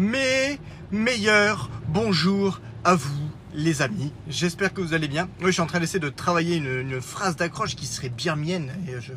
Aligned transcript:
mes 0.00 0.58
meilleurs 0.90 1.70
bonjours 1.88 2.60
à 2.84 2.94
vous, 2.94 3.30
les 3.54 3.82
amis. 3.82 4.12
J'espère 4.28 4.72
que 4.72 4.80
vous 4.80 4.94
allez 4.94 5.08
bien. 5.08 5.28
Oui, 5.40 5.48
je 5.48 5.52
suis 5.52 5.60
en 5.60 5.66
train 5.66 5.78
d'essayer 5.78 6.00
de 6.00 6.08
travailler 6.08 6.56
une, 6.56 7.00
phrase 7.00 7.36
d'accroche 7.36 7.76
qui 7.76 7.86
serait 7.86 8.08
bien 8.08 8.34
mienne. 8.34 8.72
Et 8.88 9.00
je, 9.00 9.12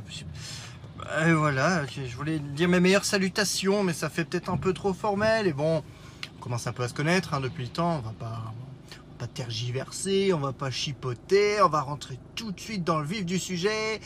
et 1.26 1.34
voilà, 1.34 1.86
je 1.88 2.16
voulais 2.16 2.40
dire 2.40 2.68
mes 2.68 2.80
meilleures 2.80 3.06
salutations, 3.06 3.84
mais 3.84 3.94
ça 3.94 4.10
fait 4.10 4.26
peut-être 4.26 4.50
un 4.50 4.58
peu 4.58 4.74
trop 4.74 4.94
formel. 4.94 5.48
Et 5.48 5.54
bon, 5.54 5.84
on 6.38 6.42
commence 6.42 6.68
un 6.68 6.74
peu 6.74 6.84
à 6.84 6.90
se 6.90 6.94
connaître 6.94 7.34
hein, 7.34 7.40
depuis 7.40 7.64
le 7.64 7.70
temps. 7.70 7.98
On 7.98 8.02
va 8.02 8.14
va 8.20 8.54
pas 9.18 9.28
tergiverser, 9.28 10.34
on 10.34 10.40
va 10.40 10.52
pas 10.52 10.70
chipoter, 10.70 11.62
on 11.62 11.70
va 11.70 11.82
rentrer 11.82 12.20
tout 12.36 12.52
de 12.52 12.60
suite 12.60 12.84
dans 12.84 13.00
le 13.00 13.06
vif 13.06 13.26
du 13.26 13.40
sujet 13.40 14.02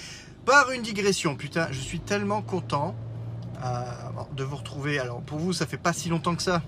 par 0.46 0.70
une 0.72 0.84
digression. 0.84 1.36
Putain, 1.36 1.68
je 1.72 1.80
suis 1.80 2.00
tellement 2.00 2.44
content 2.44 2.96
euh, 2.96 3.07
de 4.36 4.44
vous 4.44 4.56
retrouver. 4.56 5.00
Alors 5.00 5.22
pour 5.22 5.40
vous, 5.40 5.54
ça 5.54 5.66
fait 5.66 5.78
pas 5.78 5.94
si 5.94 6.10
longtemps 6.10 6.36
que 6.36 6.44
ça, 6.44 6.62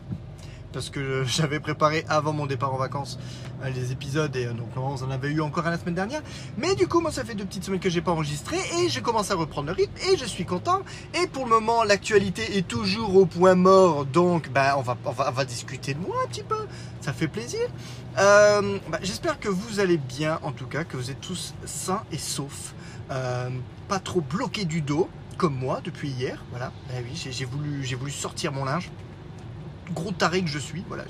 parce 0.71 0.89
que 0.89 1.23
j'avais 1.27 1.59
préparé 1.59 2.05
avant 2.09 2.33
mon 2.33 2.45
départ 2.45 2.73
en 2.73 2.77
vacances 2.77 3.19
euh, 3.63 3.69
les 3.69 3.91
épisodes 3.91 4.35
et 4.35 4.45
euh, 4.45 4.53
donc 4.53 4.67
on 4.75 4.81
en 4.81 5.11
avait 5.11 5.29
eu 5.29 5.41
encore 5.41 5.65
la 5.65 5.77
semaine 5.77 5.95
dernière. 5.95 6.21
Mais 6.57 6.75
du 6.75 6.87
coup, 6.87 7.01
moi, 7.01 7.11
ça 7.11 7.23
fait 7.23 7.35
deux 7.35 7.45
petites 7.45 7.63
semaines 7.63 7.79
que 7.79 7.89
j'ai 7.89 8.01
pas 8.01 8.11
enregistré 8.11 8.57
et 8.79 8.89
je 8.89 8.99
commence 8.99 9.31
à 9.31 9.35
reprendre 9.35 9.67
le 9.67 9.73
rythme 9.73 9.93
et 10.11 10.17
je 10.17 10.25
suis 10.25 10.45
content. 10.45 10.81
Et 11.21 11.27
pour 11.27 11.45
le 11.45 11.51
moment, 11.51 11.83
l'actualité 11.83 12.57
est 12.57 12.67
toujours 12.67 13.15
au 13.15 13.25
point 13.25 13.55
mort, 13.55 14.05
donc 14.05 14.49
bah, 14.49 14.75
on, 14.77 14.81
va, 14.81 14.97
on, 15.05 15.11
va, 15.11 15.29
on 15.29 15.33
va 15.33 15.45
discuter 15.45 15.93
de 15.93 15.99
moi 15.99 16.15
un 16.23 16.27
petit 16.27 16.43
peu. 16.43 16.67
Ça 17.01 17.13
fait 17.13 17.27
plaisir. 17.27 17.61
Euh, 18.17 18.77
bah, 18.89 18.99
J'espère 19.01 19.39
que 19.39 19.49
vous 19.49 19.79
allez 19.79 19.97
bien, 19.97 20.39
en 20.43 20.51
tout 20.51 20.67
cas, 20.67 20.83
que 20.83 20.97
vous 20.97 21.11
êtes 21.11 21.21
tous 21.21 21.53
sains 21.65 22.03
et 22.11 22.17
saufs, 22.17 22.73
pas 23.07 23.99
trop 23.99 24.21
bloqués 24.21 24.65
du 24.65 24.81
dos 24.81 25.09
comme 25.39 25.55
moi 25.55 25.79
depuis 25.83 26.09
hier. 26.09 26.37
Voilà, 26.51 26.71
eh 26.91 27.01
oui, 27.01 27.15
j'ai 27.15 27.45
voulu, 27.45 27.83
voulu 27.95 28.11
sortir 28.11 28.51
mon 28.51 28.65
linge. 28.65 28.91
Gros 29.91 30.11
taré 30.11 30.43
que 30.43 30.49
je 30.49 30.59
suis, 30.59 30.83
voilà, 30.87 31.05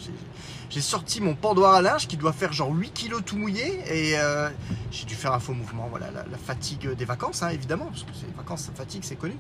j'ai 0.70 0.80
sorti 0.80 1.20
mon 1.20 1.36
pendoir 1.36 1.74
à 1.74 1.82
linge 1.82 2.08
qui 2.08 2.16
doit 2.16 2.32
faire 2.32 2.54
genre 2.54 2.74
8 2.74 2.92
kilos 2.94 3.22
tout 3.26 3.36
mouillé 3.36 3.82
et 3.92 4.18
euh, 4.18 4.50
j'ai 4.90 5.06
dû 5.06 5.16
faire 5.16 5.34
un 5.34 5.40
faux 5.40 5.54
mouvement. 5.54 5.88
Voilà, 5.90 6.12
la, 6.12 6.38
fatigue 6.38 6.94
des 6.94 7.04
vacances, 7.04 7.44
hein, 7.44 7.50
évidemment, 7.50 7.88
parce 7.88 8.04
que 8.04 8.12
les 8.26 8.34
vacances, 8.38 8.62
ça 8.62 8.72
fatigue, 8.74 9.04
c'est 9.04 9.18
connu. 9.18 9.36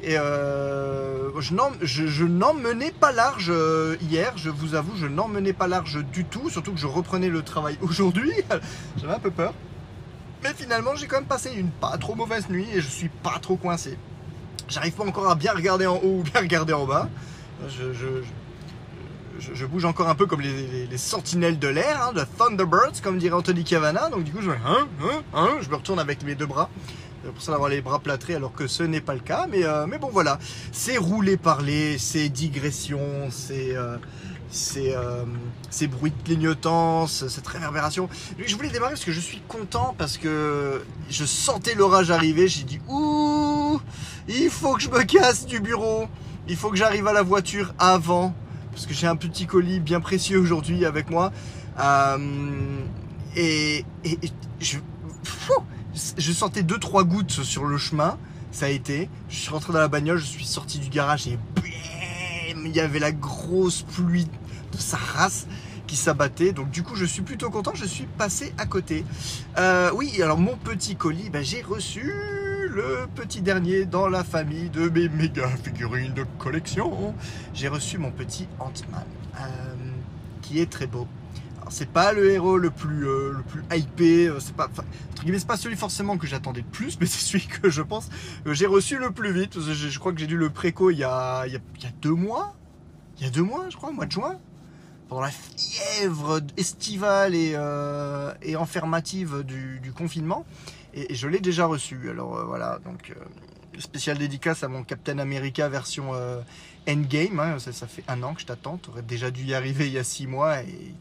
Et 0.00 0.16
euh, 0.16 1.38
je 1.40 2.24
n'en 2.24 2.54
menais 2.54 2.92
pas 2.92 3.12
large 3.12 3.50
euh, 3.50 3.96
hier, 4.00 4.32
je 4.36 4.48
vous 4.48 4.76
avoue, 4.76 4.96
je 4.96 5.06
n'en 5.06 5.28
menais 5.28 5.52
pas 5.52 5.66
large 5.66 6.02
du 6.12 6.24
tout, 6.24 6.48
surtout 6.48 6.72
que 6.72 6.78
je 6.78 6.86
reprenais 6.86 7.28
le 7.28 7.42
travail 7.42 7.76
aujourd'hui. 7.82 8.32
J'avais 8.96 9.12
un 9.12 9.18
peu 9.18 9.32
peur. 9.32 9.52
Mais 10.42 10.54
finalement, 10.54 10.94
j'ai 10.94 11.06
quand 11.06 11.16
même 11.16 11.26
passé 11.26 11.50
une 11.54 11.70
pas 11.70 11.96
trop 11.98 12.14
mauvaise 12.14 12.48
nuit 12.48 12.66
et 12.72 12.80
je 12.80 12.88
suis 12.88 13.08
pas 13.08 13.38
trop 13.40 13.56
coincé. 13.56 13.98
J'arrive 14.68 14.92
pas 14.92 15.04
encore 15.04 15.28
à 15.30 15.34
bien 15.34 15.52
regarder 15.52 15.86
en 15.86 15.96
haut 15.96 16.20
ou 16.20 16.22
bien 16.22 16.40
regarder 16.40 16.72
en 16.72 16.86
bas. 16.86 17.08
Je, 17.68 19.66
bouge 19.66 19.84
encore 19.84 20.08
un 20.08 20.14
peu 20.14 20.26
comme 20.26 20.40
les, 20.40 20.66
les, 20.66 20.86
les 20.86 20.98
sentinelles 20.98 21.58
de 21.58 21.68
l'air, 21.68 22.02
hein, 22.02 22.12
de 22.12 22.22
Thunderbirds, 22.38 23.02
comme 23.02 23.18
dirait 23.18 23.34
Anthony 23.34 23.64
Cavana. 23.64 24.10
Donc 24.10 24.24
du 24.24 24.32
coup, 24.32 24.42
je, 24.42 24.50
hein, 24.50 24.88
hein, 25.02 25.22
hein, 25.34 25.56
je 25.60 25.68
me 25.68 25.76
retourne 25.76 25.98
avec 25.98 26.22
mes 26.22 26.34
deux 26.34 26.46
bras 26.46 26.68
pour 27.32 27.42
ça 27.42 27.52
d'avoir 27.52 27.68
les 27.68 27.80
bras 27.80 27.98
plâtrés 27.98 28.34
alors 28.34 28.52
que 28.52 28.66
ce 28.66 28.82
n'est 28.82 29.00
pas 29.00 29.14
le 29.14 29.20
cas. 29.20 29.46
Mais, 29.50 29.64
euh, 29.64 29.86
mais 29.86 29.98
bon 29.98 30.08
voilà, 30.12 30.38
c'est 30.72 30.96
rouler 30.96 31.36
parler, 31.36 31.98
c'est 31.98 32.28
digression, 32.28 33.00
c'est 33.30 33.76
euh, 33.76 33.96
c'est 34.50 34.96
euh, 34.96 35.24
ces 35.70 35.86
bruits 35.86 36.12
de 36.12 36.22
clignotance, 36.24 37.26
cette 37.28 37.46
réverbération. 37.46 38.08
Je 38.38 38.54
voulais 38.56 38.70
démarrer 38.70 38.92
parce 38.92 39.04
que 39.04 39.12
je 39.12 39.20
suis 39.20 39.40
content 39.46 39.94
parce 39.98 40.16
que 40.16 40.82
je 41.10 41.24
sentais 41.24 41.74
l'orage 41.74 42.10
arriver. 42.10 42.48
J'ai 42.48 42.64
dit 42.64 42.80
ouh, 42.88 43.80
il 44.28 44.50
faut 44.50 44.74
que 44.74 44.82
je 44.82 44.90
me 44.90 45.02
casse 45.04 45.46
du 45.46 45.60
bureau. 45.60 46.08
Il 46.48 46.56
faut 46.56 46.70
que 46.70 46.76
j'arrive 46.76 47.06
à 47.06 47.12
la 47.12 47.22
voiture 47.22 47.74
avant 47.78 48.34
parce 48.72 48.86
que 48.86 48.94
j'ai 48.94 49.06
un 49.06 49.16
petit 49.16 49.46
colis 49.46 49.80
bien 49.80 50.00
précieux 50.00 50.38
aujourd'hui 50.38 50.84
avec 50.84 51.10
moi. 51.10 51.32
Euh, 51.78 52.78
et, 53.36 53.84
je, 54.60 54.78
je 56.16 56.32
sentais 56.32 56.62
deux 56.62 56.78
trois 56.78 57.04
gouttes 57.04 57.42
sur 57.42 57.64
le 57.64 57.76
chemin. 57.76 58.18
Ça 58.50 58.66
a 58.66 58.70
été. 58.70 59.10
Je 59.28 59.36
suis 59.36 59.50
rentré 59.50 59.74
dans 59.74 59.78
la 59.78 59.88
bagnole, 59.88 60.18
je 60.18 60.24
suis 60.24 60.46
sorti 60.46 60.78
du 60.78 60.88
garage 60.88 61.26
et 61.26 61.38
il 62.64 62.76
y 62.76 62.80
avait 62.80 62.98
la 62.98 63.12
grosse 63.12 63.82
pluie 63.82 64.28
sa 64.80 64.96
race 64.96 65.46
qui 65.88 65.96
s'abattait. 65.96 66.52
Donc 66.52 66.70
du 66.70 66.84
coup, 66.84 66.94
je 66.94 67.04
suis 67.04 67.22
plutôt 67.22 67.50
content. 67.50 67.72
Je 67.74 67.86
suis 67.86 68.06
passé 68.06 68.54
à 68.58 68.66
côté. 68.66 69.04
Euh, 69.56 69.90
oui, 69.94 70.22
alors 70.22 70.38
mon 70.38 70.56
petit 70.56 70.94
colis, 70.94 71.30
ben, 71.30 71.42
j'ai 71.42 71.62
reçu 71.62 72.12
le 72.68 73.08
petit 73.16 73.40
dernier 73.40 73.86
dans 73.86 74.08
la 74.08 74.22
famille 74.22 74.70
de 74.70 74.88
mes 74.88 75.08
méga 75.08 75.48
figurines 75.48 76.14
de 76.14 76.24
collection. 76.38 77.14
J'ai 77.54 77.66
reçu 77.66 77.98
mon 77.98 78.12
petit 78.12 78.46
Ant-Man, 78.60 79.04
euh, 79.40 79.44
qui 80.42 80.60
est 80.60 80.70
très 80.70 80.86
beau. 80.86 81.08
C'est 81.70 81.90
pas 81.90 82.12
le 82.12 82.30
héros 82.30 82.56
le 82.56 82.70
plus, 82.70 83.06
euh, 83.06 83.32
le 83.32 83.42
plus 83.42 83.62
hypé, 83.76 84.32
c'est 84.40 84.54
pas, 84.54 84.70
c'est 85.22 85.46
pas 85.46 85.56
celui 85.58 85.76
forcément 85.76 86.16
que 86.16 86.26
j'attendais 86.26 86.62
le 86.62 86.66
plus, 86.66 86.96
mais 87.00 87.06
c'est 87.06 87.20
celui 87.20 87.46
que 87.46 87.68
je 87.68 87.82
pense 87.82 88.08
que 88.44 88.54
j'ai 88.54 88.66
reçu 88.66 88.98
le 88.98 89.10
plus 89.10 89.32
vite. 89.32 89.58
Je, 89.60 89.98
crois 89.98 90.12
que 90.12 90.18
j'ai 90.18 90.26
dû 90.26 90.38
le 90.38 90.48
préco 90.48 90.90
il 90.90 90.98
y 90.98 91.04
a, 91.04 91.46
il 91.46 91.52
y 91.52 91.56
a, 91.56 91.60
il 91.76 91.82
y 91.82 91.86
a 91.86 91.92
deux 92.00 92.14
mois, 92.14 92.54
il 93.18 93.24
y 93.24 93.26
a 93.26 93.30
deux 93.30 93.42
mois, 93.42 93.66
je 93.68 93.76
crois, 93.76 93.90
au 93.90 93.92
mois 93.92 94.06
de 94.06 94.12
juin, 94.12 94.38
pendant 95.08 95.22
la 95.22 95.30
fièvre 95.30 96.40
estivale 96.56 97.34
et, 97.34 97.52
euh, 97.54 98.32
et 98.42 98.56
enfermative 98.56 99.42
du, 99.42 99.92
confinement, 99.96 100.44
et, 100.94 101.14
je 101.14 101.26
l'ai 101.26 101.40
déjà 101.40 101.66
reçu. 101.66 102.10
Alors 102.10 102.36
euh, 102.36 102.44
voilà, 102.44 102.78
donc 102.84 103.10
euh, 103.10 103.80
spécial 103.80 104.18
dédicace 104.18 104.62
à 104.62 104.68
mon 104.68 104.84
Captain 104.84 105.18
America 105.18 105.68
version 105.68 106.14
euh, 106.14 106.40
Endgame. 106.88 107.40
Hein, 107.40 107.58
ça, 107.58 107.86
fait 107.86 108.04
un 108.08 108.22
an 108.22 108.34
que 108.34 108.42
je 108.42 108.46
t'attends. 108.46 108.78
Tu 108.78 108.90
aurais 108.90 109.02
déjà 109.02 109.30
dû 109.30 109.44
y 109.44 109.54
arriver 109.54 109.86
il 109.86 109.92
y 109.92 109.98
a 109.98 110.04
six 110.04 110.26
mois 110.26 110.62
et 110.62 110.94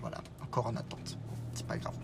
voilà, 0.00 0.18
encore 0.42 0.66
en 0.66 0.76
attente. 0.76 1.18
C'est 1.54 1.66
pas 1.66 1.76
grave. 1.76 1.94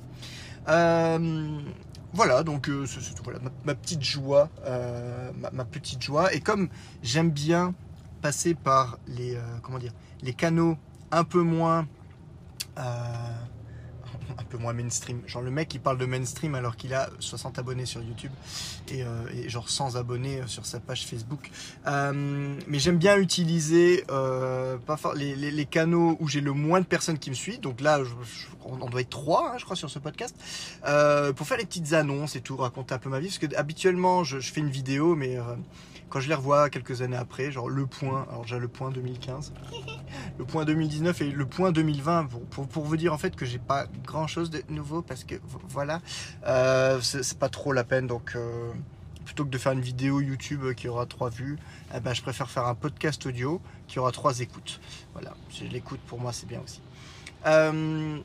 Voilà, 2.12 2.42
donc 2.42 2.68
c'est 2.86 3.22
voilà, 3.22 3.38
ma, 3.64 3.74
petite 3.74 4.02
joie, 4.02 4.48
ma, 4.66 5.50
ma, 5.52 5.64
petite 5.64 6.02
joie. 6.02 6.34
Et 6.34 6.40
comme 6.40 6.68
j'aime 7.02 7.30
bien 7.30 7.74
passer 8.20 8.54
par 8.54 8.98
les, 9.06 9.38
comment 9.62 9.78
dire, 9.78 9.92
les 10.22 10.32
canaux 10.32 10.76
un 11.10 11.24
peu 11.24 11.42
moins, 11.42 11.86
euh, 12.78 12.82
un 14.38 14.44
peu 14.44 14.58
moins 14.58 14.72
mainstream. 14.72 15.22
Genre 15.26 15.42
le 15.42 15.50
mec 15.50 15.74
il 15.74 15.80
parle 15.80 15.98
de 15.98 16.06
mainstream 16.06 16.54
alors 16.54 16.76
qu'il 16.76 16.94
a 16.94 17.10
60 17.18 17.58
abonnés 17.58 17.86
sur 17.86 18.02
YouTube 18.02 18.32
et, 18.88 19.02
euh, 19.02 19.48
genre 19.48 19.68
100 19.68 19.96
abonnés 19.96 20.42
sur 20.46 20.66
sa 20.66 20.80
page 20.80 21.06
Facebook. 21.06 21.50
Euh, 21.86 22.56
mais 22.66 22.78
j'aime 22.78 22.98
bien 22.98 23.16
utiliser 23.16 24.04
euh, 24.10 24.78
pas 24.78 24.98
les, 25.14 25.34
les, 25.34 25.66
canaux 25.66 26.16
où 26.20 26.28
j'ai 26.28 26.40
le 26.40 26.52
moins 26.52 26.80
de 26.80 26.86
personnes 26.86 27.18
qui 27.18 27.30
me 27.30 27.34
suivent. 27.34 27.60
Donc 27.60 27.80
là, 27.80 28.00
on 28.64 28.88
doit 28.88 29.00
être 29.00 29.10
trois, 29.10 29.52
hein, 29.52 29.58
je 29.58 29.64
crois, 29.64 29.76
sur 29.76 29.90
ce 29.90 29.98
podcast, 29.98 30.34
euh, 30.86 31.32
pour 31.32 31.46
faire 31.46 31.58
les 31.58 31.66
petites 31.66 31.92
annonces 31.92 32.36
et 32.36 32.40
tout, 32.40 32.56
raconter 32.56 32.94
un 32.94 32.98
peu 32.98 33.08
ma 33.08 33.20
vie. 33.20 33.28
Parce 33.28 33.38
que 33.38 33.56
habituellement, 33.56 34.24
je, 34.24 34.38
fais 34.40 34.60
une 34.60 34.70
vidéo, 34.70 35.14
mais 35.14 35.36
euh, 35.36 35.42
quand 36.10 36.20
je 36.20 36.28
les 36.28 36.34
revois 36.34 36.68
quelques 36.68 37.02
années 37.02 37.16
après, 37.16 37.50
genre 37.50 37.68
le 37.68 37.86
point, 37.86 38.26
alors 38.30 38.46
j'ai 38.46 38.58
le 38.58 38.68
point 38.68 38.90
2015, 38.90 39.52
le 40.38 40.44
point 40.44 40.64
2019 40.64 41.22
et 41.22 41.30
le 41.30 41.46
point 41.46 41.72
2020, 41.72 42.26
pour, 42.26 42.40
pour, 42.42 42.68
pour 42.68 42.84
vous 42.84 42.96
dire 42.96 43.14
en 43.14 43.18
fait 43.18 43.34
que 43.36 43.46
j'ai 43.46 43.58
pas 43.58 43.86
grand 44.04 44.26
chose 44.26 44.50
de 44.50 44.62
nouveau 44.68 45.00
parce 45.00 45.24
que 45.24 45.36
voilà, 45.68 46.00
euh, 46.46 47.00
c'est 47.00 47.38
pas 47.38 47.48
trop 47.48 47.72
la 47.72 47.84
peine 47.84 48.06
donc. 48.06 48.32
Euh, 48.36 48.70
plutôt 49.22 49.44
que 49.44 49.50
de 49.50 49.58
faire 49.58 49.70
une 49.70 49.80
vidéo 49.80 50.20
YouTube 50.20 50.72
qui 50.74 50.88
aura 50.88 51.06
trois 51.06 51.30
vues, 51.30 51.56
eh 51.94 52.00
ben, 52.00 52.12
je 52.12 52.20
préfère 52.20 52.50
faire 52.50 52.66
un 52.66 52.74
podcast 52.74 53.24
audio 53.26 53.60
qui 53.86 54.00
aura 54.00 54.10
trois 54.10 54.40
écoutes. 54.40 54.80
Voilà, 55.12 55.34
l'écoute 55.70 56.00
pour 56.08 56.18
moi 56.18 56.32
c'est 56.32 56.46
bien 56.46 56.60
aussi. 56.64 56.80
Euh, 57.46 58.18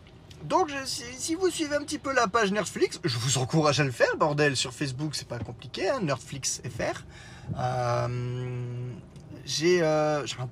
donc, 0.44 0.69
je, 0.69 0.86
si, 0.86 1.04
si, 1.18 1.36
vous 1.36 1.50
suivez 1.50 1.75
un 1.75 1.81
petit 1.81 1.98
peu 1.98 2.13
la 2.13 2.27
page 2.27 2.51
Nerdflix, 2.51 3.00
je 3.04 3.18
vous 3.18 3.38
encourage 3.38 3.80
à 3.80 3.83
le 3.83 3.92
faire, 3.92 4.15
bordel. 4.18 4.56
Sur 4.56 4.74
Facebook, 4.74 5.15
c'est 5.15 5.27
pas 5.27 5.39
compliqué, 5.39 5.89
hein, 5.89 6.01
FR. 6.07 7.04
Euh, 7.57 8.07
j'ai 9.45 9.81
euh, 9.81 10.25
un, 10.39 10.50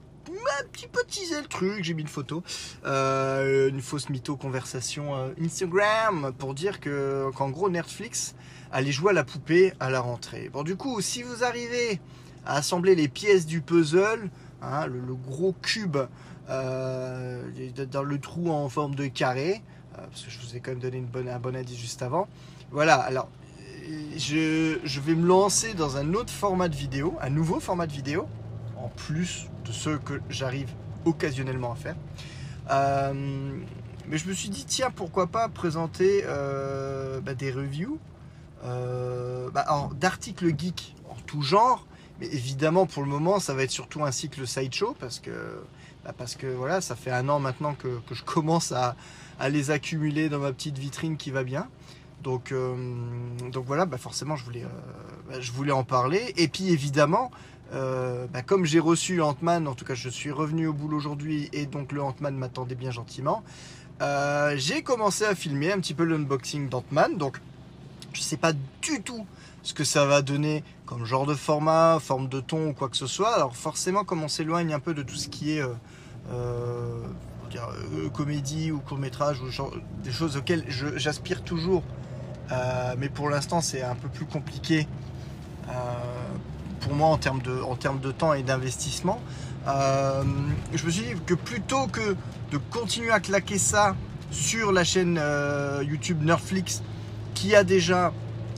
petit 0.71 0.87
peu 0.87 1.01
teasé 1.07 1.41
le 1.41 1.47
truc, 1.47 1.83
j'ai 1.83 1.93
mis 1.93 2.01
une 2.01 2.07
photo, 2.07 2.43
euh, 2.85 3.69
une 3.69 3.81
fausse 3.81 4.09
mytho 4.09 4.35
conversation 4.35 5.33
Instagram 5.41 6.31
pour 6.37 6.53
dire 6.53 6.79
que 6.79 7.29
qu'en 7.35 7.49
gros 7.49 7.69
Nerdflix 7.69 8.35
allait 8.71 8.91
jouer 8.91 9.11
à 9.11 9.13
la 9.13 9.23
poupée 9.23 9.73
à 9.79 9.89
la 9.89 9.99
rentrée. 9.99 10.49
Bon, 10.51 10.63
du 10.63 10.75
coup, 10.75 11.01
si 11.01 11.23
vous 11.23 11.43
arrivez 11.43 11.99
à 12.45 12.57
assembler 12.57 12.95
les 12.95 13.07
pièces 13.07 13.45
du 13.45 13.61
puzzle, 13.61 14.29
hein, 14.61 14.87
le, 14.87 15.13
gros 15.13 15.53
cube 15.61 15.97
dans 16.47 18.03
le 18.03 18.17
trou 18.19 18.51
en 18.51 18.69
forme 18.69 18.95
de 18.95 19.07
carré, 19.07 19.61
parce 19.95 20.23
que 20.23 20.31
je 20.31 20.39
vous 20.39 20.55
ai 20.55 20.59
quand 20.59 20.71
même 20.71 20.79
donné 20.79 20.97
une 20.97 21.05
bonne, 21.05 21.29
un 21.29 21.39
bon 21.39 21.55
indice 21.55 21.77
juste 21.77 22.01
avant. 22.01 22.27
Voilà, 22.71 22.95
alors 22.95 23.29
je, 24.17 24.99
vais 24.99 25.15
me 25.15 25.27
lancer 25.27 25.73
dans 25.73 25.97
un 25.97 26.13
autre 26.13 26.31
format 26.31 26.69
de 26.69 26.75
vidéo, 26.75 27.15
un 27.21 27.29
nouveau 27.29 27.59
format 27.59 27.87
de 27.87 27.93
vidéo, 27.93 28.27
en 28.77 28.89
plus 28.89 29.47
de 29.65 29.71
ceux 29.71 29.97
que 29.97 30.21
j'arrive 30.29 30.69
occasionnellement 31.05 31.73
à 31.73 31.75
faire. 31.75 31.95
Euh, 32.71 33.13
mais 34.07 34.17
je 34.17 34.27
me 34.27 34.33
suis 34.33 34.49
dit, 34.49 34.65
tiens, 34.65 34.91
pourquoi 34.91 35.27
pas 35.27 35.47
présenter 35.49 36.23
euh, 36.25 37.21
bah, 37.21 37.33
des 37.33 37.51
reviews 37.51 37.99
euh, 38.65 39.49
bah, 39.51 39.65
d'articles 39.99 40.57
geeks 40.57 40.95
en 41.09 41.15
tout 41.25 41.41
genre, 41.41 41.85
Mais 42.19 42.27
évidemment, 42.27 42.85
pour 42.85 43.03
le 43.03 43.09
moment, 43.09 43.39
ça 43.39 43.53
va 43.53 43.63
être 43.63 43.71
surtout 43.71 44.03
un 44.03 44.11
cycle 44.11 44.47
sideshow 44.47 44.95
parce 44.99 45.19
que, 45.19 45.63
bah, 46.03 46.13
voilà, 46.55 46.81
ça 46.81 46.95
fait 46.95 47.11
un 47.11 47.29
an 47.29 47.39
maintenant 47.39 47.75
que, 47.75 47.99
je 48.11 48.23
commence 48.23 48.71
à, 48.71 48.95
les 49.49 49.71
accumuler 49.71 50.29
dans 50.29 50.39
ma 50.39 50.53
petite 50.53 50.77
vitrine 50.77 51.17
qui 51.17 51.31
va 51.31 51.43
bien. 51.43 51.67
Donc, 52.23 52.51
euh, 52.51 52.75
donc 53.51 53.65
voilà, 53.65 53.85
bah 53.85 53.97
forcément, 53.97 54.35
je 54.35 54.45
voulais, 54.45 54.63
euh, 54.63 54.67
bah, 55.29 55.41
je 55.41 55.51
voulais 55.51 55.73
en 55.73 55.83
parler. 55.83 56.33
Et 56.37 56.47
puis 56.47 56.69
évidemment, 56.69 57.31
euh, 57.73 58.25
bah, 58.31 58.41
comme 58.41 58.65
j'ai 58.65 58.79
reçu 58.79 59.21
Ant-Man, 59.21 59.67
en 59.67 59.75
tout 59.75 59.83
cas, 59.85 59.93
je 59.93 60.09
suis 60.09 60.31
revenu 60.31 60.67
au 60.67 60.73
boulot 60.73 60.97
aujourd'hui 60.97 61.49
et 61.51 61.65
donc 61.65 61.91
le 61.91 62.01
Ant-Man 62.01 62.35
m'attendait 62.35 62.75
bien 62.75 62.91
gentiment. 62.91 63.43
J'ai 64.55 64.81
commencé 64.83 65.23
à 65.23 65.33
filmer 65.35 65.71
un 65.71 65.79
petit 65.79 65.93
peu 65.93 66.03
l'unboxing 66.03 66.67
d'Ant-Man. 66.67 67.17
Donc, 67.17 67.39
je 68.11 68.21
sais 68.21 68.37
pas 68.37 68.51
du 68.53 69.01
tout 69.01 69.25
ce 69.61 69.73
que 69.73 69.85
ça 69.85 70.05
va 70.05 70.21
donner 70.21 70.63
comme 70.85 71.05
genre 71.05 71.25
de 71.25 71.35
format, 71.35 71.99
forme 72.01 72.27
de 72.27 72.41
ton 72.41 72.69
ou 72.69 72.73
quoi 72.73 72.89
que 72.89 72.97
ce 72.97 73.07
soit. 73.07 73.33
Alors 73.33 73.55
forcément, 73.55 74.03
comme 74.03 74.21
on 74.21 74.27
s'éloigne 74.27 74.73
un 74.73 74.79
peu 74.79 74.93
de 74.93 75.03
tout 75.03 75.15
ce 75.15 75.29
qui 75.29 75.57
est 75.57 75.63
comédie 78.13 78.71
ou 78.71 78.79
court 78.79 78.97
métrage 78.97 79.39
ou 79.41 79.47
des 80.03 80.11
choses 80.11 80.35
auxquelles 80.35 80.65
j'aspire 80.97 81.41
toujours, 81.41 81.81
euh, 82.51 82.95
mais 82.97 83.09
pour 83.09 83.29
l'instant 83.29 83.61
c'est 83.61 83.81
un 83.81 83.95
peu 83.95 84.09
plus 84.09 84.25
compliqué 84.25 84.87
euh, 85.69 85.71
pour 86.81 86.93
moi 86.93 87.07
en 87.07 87.17
termes 87.17 87.41
de, 87.41 87.61
en 87.61 87.75
termes 87.75 87.99
de 87.99 88.11
temps 88.11 88.33
et 88.33 88.43
d'investissement. 88.43 89.21
Euh, 89.67 90.23
je 90.73 90.85
me 90.85 90.91
suis 90.91 91.03
dit 91.03 91.13
que 91.25 91.33
plutôt 91.33 91.87
que 91.87 92.15
de 92.51 92.57
continuer 92.57 93.11
à 93.11 93.21
claquer 93.21 93.57
ça 93.57 93.95
sur 94.29 94.71
la 94.71 94.83
chaîne 94.83 95.19
YouTube 95.83 96.23
Nerflix 96.23 96.81
qui 97.33 97.55
a 97.55 97.63
déjà 97.63 98.11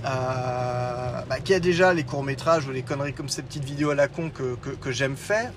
bah, 0.04 1.40
qui 1.44 1.54
a 1.54 1.60
déjà 1.60 1.94
les 1.94 2.04
courts-métrages 2.04 2.68
ou 2.68 2.72
les 2.72 2.82
conneries 2.82 3.14
comme 3.14 3.30
ces 3.30 3.42
petites 3.42 3.66
vidéos 3.66 3.92
à 3.92 3.96
la 3.96 4.08
con 4.08 4.30
que, 4.30 4.56
que, 4.56 4.92
j'aime 4.92 5.16
faire, 5.16 5.52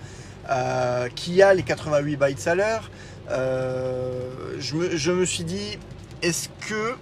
qui 1.14 1.42
a 1.42 1.54
les 1.54 1.62
88 1.62 2.16
bytes 2.16 2.46
à 2.46 2.54
l'heure, 2.54 2.90
je, 3.28 4.74
me, 4.74 4.96
je 4.96 5.12
me 5.12 5.24
suis 5.24 5.44
dit, 5.44 5.78
est-ce 6.22 6.48
que 6.66 6.96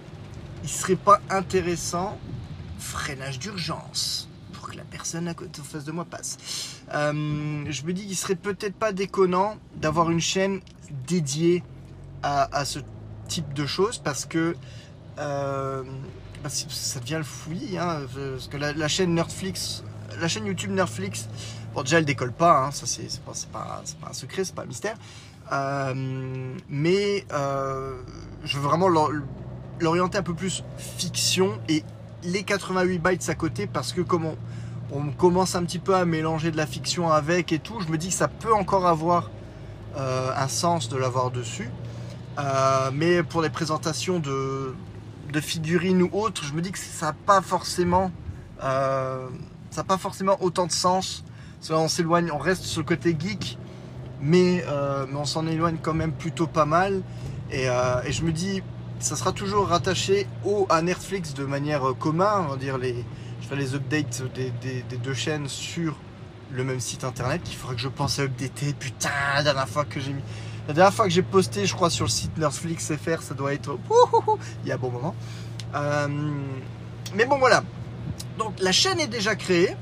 il 0.63 0.69
serait 0.69 0.95
pas 0.95 1.19
intéressant, 1.29 2.17
freinage 2.79 3.39
d'urgence, 3.39 4.29
pour 4.53 4.69
que 4.69 4.77
la 4.77 4.83
personne 4.83 5.27
à 5.27 5.33
côté 5.33 5.61
en 5.61 5.63
face 5.63 5.85
de 5.85 5.91
moi 5.91 6.05
passe. 6.05 6.37
Euh, 6.93 7.65
je 7.69 7.83
me 7.83 7.93
dis 7.93 8.05
qu'il 8.05 8.15
serait 8.15 8.35
peut-être 8.35 8.75
pas 8.75 8.91
déconnant 8.91 9.57
d'avoir 9.75 10.09
une 10.09 10.19
chaîne 10.19 10.61
dédiée 11.07 11.63
à, 12.23 12.65
ce 12.65 12.79
type 13.29 13.53
de 13.53 13.65
choses 13.65 13.99
parce 13.99 14.25
que 14.25 14.57
euh, 15.17 15.83
bah, 16.43 16.49
ça 16.49 16.99
devient 16.99 17.15
le 17.17 17.23
fouillis, 17.23 17.77
hein, 17.77 18.01
parce 18.13 18.49
que 18.49 18.57
la, 18.57 18.87
chaîne 18.89 19.13
Nerdflix, 19.13 19.83
la 20.19 20.27
chaîne 20.27 20.45
YouTube 20.45 20.71
Nerdflix, 20.71 21.29
bon 21.73 21.83
déjà 21.83 21.99
elle 21.99 22.05
décolle 22.05 22.33
pas, 22.33 22.65
hein, 22.65 22.71
ça 22.71 22.85
c'est 22.85 23.21
pas, 23.21 23.81
un 24.09 24.13
secret, 24.13 24.43
c'est 24.43 24.53
pas 24.53 24.63
un 24.63 24.65
mystère, 24.65 24.97
euh, 25.53 25.93
mais 26.67 27.25
je 27.29 28.57
veux 28.57 28.63
vraiment 28.63 28.89
l'orienter 29.79 30.17
un 30.17 30.23
peu 30.23 30.33
plus 30.33 30.63
fiction 30.77 31.59
et 31.69 31.83
les 32.23 32.43
88 32.43 32.99
bytes 32.99 33.29
à 33.29 33.35
côté 33.35 33.67
parce 33.67 33.93
que 33.93 34.01
comme 34.01 34.25
on, 34.91 35.11
commence 35.17 35.55
un 35.55 35.63
petit 35.63 35.79
peu 35.79 35.95
à 35.95 36.05
mélanger 36.05 36.51
de 36.51 36.57
la 36.57 36.65
fiction 36.65 37.11
avec 37.11 37.51
et 37.51 37.59
tout, 37.59 37.79
je 37.81 37.91
me 37.91 37.97
dis 37.97 38.07
que 38.07 38.13
ça 38.13 38.27
peut 38.27 38.53
encore 38.53 38.87
avoir 38.87 39.29
euh, 39.97 40.31
un 40.35 40.47
sens 40.47 40.89
de 40.89 40.97
l'avoir 40.97 41.31
dessus. 41.31 41.69
Euh, 42.39 42.91
mais 42.93 43.23
pour 43.23 43.41
les 43.41 43.49
présentations 43.49 44.19
de, 44.19 44.75
de 45.33 45.41
figurines 45.41 46.01
ou 46.03 46.09
autres, 46.13 46.43
je 46.43 46.53
me 46.53 46.61
dis 46.61 46.71
que 46.71 46.79
ça 46.79 47.07
n'a 47.07 47.13
pas 47.13 47.41
forcément, 47.41 48.11
euh, 48.63 49.27
ça 49.71 49.83
pas 49.83 49.97
forcément 49.97 50.37
autant 50.41 50.67
de 50.67 50.71
sens. 50.71 51.23
On 51.69 51.87
s'éloigne, 51.87 52.31
on 52.31 52.37
reste 52.37 52.63
sur 52.63 52.81
le 52.81 52.87
côté 52.87 53.15
geek, 53.19 53.57
mais, 54.21 54.63
mais 55.09 55.15
on 55.15 55.25
s'en 55.25 55.47
éloigne 55.47 55.77
quand 55.81 55.93
même 55.93 56.13
plutôt 56.13 56.47
pas 56.47 56.65
mal. 56.65 57.01
Et, 57.51 57.65
et, 57.65 58.11
je 58.11 58.23
me 58.23 58.31
dis, 58.31 58.61
ça 58.99 59.15
sera 59.15 59.31
toujours 59.31 59.67
rattaché 59.67 60.27
au 60.45 60.65
à 60.69 60.81
Netflix 60.81 61.33
de 61.33 61.45
manière 61.45 61.87
euh, 61.89 61.93
commune, 61.93 62.25
on 62.39 62.47
va 62.47 62.57
dire 62.57 62.77
les, 62.77 63.05
je 63.49 63.55
les 63.55 63.75
updates 63.75 64.23
des, 64.33 64.51
des, 64.61 64.97
deux 64.97 65.13
chaînes 65.13 65.47
sur 65.47 65.95
le 66.51 66.63
même 66.63 66.79
site 66.79 67.03
internet 67.03 67.43
qu'il 67.43 67.55
faudrait 67.55 67.75
que 67.75 67.81
je 67.81 67.87
pense 67.87 68.19
à 68.19 68.23
updater. 68.23 68.73
Putain, 68.73 69.09
la 69.35 69.43
dernière 69.43 69.67
fois 69.67 69.85
que 69.85 69.99
j'ai 69.99 70.13
mis. 70.13 70.23
La 70.67 70.73
dernière 70.73 70.93
fois 70.93 71.05
que 71.05 71.11
j'ai 71.11 71.21
posté, 71.21 71.65
je 71.65 71.73
crois, 71.73 71.89
sur 71.89 72.05
le 72.05 72.09
site 72.09 72.37
Netflix 72.37 72.91
FR, 72.93 73.21
ça 73.21 73.33
doit 73.33 73.53
être 73.53 73.77
il 74.63 74.69
y 74.69 74.71
a 74.71 74.75
un 74.75 74.77
bon 74.77 74.91
moment. 74.91 75.15
Euh, 75.75 76.07
mais 77.15 77.25
bon, 77.25 77.37
voilà. 77.37 77.63
Donc 78.37 78.53
la 78.59 78.71
chaîne 78.71 78.99
est 78.99 79.07
déjà 79.07 79.35
créée. 79.35 79.75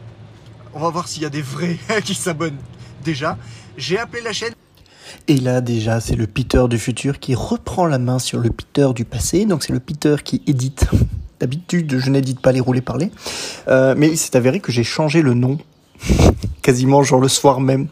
On 0.73 0.79
va 0.79 0.89
voir 0.89 1.07
s'il 1.07 1.23
y 1.23 1.25
a 1.25 1.29
des 1.29 1.41
vrais 1.41 1.77
qui 2.03 2.15
s'abonnent 2.15 2.61
déjà. 3.03 3.38
J'ai 3.77 3.97
appelé 3.97 4.21
la 4.21 4.33
chaîne. 4.33 4.55
Et 5.27 5.38
là 5.38 5.62
déjà, 5.62 6.00
c'est 6.00 6.15
le 6.15 6.27
Peter 6.27 6.63
du 6.69 6.77
futur 6.77 7.19
qui 7.19 7.35
reprend 7.35 7.85
la 7.85 8.00
main 8.00 8.19
sur 8.19 8.39
le 8.39 8.50
Peter 8.50 8.88
du 8.95 9.06
passé. 9.06 9.45
Donc 9.45 9.63
c'est 9.63 9.73
le 9.73 9.79
Peter 9.79 10.15
qui 10.23 10.41
édite. 10.47 10.88
D'habitude, 11.39 11.97
je 12.00 12.09
n'édite 12.09 12.39
pas 12.39 12.51
les 12.51 12.62
roulés 12.62 12.81
parler. 12.81 13.12
Euh, 13.67 13.94
mais 13.97 14.07
il 14.07 14.17
s'est 14.17 14.38
avéré 14.38 14.59
que 14.59 14.71
j'ai 14.71 14.83
changé 14.83 15.21
le 15.21 15.33
nom 15.33 15.57
quasiment 16.62 17.03
genre 17.03 17.19
le 17.19 17.27
soir 17.27 17.59
même 17.59 17.88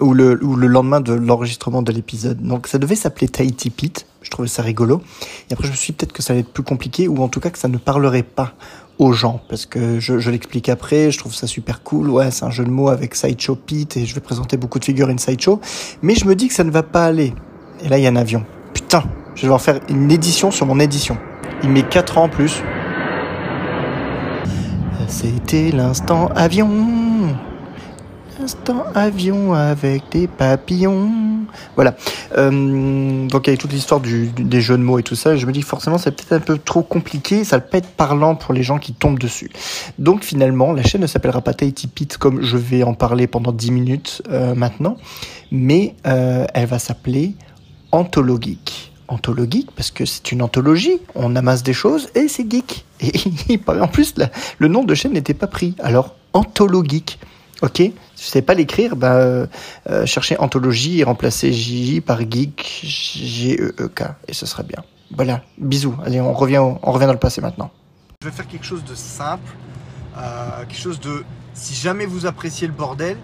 ou 0.00 0.14
le, 0.14 0.42
ou 0.44 0.56
le 0.56 0.66
lendemain 0.66 1.00
de 1.00 1.12
l'enregistrement 1.12 1.82
de 1.82 1.92
l'épisode. 1.92 2.40
Donc 2.42 2.66
ça 2.66 2.78
devait 2.78 2.96
s'appeler 2.96 3.28
Tahiti 3.28 3.70
Pete, 3.70 4.06
je 4.22 4.30
trouvais 4.30 4.48
ça 4.48 4.62
rigolo. 4.62 5.02
Et 5.48 5.52
après 5.52 5.66
je 5.66 5.72
me 5.72 5.76
suis 5.76 5.92
dit 5.92 5.96
peut-être 5.96 6.12
que 6.12 6.22
ça 6.22 6.32
allait 6.32 6.40
être 6.40 6.52
plus 6.52 6.62
compliqué 6.62 7.08
ou 7.08 7.22
en 7.22 7.28
tout 7.28 7.40
cas 7.40 7.50
que 7.50 7.58
ça 7.58 7.68
ne 7.68 7.78
parlerait 7.78 8.22
pas 8.22 8.54
aux 9.00 9.12
gens 9.12 9.40
parce 9.48 9.64
que 9.64 9.98
je, 9.98 10.30
l'explique 10.30 10.68
après, 10.68 11.10
je 11.10 11.18
trouve 11.18 11.34
ça 11.34 11.46
super 11.46 11.82
cool. 11.82 12.10
Ouais, 12.10 12.30
c'est 12.30 12.44
un 12.44 12.50
jeu 12.50 12.64
de 12.64 12.70
mots 12.70 12.90
avec 12.90 13.14
Sideshow 13.14 13.56
Pete 13.56 13.96
et 13.96 14.04
je 14.04 14.14
vais 14.14 14.20
présenter 14.20 14.58
beaucoup 14.58 14.78
de 14.78 14.84
figurines 14.84 15.18
Sideshow. 15.18 15.58
Mais 16.02 16.14
je 16.14 16.26
me 16.26 16.34
dis 16.36 16.48
que 16.48 16.54
ça 16.54 16.64
ne 16.64 16.70
va 16.70 16.82
pas 16.82 17.06
aller. 17.06 17.32
Et 17.82 17.88
là 17.88 17.98
il 17.98 18.04
y 18.04 18.06
a 18.06 18.10
un 18.10 18.16
avion. 18.16 18.44
Putain, 18.74 19.02
je 19.34 19.40
vais 19.40 19.46
devoir 19.46 19.62
faire 19.62 19.80
une 19.88 20.12
édition 20.12 20.50
sur 20.50 20.66
mon 20.66 20.78
édition. 20.78 21.16
Il 21.62 21.70
met 21.70 21.82
4 21.82 22.18
ans 22.18 22.24
en 22.24 22.28
plus. 22.28 22.62
C'était 25.08 25.70
l'instant 25.72 26.28
avion. 26.36 27.09
Instant 28.42 28.84
avion 28.94 29.52
avec 29.52 30.04
des 30.10 30.26
papillons. 30.26 31.10
Voilà. 31.74 31.94
Euh, 32.38 33.26
donc 33.26 33.48
avec 33.48 33.60
toute 33.60 33.72
l'histoire 33.72 34.00
des 34.00 34.60
jeux 34.60 34.78
de 34.78 34.82
mots 34.82 34.98
et 34.98 35.02
tout 35.02 35.14
ça, 35.14 35.36
je 35.36 35.44
me 35.46 35.52
dis 35.52 35.62
forcément 35.62 35.98
c'est 35.98 36.12
peut-être 36.12 36.32
un 36.32 36.40
peu 36.40 36.56
trop 36.56 36.82
compliqué, 36.82 37.44
ça 37.44 37.60
peut 37.60 37.76
être 37.76 37.88
parlant 37.88 38.36
pour 38.36 38.54
les 38.54 38.62
gens 38.62 38.78
qui 38.78 38.94
tombent 38.94 39.18
dessus. 39.18 39.50
Donc 39.98 40.24
finalement, 40.24 40.72
la 40.72 40.82
chaîne 40.82 41.02
ne 41.02 41.06
s'appellera 41.06 41.42
pas 41.42 41.52
Tahiti 41.52 41.86
Pete 41.86 42.16
comme 42.16 42.42
je 42.42 42.56
vais 42.56 42.82
en 42.82 42.94
parler 42.94 43.26
pendant 43.26 43.52
10 43.52 43.72
minutes 43.72 44.22
euh, 44.30 44.54
maintenant, 44.54 44.96
mais 45.50 45.94
euh, 46.06 46.46
elle 46.54 46.66
va 46.66 46.78
s'appeler 46.78 47.34
Anthologique 47.92 48.92
anthologique 49.08 49.70
parce 49.74 49.90
que 49.90 50.04
c'est 50.04 50.30
une 50.30 50.40
anthologie, 50.40 51.00
on 51.16 51.34
amasse 51.34 51.64
des 51.64 51.72
choses 51.72 52.08
et 52.14 52.28
c'est 52.28 52.48
geek. 52.48 52.84
Et 53.00 53.60
en 53.66 53.88
plus, 53.88 54.14
le 54.58 54.68
nom 54.68 54.84
de 54.84 54.94
chaîne 54.94 55.14
n'était 55.14 55.34
pas 55.34 55.48
pris. 55.48 55.74
Alors, 55.80 56.14
anthologique. 56.32 57.18
Ok, 57.62 57.82
vous 58.20 58.26
savez 58.26 58.42
pas 58.42 58.54
l'écrire, 58.54 58.96
bah, 58.96 59.14
euh, 59.14 59.46
euh, 59.88 60.04
cherchez 60.04 60.38
anthologie 60.38 61.00
et 61.00 61.04
remplacez 61.04 61.52
J 61.52 62.02
par 62.02 62.20
geek, 62.20 62.82
G-E-E-K, 62.84 64.02
et 64.28 64.34
ce 64.34 64.44
sera 64.44 64.62
bien. 64.62 64.84
Voilà, 65.16 65.42
bisous. 65.56 65.96
Allez, 66.04 66.20
on 66.20 66.34
revient, 66.34 66.58
on 66.58 66.92
revient 66.92 67.06
dans 67.06 67.14
le 67.14 67.18
passé 67.18 67.40
maintenant. 67.40 67.70
Je 68.20 68.28
vais 68.28 68.34
faire 68.34 68.46
quelque 68.46 68.66
chose 68.66 68.84
de 68.84 68.94
simple, 68.94 69.50
euh, 70.18 70.64
quelque 70.68 70.80
chose 70.80 71.00
de, 71.00 71.24
si 71.54 71.74
jamais 71.74 72.04
vous 72.04 72.26
appréciez 72.26 72.66
le 72.66 72.74
bordel, 72.74 73.16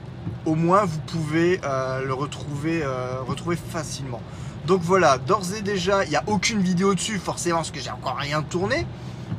au 0.47 0.55
moins 0.55 0.87
vous 0.87 0.99
pouvez 1.00 1.61
le 2.05 2.12
retrouver, 2.12 2.83
retrouver 3.29 3.57
facilement. 3.57 4.21
Donc 4.67 4.81
voilà, 4.83 5.19
d'ores 5.19 5.55
et 5.57 5.61
déjà, 5.61 6.05
il 6.05 6.11
n'y 6.11 6.17
a 6.17 6.25
aucune 6.26 6.61
vidéo 6.61 6.95
dessus, 6.95 7.19
forcément, 7.19 7.59
parce 7.59 7.71
que 7.71 7.81
j'ai 7.81 7.91
encore 7.91 8.17
rien 8.17 8.43
tourné, 8.43 8.87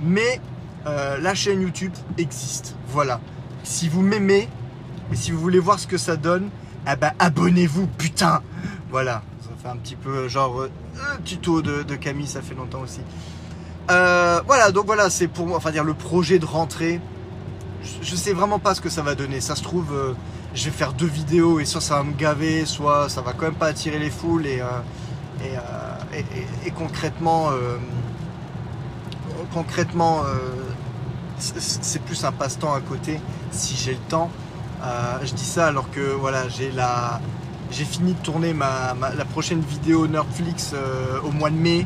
mais 0.02 0.40
la 0.86 1.34
chaîne 1.34 1.62
YouTube 1.62 1.92
existe. 2.18 2.76
Voilà. 2.88 3.20
Si 3.64 3.90
vous 3.90 4.02
m'aimez, 4.02 4.48
et 5.12 5.16
si 5.16 5.32
vous 5.32 5.40
voulez 5.40 5.60
voir 5.60 5.80
ce 5.80 5.88
que 5.88 5.98
ça 5.98 6.16
donne, 6.16 6.50
eh 6.92 6.96
ben, 6.96 7.12
abonnez-vous, 7.20 7.88
putain 7.88 8.42
Voilà, 8.90 9.22
ça 9.42 9.50
fait 9.62 9.70
un 9.70 9.78
petit 9.78 9.96
peu 9.96 10.28
genre 10.28 10.62
euh, 10.62 10.70
tuto 11.26 11.62
de, 11.62 11.84
de, 11.84 11.96
Camille, 11.96 12.28
ça 12.28 12.42
fait 12.42 12.56
longtemps 12.56 12.82
aussi. 12.82 13.02
Euh, 13.90 14.42
voilà, 14.46 14.72
donc 14.72 14.86
voilà, 14.86 15.10
c'est 15.10 15.28
pour 15.28 15.48
moi, 15.48 15.58
enfin 15.58 15.72
dire 15.72 15.84
le 15.84 15.94
projet 15.94 16.40
de 16.40 16.46
rentrée. 16.46 17.00
Je, 18.02 18.16
sais 18.16 18.34
vraiment 18.34 18.60
pas 18.60 18.76
ce 18.76 18.82
que 18.82 18.90
ça 18.90 19.02
va 19.02 19.16
donner. 19.16 19.40
Ça 19.40 19.56
se 19.56 19.64
trouve, 19.64 19.94
euh, 19.94 20.14
je 20.54 20.66
vais 20.66 20.72
faire 20.72 20.94
deux 20.94 21.08
vidéos 21.08 21.60
et 21.60 21.66
soit 21.66 21.80
ça 21.82 21.96
va 21.96 22.04
me 22.04 22.14
gaver, 22.14 22.66
soit 22.66 23.08
ça 23.08 23.22
va 23.22 23.34
quand 23.34 23.46
même 23.46 23.56
pas 23.56 23.68
attirer 23.68 24.00
les 24.00 24.10
foules 24.10 24.46
et, 24.46 24.62
euh, 24.62 25.54
et, 26.66 26.72
concrètement, 26.72 27.52
concrètement, 29.54 30.24
c'est 31.38 32.02
plus 32.02 32.26
un 32.26 32.32
passe-temps 32.32 32.74
à 32.74 32.82
côté 32.82 33.20
si 33.52 33.76
j'ai 33.76 33.92
le 33.92 34.00
temps. 34.10 34.32
Euh, 34.84 35.18
je 35.24 35.34
dis 35.34 35.46
ça 35.46 35.68
alors 35.68 35.90
que 35.92 36.00
voilà, 36.00 36.48
j'ai 36.50 36.72
la, 36.72 37.20
j'ai 37.72 37.86
fini 37.86 38.14
de 38.14 38.20
tourner 38.20 38.54
ma, 38.54 38.96
la 39.18 39.26
prochaine 39.26 39.62
vidéo 39.62 40.08
Netflix 40.08 40.72
euh, 40.74 41.20
au 41.24 41.32
mois 41.32 41.50
de 41.50 41.56
mai. 41.56 41.86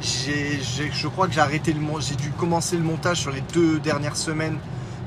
Je 0.00 1.08
crois 1.08 1.26
que 1.28 1.34
j'ai 1.34 1.40
arrêté 1.40 1.72
le 1.72 1.80
j'ai 2.00 2.16
dû 2.16 2.30
commencer 2.30 2.76
le 2.76 2.82
montage 2.82 3.18
sur 3.18 3.30
les 3.30 3.42
deux 3.52 3.78
dernières 3.78 4.16
semaines 4.16 4.58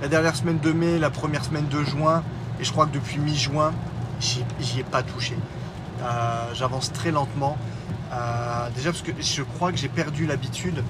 la 0.01 0.07
dernière 0.07 0.35
semaine 0.35 0.59
de 0.59 0.71
mai, 0.71 0.97
la 0.97 1.09
première 1.09 1.43
semaine 1.43 1.67
de 1.67 1.83
juin, 1.83 2.23
et 2.59 2.63
je 2.63 2.71
crois 2.71 2.85
que 2.85 2.93
depuis 2.93 3.17
mi-juin, 3.19 3.73
j'y 4.19 4.79
ai 4.79 4.83
pas 4.83 5.03
touché. 5.03 5.35
Euh, 6.01 6.53
j'avance 6.53 6.93
très 6.93 7.11
lentement. 7.11 7.57
Déjà 8.75 8.91
parce 8.91 9.01
que 9.01 9.11
je 9.19 9.43
crois 9.43 9.71
que 9.71 9.77
j'ai 9.77 9.89
perdu 9.89 10.25
l'habitude 10.25 10.83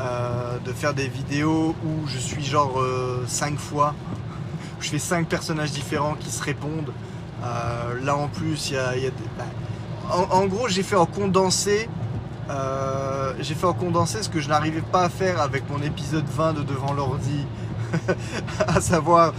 euh, 0.00 0.58
de 0.64 0.72
faire 0.72 0.94
des 0.94 1.08
vidéos 1.08 1.74
où 1.84 2.06
je 2.06 2.18
suis 2.18 2.44
genre 2.44 2.80
5 3.26 3.58
fois, 3.58 3.94
où 4.78 4.82
je 4.82 4.90
fais 4.90 4.98
5 4.98 5.28
personnages 5.28 5.72
différents 5.72 6.14
qui 6.14 6.30
se 6.30 6.42
répondent. 6.42 6.92
là 8.02 8.16
en 8.16 8.28
plus, 8.28 8.70
il 8.70 8.74
y 8.74 8.78
a, 8.78 8.92
des... 8.94 9.10
Bah, 9.36 9.44
en, 10.30 10.46
gros, 10.46 10.68
j'ai 10.68 10.82
fait 10.82 10.96
en 10.96 11.06
condensé. 11.06 11.88
j'ai 13.40 13.54
fait 13.54 13.66
en 13.66 13.74
condensé 13.74 14.22
ce 14.22 14.28
que 14.28 14.40
je 14.40 14.48
n'arrivais 14.48 14.82
pas 14.82 15.04
à 15.04 15.08
faire 15.08 15.40
avec 15.40 15.68
mon 15.68 15.82
épisode 15.82 16.26
20 16.26 16.54
de 16.54 16.62
Devant 16.62 16.92
l'ordi, 16.92 17.44
à 18.66 18.80
savoir 18.80 19.34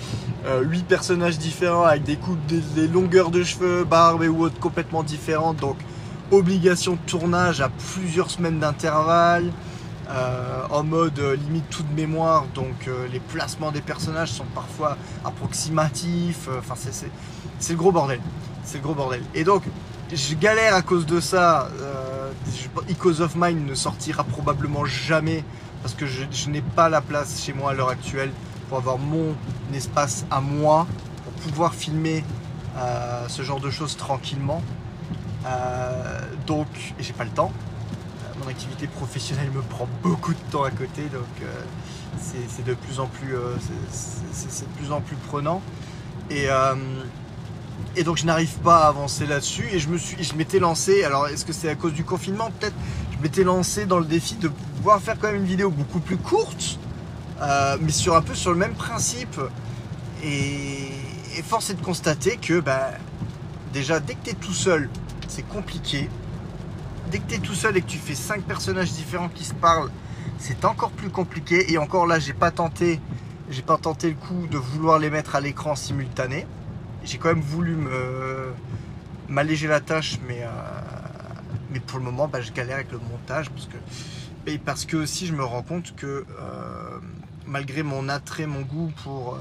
8 0.62 0.86
personnages 0.88 1.38
différents 1.38 1.86
avec 1.86 2.04
des 2.04 2.16
coupes, 2.16 2.46
des, 2.48 2.88
longueurs 2.88 3.32
de 3.32 3.44
cheveux, 3.44 3.84
barbe 3.84 4.24
et 4.24 4.28
autres 4.28 4.60
complètement 4.60 5.04
différentes. 5.04 5.58
Donc, 5.58 5.78
obligation 6.32 6.94
de 6.94 7.00
tournage 7.06 7.62
à 7.62 7.70
plusieurs 7.70 8.30
semaines 8.30 8.60
d'intervalle. 8.60 9.52
Euh, 10.10 10.64
en 10.72 10.84
mode 10.84 11.20
euh, 11.20 11.36
limite 11.36 11.70
toute 11.70 11.92
mémoire, 11.92 12.46
donc 12.56 12.88
euh, 12.88 13.08
les 13.12 13.20
placements 13.20 13.72
des 13.72 13.82
personnages 13.82 14.32
sont 14.32 14.46
parfois 14.56 14.98
approximatifs. 15.24 16.50
Enfin, 16.58 16.74
c'est 16.76 17.74
le 17.74 17.78
gros 17.78 17.92
bordel. 17.92 18.20
C'est 18.64 18.78
le 18.78 18.84
gros 18.84 18.96
bordel. 18.96 19.22
Et 19.36 19.44
donc, 19.44 19.64
je 20.12 20.34
galère 20.34 20.74
à 20.74 20.82
cause 20.82 21.06
de 21.06 21.20
ça. 21.20 21.70
Echoes 22.90 23.22
of 23.22 23.36
Mind 23.36 23.68
ne 23.68 23.76
sortira 23.76 24.24
probablement 24.24 24.86
jamais 24.86 25.44
parce 25.84 25.94
que 25.94 26.06
je 26.08 26.50
n'ai 26.50 26.62
pas 26.62 26.90
la 26.90 27.02
place 27.02 27.44
chez 27.44 27.54
moi 27.54 27.72
à 27.72 27.74
l'heure 27.74 27.90
actuelle 27.90 28.32
pour 28.68 28.80
avoir 28.80 28.98
mon 28.98 29.36
espace 29.74 30.26
à 30.32 30.42
moi, 30.42 30.88
pour 31.24 31.34
pouvoir 31.44 31.74
filmer 31.76 32.24
ce 33.28 33.42
genre 33.44 33.60
de 33.60 33.70
choses 33.70 33.98
tranquillement. 33.98 34.64
Donc, 36.48 36.68
j'ai 37.00 37.14
pas 37.14 37.24
le 37.24 37.32
temps. 37.32 37.52
Euh, 38.40 38.44
mon 38.44 38.50
activité 38.50 38.88
professionnelle 38.88 39.52
me 39.52 39.62
prend 39.62 39.88
beaucoup 40.02 40.34
de 40.34 40.52
temps 40.52 40.64
à 40.64 40.72
côté, 40.72 41.04
donc 41.04 41.50
c'est 42.20 42.66
de 42.66 42.74
plus 42.74 43.00
en 43.00 43.08
plus, 43.08 43.36
plus 44.78 44.92
en 44.92 45.02
plus 45.02 45.16
prenant. 45.16 45.62
Et, 46.30 46.48
et 47.96 48.04
donc 48.04 48.18
je 48.18 48.26
n'arrive 48.26 48.58
pas 48.60 48.86
à 48.86 48.88
avancer 48.88 49.26
là-dessus. 49.26 49.68
Et 49.72 49.80
je 49.80 49.90
me 49.90 49.98
suis, 49.98 50.24
je 50.24 50.36
m'étais 50.36 50.60
lancé. 50.60 51.04
Alors, 51.04 51.28
est-ce 51.28 51.46
que 51.46 51.54
c'est 51.54 51.70
à 51.70 51.76
cause 51.76 51.94
du 51.94 52.04
confinement? 52.04 52.52
Peut-être. 52.60 52.76
Je 53.18 53.24
m'étais 53.24 53.44
lancé 53.44 53.86
dans 53.86 54.00
le 54.00 54.06
défi 54.06 54.36
de 54.36 54.50
pouvoir 54.78 55.02
faire 55.02 55.18
quand 55.20 55.28
même 55.28 55.38
une 55.38 55.46
vidéo 55.46 55.70
beaucoup 55.70 56.00
plus 56.00 56.18
courte 56.18 56.80
euh, 57.42 57.78
mais 57.80 57.92
sur 57.92 58.16
un 58.16 58.22
peu 58.22 58.36
sur 58.36 58.52
le 58.52 58.58
même 58.58 58.74
principe. 58.74 59.40
Et, 60.24 60.92
force 61.44 61.70
est 61.70 61.76
de 61.76 61.82
constater 61.82 62.36
que 62.36 62.60
bah, 62.60 62.92
déjà 63.72 64.02
dès 64.02 64.14
que 64.14 64.26
tu 64.26 64.30
es 64.32 64.34
tout 64.34 64.54
seul, 64.54 64.90
c'est 65.28 65.48
compliqué. 65.48 66.10
Dès 67.12 67.20
que 67.20 67.28
tu 67.28 67.36
es 67.36 67.40
tout 67.40 67.56
seul 67.56 67.76
et 67.78 67.82
que 67.82 67.88
tu 67.88 67.98
fais 67.98 68.16
cinq 68.16 68.44
personnages 68.44 68.92
différents 68.92 69.30
qui 69.30 69.44
se 69.44 69.54
parlent, 69.54 69.90
c'est 70.38 70.64
encore 70.66 70.92
plus 70.92 71.10
compliqué. 71.10 71.72
Et 71.72 71.78
encore 71.78 72.06
là, 72.06 72.20
j'ai 72.20 72.34
pas 72.34 72.52
tenté, 72.52 73.00
j'ai 73.50 73.62
pas 73.62 73.78
tenté 73.78 74.10
le 74.10 74.16
coup 74.16 74.48
de 74.48 74.58
vouloir 74.58 75.00
les 75.00 75.10
mettre 75.10 75.36
à 75.36 75.42
l'écran 75.42 75.76
simultané. 75.76 76.46
J'ai 77.04 77.18
quand 77.18 77.30
même 77.30 77.42
voulu 77.42 77.78
m'alléger 79.30 79.68
la 79.68 79.80
tâche, 79.80 80.20
mais, 80.28 80.44
euh, 80.44 80.48
mais 81.72 81.80
pour 81.80 82.00
le 82.00 82.06
moment, 82.06 82.28
bah, 82.28 82.42
je 82.42 82.52
galère 82.52 82.76
avec 82.76 82.92
le 82.92 83.00
montage 83.00 83.50
parce 83.50 83.68
que 83.68 83.78
et 84.48 84.58
parce 84.58 84.86
que 84.86 84.98
aussi 84.98 85.28
je 85.28 85.34
me 85.34 85.44
rends 85.44 85.62
compte 85.62 85.96
que 85.96 86.26
euh, 86.40 87.00
malgré 87.46 87.84
mon 87.84 88.10
attrait, 88.10 88.48
mon 88.48 88.62
goût 88.62 88.92
pour. 89.04 89.36
Euh, 89.36 89.38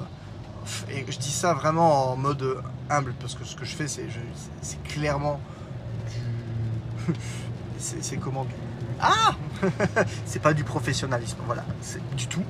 et 0.92 1.04
je 1.10 1.18
dis 1.18 1.30
ça 1.30 1.54
vraiment 1.54 2.12
en 2.12 2.16
mode 2.16 2.62
humble, 2.90 3.14
parce 3.20 3.34
que 3.34 3.44
ce 3.44 3.56
que 3.56 3.64
je 3.64 3.74
fais, 3.74 3.88
c'est 3.88 4.82
clairement 4.84 5.40
du. 7.06 7.14
c'est, 7.78 8.16
comment 8.16 8.44
du. 8.44 8.54
Ah 9.00 9.34
C'est 10.24 10.42
pas 10.42 10.54
du 10.54 10.64
professionnalisme, 10.64 11.38
voilà, 11.46 11.64
c'est 11.80 12.02
du 12.16 12.26
tout. 12.26 12.42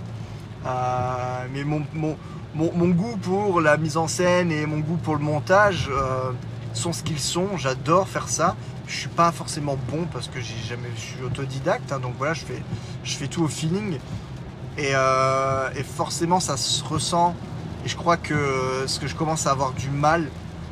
Euh, 0.67 1.47
mais 1.53 1.65
mon, 1.65 2.89
goût 2.89 3.17
pour 3.17 3.61
la 3.61 3.77
mise 3.77 3.97
en 3.97 4.09
scène 4.09 4.51
et 4.51 4.67
mon 4.67 4.79
goût 4.79 4.97
pour 4.97 5.17
le 5.17 5.23
montage 5.23 5.89
euh, 5.91 6.33
sont 6.73 6.93
ce 6.93 7.03
qu'ils 7.03 7.21
sont. 7.21 7.57
J'adore 7.57 8.09
faire 8.09 8.29
ça. 8.29 8.57
Je 8.87 8.97
suis 8.97 9.09
pas 9.09 9.33
forcément 9.33 9.77
bon 9.91 10.07
parce 10.13 10.29
que 10.29 10.41
j'ai 10.41 10.57
jamais, 10.67 10.89
je 10.97 11.01
suis 11.01 11.23
autodidacte, 11.23 11.93
hein, 11.93 11.99
donc 12.01 12.15
voilà, 12.17 12.33
je 12.33 12.45
fais, 12.45 12.63
je 13.05 13.17
fais 13.17 13.29
tout 13.29 13.43
au 13.43 13.49
feeling. 13.49 13.99
Euh, 14.79 15.71
et, 15.77 15.83
forcément, 15.83 16.41
ça 16.41 16.57
se 16.57 16.83
ressent. 16.85 17.35
Et 17.85 17.89
je 17.89 17.97
crois 17.97 18.17
que 18.17 18.85
ce 18.87 18.99
que 18.99 19.07
je 19.07 19.15
commence 19.15 19.47
à 19.47 19.51
avoir 19.51 19.73
du 19.73 19.91
mal, 19.91 20.29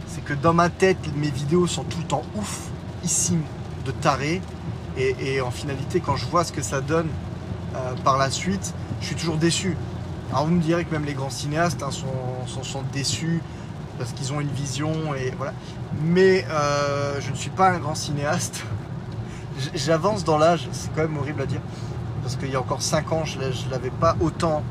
c'est 0.07 0.25
que 0.25 0.33
dans 0.33 0.55
ma 0.55 0.71
tête, 0.71 0.99
mes 1.17 1.31
vidéos 1.31 1.67
sont 1.67 1.85
tout 1.85 1.99
le 1.99 2.05
temps 2.05 2.23
ouf, 2.37 2.69
ici, 3.05 3.37
de 3.87 3.93
taré. 3.93 4.43
Et, 4.99 5.41
en 5.43 5.51
finalité, 5.51 6.01
quand 6.01 6.17
je 6.17 6.25
vois 6.25 6.43
ce 6.43 6.53
que 6.53 6.63
ça 6.63 6.81
donne 6.81 7.09
euh, 7.75 7.95
par 8.03 8.17
la 8.17 8.31
suite, 8.31 8.75
je 9.01 9.07
suis 9.07 9.15
toujours 9.15 9.37
déçu. 9.37 9.77
Alors 10.31 10.47
vous 10.47 10.55
me 10.55 10.61
direz 10.61 10.85
que 10.85 10.93
même 10.93 11.05
les 11.05 11.13
grands 11.13 11.31
cinéastes 11.31 11.83
hein, 11.83 11.91
sont, 11.91 12.83
déçus 12.93 13.43
parce 13.99 14.13
qu'ils 14.13 14.33
ont 14.33 14.41
une 14.41 14.51
vision 14.51 15.15
et 15.15 15.33
voilà. 15.37 15.53
Mais 16.03 16.47
euh, 16.51 17.21
je 17.21 17.31
ne 17.31 17.37
suis 17.37 17.51
pas 17.51 17.71
un 17.71 17.79
grand 17.79 17.95
cinéaste. 17.95 18.65
J'avance 19.75 20.25
dans 20.25 20.39
l'âge, 20.39 20.67
c'est 20.73 20.91
quand 20.95 21.03
même 21.03 21.17
horrible 21.19 21.43
à 21.43 21.47
dire 21.47 21.61
parce 22.23 22.37
qu'il 22.37 22.51
y 22.51 22.57
a 22.57 22.61
encore 22.61 22.83
5 22.83 23.13
ans, 23.13 23.25
je 23.25 23.39
l'avais 23.71 23.91
pas 23.91 24.17
autant. 24.21 24.63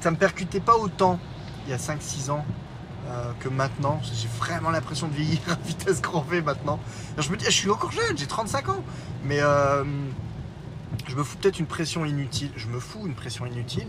Ça 0.00 0.10
me 0.12 0.16
percutait 0.16 0.60
pas 0.60 0.76
autant 0.76 1.18
il 1.66 1.70
y 1.70 1.74
a 1.74 1.76
5-6 1.76 2.30
ans 2.30 2.44
euh, 3.08 3.32
que 3.40 3.48
maintenant. 3.48 4.00
J'ai 4.02 4.28
vraiment 4.38 4.70
l'impression 4.70 5.08
de 5.08 5.14
vieillir 5.14 5.40
à 5.48 5.54
vitesse 5.66 6.00
grand 6.00 6.22
V 6.22 6.42
maintenant. 6.42 6.78
je 7.18 7.30
me 7.30 7.36
dis, 7.36 7.44
je 7.44 7.50
suis 7.50 7.70
encore 7.70 7.92
jeune, 7.92 8.16
j'ai 8.16 8.26
35 8.26 8.68
ans. 8.68 8.84
Mais 9.24 9.40
euh, 9.40 9.84
je 11.08 11.14
me 11.14 11.22
fous 11.22 11.36
peut-être 11.38 11.58
une 11.58 11.66
pression 11.66 12.04
inutile. 12.04 12.50
Je 12.56 12.68
me 12.68 12.80
fous 12.80 13.06
une 13.06 13.14
pression 13.14 13.46
inutile. 13.46 13.88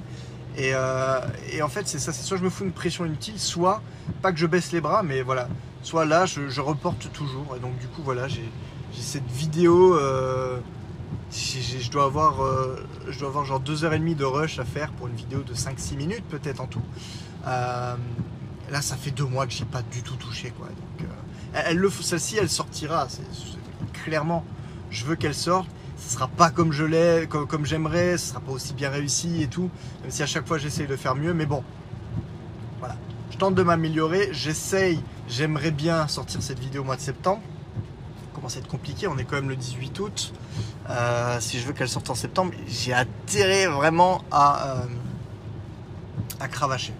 Et, 0.55 0.71
euh, 0.73 1.19
en 1.61 1.69
fait, 1.69 1.87
c'est 1.87 1.99
ça. 1.99 2.11
C'est 2.13 2.23
soit 2.23 2.37
je 2.37 2.43
me 2.43 2.49
fous 2.49 2.63
une 2.63 2.71
pression 2.71 3.05
inutile, 3.05 3.39
soit 3.39 3.81
pas 4.21 4.31
que 4.31 4.39
je 4.39 4.47
baisse 4.47 4.71
les 4.71 4.81
bras, 4.81 5.03
mais 5.03 5.21
voilà. 5.21 5.47
Soit 5.83 6.05
là, 6.05 6.25
je, 6.25 6.61
reporte 6.61 7.11
toujours. 7.13 7.55
Et 7.55 7.59
donc, 7.59 7.77
du 7.77 7.87
coup, 7.87 8.01
voilà, 8.03 8.27
j'ai 8.27 8.49
cette 8.91 9.29
vidéo 9.29 9.95
je 11.31 11.89
dois 11.91 12.05
avoir, 12.05 12.43
euh, 12.43 12.75
je 13.09 13.19
dois 13.19 13.29
avoir 13.29 13.45
genre 13.45 13.61
2h30 13.61 14.15
de 14.15 14.25
rush 14.25 14.59
à 14.59 14.65
faire 14.65 14.91
pour 14.91 15.07
une 15.07 15.15
vidéo 15.15 15.41
de 15.41 15.53
5-6 15.53 15.95
minutes 15.95 16.25
peut-être 16.29 16.61
en 16.61 16.67
tout. 16.67 16.81
Là, 18.69 18.81
ça 18.81 18.95
fait 18.95 19.11
deux 19.11 19.25
mois 19.25 19.47
que 19.47 19.53
j'ai 19.53 19.65
pas 19.65 19.81
du 19.81 20.01
tout 20.03 20.15
touché 20.15 20.51
quoi. 20.51 20.67
Euh, 21.01 21.61
elle, 21.65 21.77
le, 21.77 21.89
celle-ci, 21.89 22.37
elle 22.37 22.49
sortira. 22.49 23.07
clairement, 23.93 24.43
je 24.89 25.05
veux 25.05 25.15
qu'elle 25.15 25.35
sorte. 25.35 25.67
Ce 25.97 26.13
sera 26.13 26.27
pas 26.27 26.51
comme 26.51 26.71
je 26.71 26.83
l'ai, 26.83 27.27
comme, 27.27 27.65
j'aimerais. 27.65 28.17
Ce 28.17 28.29
sera 28.29 28.39
pas 28.39 28.51
aussi 28.51 28.73
bien 28.73 28.89
réussi 28.89 29.41
et 29.41 29.47
tout. 29.47 29.69
Même 30.03 30.11
si 30.11 30.21
à 30.21 30.27
chaque 30.27 30.47
fois 30.47 30.57
j'essaye 30.57 30.87
de 30.87 30.95
faire 30.95 31.15
mieux, 31.15 31.33
mais 31.33 31.45
bon, 31.45 31.63
voilà. 32.79 32.95
Je 33.31 33.37
tente 33.37 33.55
de 33.55 33.63
m'améliorer. 33.63 34.29
J'essaye. 34.31 35.01
J'aimerais 35.27 35.71
bien 35.71 36.07
sortir 36.07 36.41
cette 36.41 36.59
vidéo 36.59 36.81
au 36.81 36.85
mois 36.85 36.95
de 36.95 37.01
septembre 37.01 37.41
commence 38.37 38.55
à 38.55 38.59
être 38.59 38.67
compliqué. 38.67 39.07
On 39.07 39.17
est 39.17 39.23
quand 39.23 39.35
même 39.35 39.49
le 39.49 39.55
18 39.55 39.99
août. 39.99 40.33
Euh, 40.89 41.37
si 41.39 41.59
je 41.59 41.65
veux 41.65 41.73
qu'elle 41.73 41.89
sorte 41.89 42.09
en 42.09 42.15
septembre, 42.15 42.53
j'ai 42.67 42.93
intérêt 42.93 43.67
vraiment 43.67 44.23
à, 44.31 44.77
euh, 44.77 44.85
à 46.39 46.47
cravacher. 46.47 46.93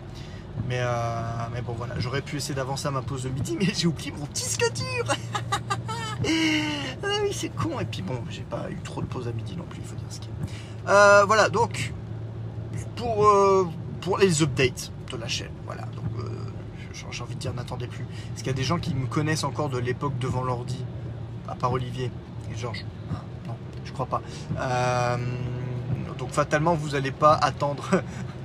Mais, 0.68 0.80
euh, 0.80 1.22
mais 1.54 1.62
bon, 1.62 1.74
voilà, 1.74 1.96
j'aurais 2.00 2.22
pu 2.22 2.38
essayer 2.38 2.56
d'avancer 2.56 2.88
à 2.88 2.92
ma 2.92 3.02
pause 3.02 3.24
de 3.24 3.30
midi, 3.30 3.58
mais 3.60 3.68
j'ai 3.74 3.88
oublié 3.88 4.12
mon 4.12 4.26
petit 4.26 4.44
scature. 4.44 5.06
ah 6.24 6.28
oui, 7.24 7.32
c'est 7.32 7.50
con. 7.50 7.80
Et 7.80 7.86
puis 7.86 8.02
bon, 8.02 8.22
j'ai 8.30 8.44
pas 8.44 8.68
eu 8.70 8.78
trop 8.84 9.02
de 9.02 9.08
pause 9.08 9.28
à 9.28 9.32
midi 9.32 9.56
non 9.56 9.64
plus, 9.64 9.80
il 9.80 9.88
faut 9.88 9.96
dire 9.96 10.08
ce 10.10 10.20
qu'il 10.20 10.30
y 10.30 10.90
a. 10.90 11.26
voilà, 11.26 11.50
donc, 11.50 11.94
pour, 12.96 13.32
pour 14.02 14.18
les 14.18 14.42
updates 14.42 14.92
de 15.12 15.18
la 15.18 15.28
chaîne, 15.28 15.52
voilà. 15.66 15.84
Donc, 15.96 16.04
j'ai 17.12 17.24
envie 17.24 17.36
de 17.36 17.40
dire, 17.40 17.54
n'attendez 17.54 17.88
plus. 17.88 18.06
Parce 18.30 18.40
qu'il 18.40 18.48
y 18.48 18.50
a 18.50 18.54
des 18.54 18.64
gens 18.64 18.80
qui 18.80 18.94
me 18.94 19.08
connaissent 19.08 19.44
encore 19.44 19.70
de 19.70 19.78
l'époque 19.78 20.18
devant 20.20 20.44
l'ordi 20.44 20.84
à 21.48 21.56
part 21.56 21.72
Olivier 21.72 22.12
et 22.52 22.58
Georges? 22.58 22.86
Non, 23.48 23.56
je 23.86 23.92
crois 23.92 24.06
pas. 24.06 24.22
Euh, 24.60 25.18
donc 26.18 26.30
fatalement, 26.32 26.76
vous 26.76 26.90
n'allez 26.90 27.12
pas 27.12 27.34
attendre 27.34 27.84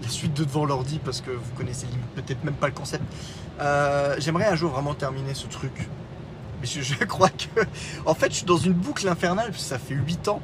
la 0.02 0.08
suite 0.08 0.34
de 0.34 0.44
devant 0.44 0.64
l'ordi 0.64 1.00
parce 1.04 1.20
que 1.20 1.30
vous 1.30 1.52
connaissez 1.56 1.86
peut-être 2.14 2.44
même 2.44 2.54
pas 2.54 2.68
le 2.68 2.74
concept. 2.74 3.04
Euh, 3.60 4.16
j'aimerais 4.18 4.46
un 4.46 4.54
jour 4.54 4.70
vraiment 4.72 4.94
terminer 4.94 5.34
ce 5.34 5.46
truc. 5.46 5.88
Mais 6.60 6.66
je, 6.66 6.94
crois 7.04 7.30
que. 7.30 7.60
En 8.06 8.14
fait, 8.14 8.30
je 8.30 8.36
suis 8.38 8.46
dans 8.46 8.56
une 8.56 8.72
boucle 8.72 9.08
infernale, 9.08 9.52
ça 9.56 9.78
fait 9.78 9.94
8 9.94 10.28
ans 10.28 10.40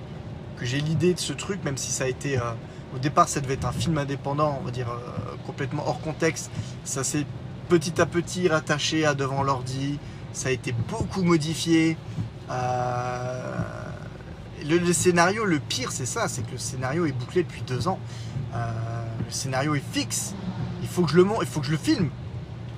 que 0.56 0.64
j'ai 0.64 0.80
l'idée 0.80 1.14
de 1.14 1.20
ce 1.20 1.32
truc, 1.32 1.62
même 1.64 1.76
si 1.76 1.90
ça 1.90 2.04
a 2.04 2.08
été. 2.08 2.38
Euh, 2.38 2.52
au 2.94 2.98
départ, 2.98 3.28
ça 3.28 3.40
devait 3.40 3.54
être 3.54 3.66
un 3.66 3.72
film 3.72 3.98
indépendant, 3.98 4.58
on 4.62 4.64
va 4.64 4.70
dire 4.70 4.88
complètement 5.44 5.86
hors 5.86 6.00
contexte. 6.00 6.50
Ça 6.84 7.04
s'est 7.04 7.26
petit 7.68 8.00
à 8.00 8.06
petit 8.06 8.48
rattaché 8.48 9.04
à 9.04 9.14
devant 9.14 9.42
l'ordi. 9.42 9.98
Ça 10.32 10.48
a 10.48 10.52
été 10.52 10.72
beaucoup 10.72 11.22
modifié. 11.22 11.96
Euh, 12.50 13.58
le, 14.64 14.92
scénario, 14.92 15.44
le 15.44 15.58
pire, 15.58 15.92
c'est 15.92 16.06
ça, 16.06 16.28
c'est 16.28 16.42
que 16.42 16.52
le 16.52 16.58
scénario 16.58 17.06
est 17.06 17.12
bouclé 17.12 17.42
depuis 17.42 17.62
deux 17.62 17.88
ans. 17.88 17.98
Euh, 18.54 18.72
le 19.28 19.32
scénario 19.32 19.74
est 19.74 19.82
fixe. 19.92 20.34
Il 20.82 20.88
faut 20.88 21.02
que 21.02 21.10
je 21.10 21.16
le 21.16 21.24
monte, 21.24 21.38
il 21.42 21.46
faut 21.46 21.60
que 21.60 21.66
je 21.66 21.70
le 21.72 21.76
filme. 21.78 22.08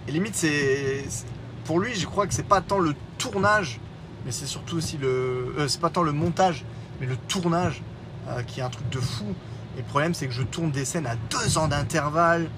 Et 0.08 0.12
limite, 0.12 0.34
c'est 0.34 1.04
pour 1.64 1.78
lui, 1.80 1.94
je 1.94 2.06
crois 2.06 2.26
que 2.26 2.34
c'est 2.34 2.42
pas 2.46 2.60
tant 2.60 2.78
le 2.80 2.94
tournage, 3.18 3.80
mais 4.24 4.32
c'est 4.32 4.46
surtout 4.46 4.76
aussi 4.76 4.98
le, 4.98 5.54
euh, 5.58 5.68
c'est 5.68 5.80
pas 5.80 5.90
tant 5.90 6.02
le 6.02 6.12
montage, 6.12 6.64
mais 7.00 7.06
le 7.06 7.16
tournage 7.16 7.82
euh, 8.28 8.42
qui 8.42 8.60
est 8.60 8.62
un 8.62 8.68
truc 8.70 8.88
de 8.90 8.98
fou. 8.98 9.26
Et 9.76 9.80
le 9.82 9.86
problème, 9.86 10.14
c'est 10.14 10.26
que 10.26 10.34
je 10.34 10.42
tourne 10.42 10.72
des 10.72 10.84
scènes 10.84 11.06
à 11.06 11.14
deux 11.30 11.56
ans 11.58 11.68
d'intervalle. 11.68 12.48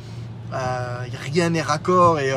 Euh, 0.55 1.05
rien 1.31 1.51
n'est 1.51 1.63
raccord 1.63 2.19
et 2.19 2.31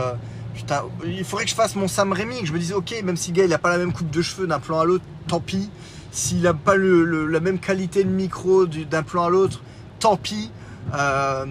putain, 0.54 0.84
il 1.06 1.24
faudrait 1.26 1.44
que 1.46 1.50
je 1.50 1.56
fasse 1.56 1.76
mon 1.76 1.88
Sam 1.90 2.14
Raimi, 2.14 2.40
que 2.42 2.46
je 2.48 2.54
me 2.54 2.60
dise 2.60 2.72
ok, 2.74 2.96
même 3.04 3.18
si 3.18 3.32
le 3.32 3.38
gars 3.38 3.46
il 3.46 3.54
a 3.54 3.58
pas 3.58 3.70
la 3.70 3.78
même 3.78 3.92
coupe 3.94 4.10
de 4.10 4.22
cheveux 4.22 4.48
d'un 4.48 4.60
plan 4.60 4.80
à 4.80 4.86
l'autre, 4.86 5.04
tant 5.28 5.40
pis. 5.40 5.70
S'il 6.12 6.46
a 6.48 6.54
pas 6.54 6.78
la 6.78 7.40
même 7.42 7.60
qualité 7.60 8.04
de 8.06 8.10
micro 8.10 8.66
du- 8.66 8.86
d'un 8.86 9.04
plan 9.04 9.26
à 9.26 9.30
l'autre, 9.30 9.62
tant 10.00 10.16
pis. 10.18 10.50
Euh, 10.94 11.46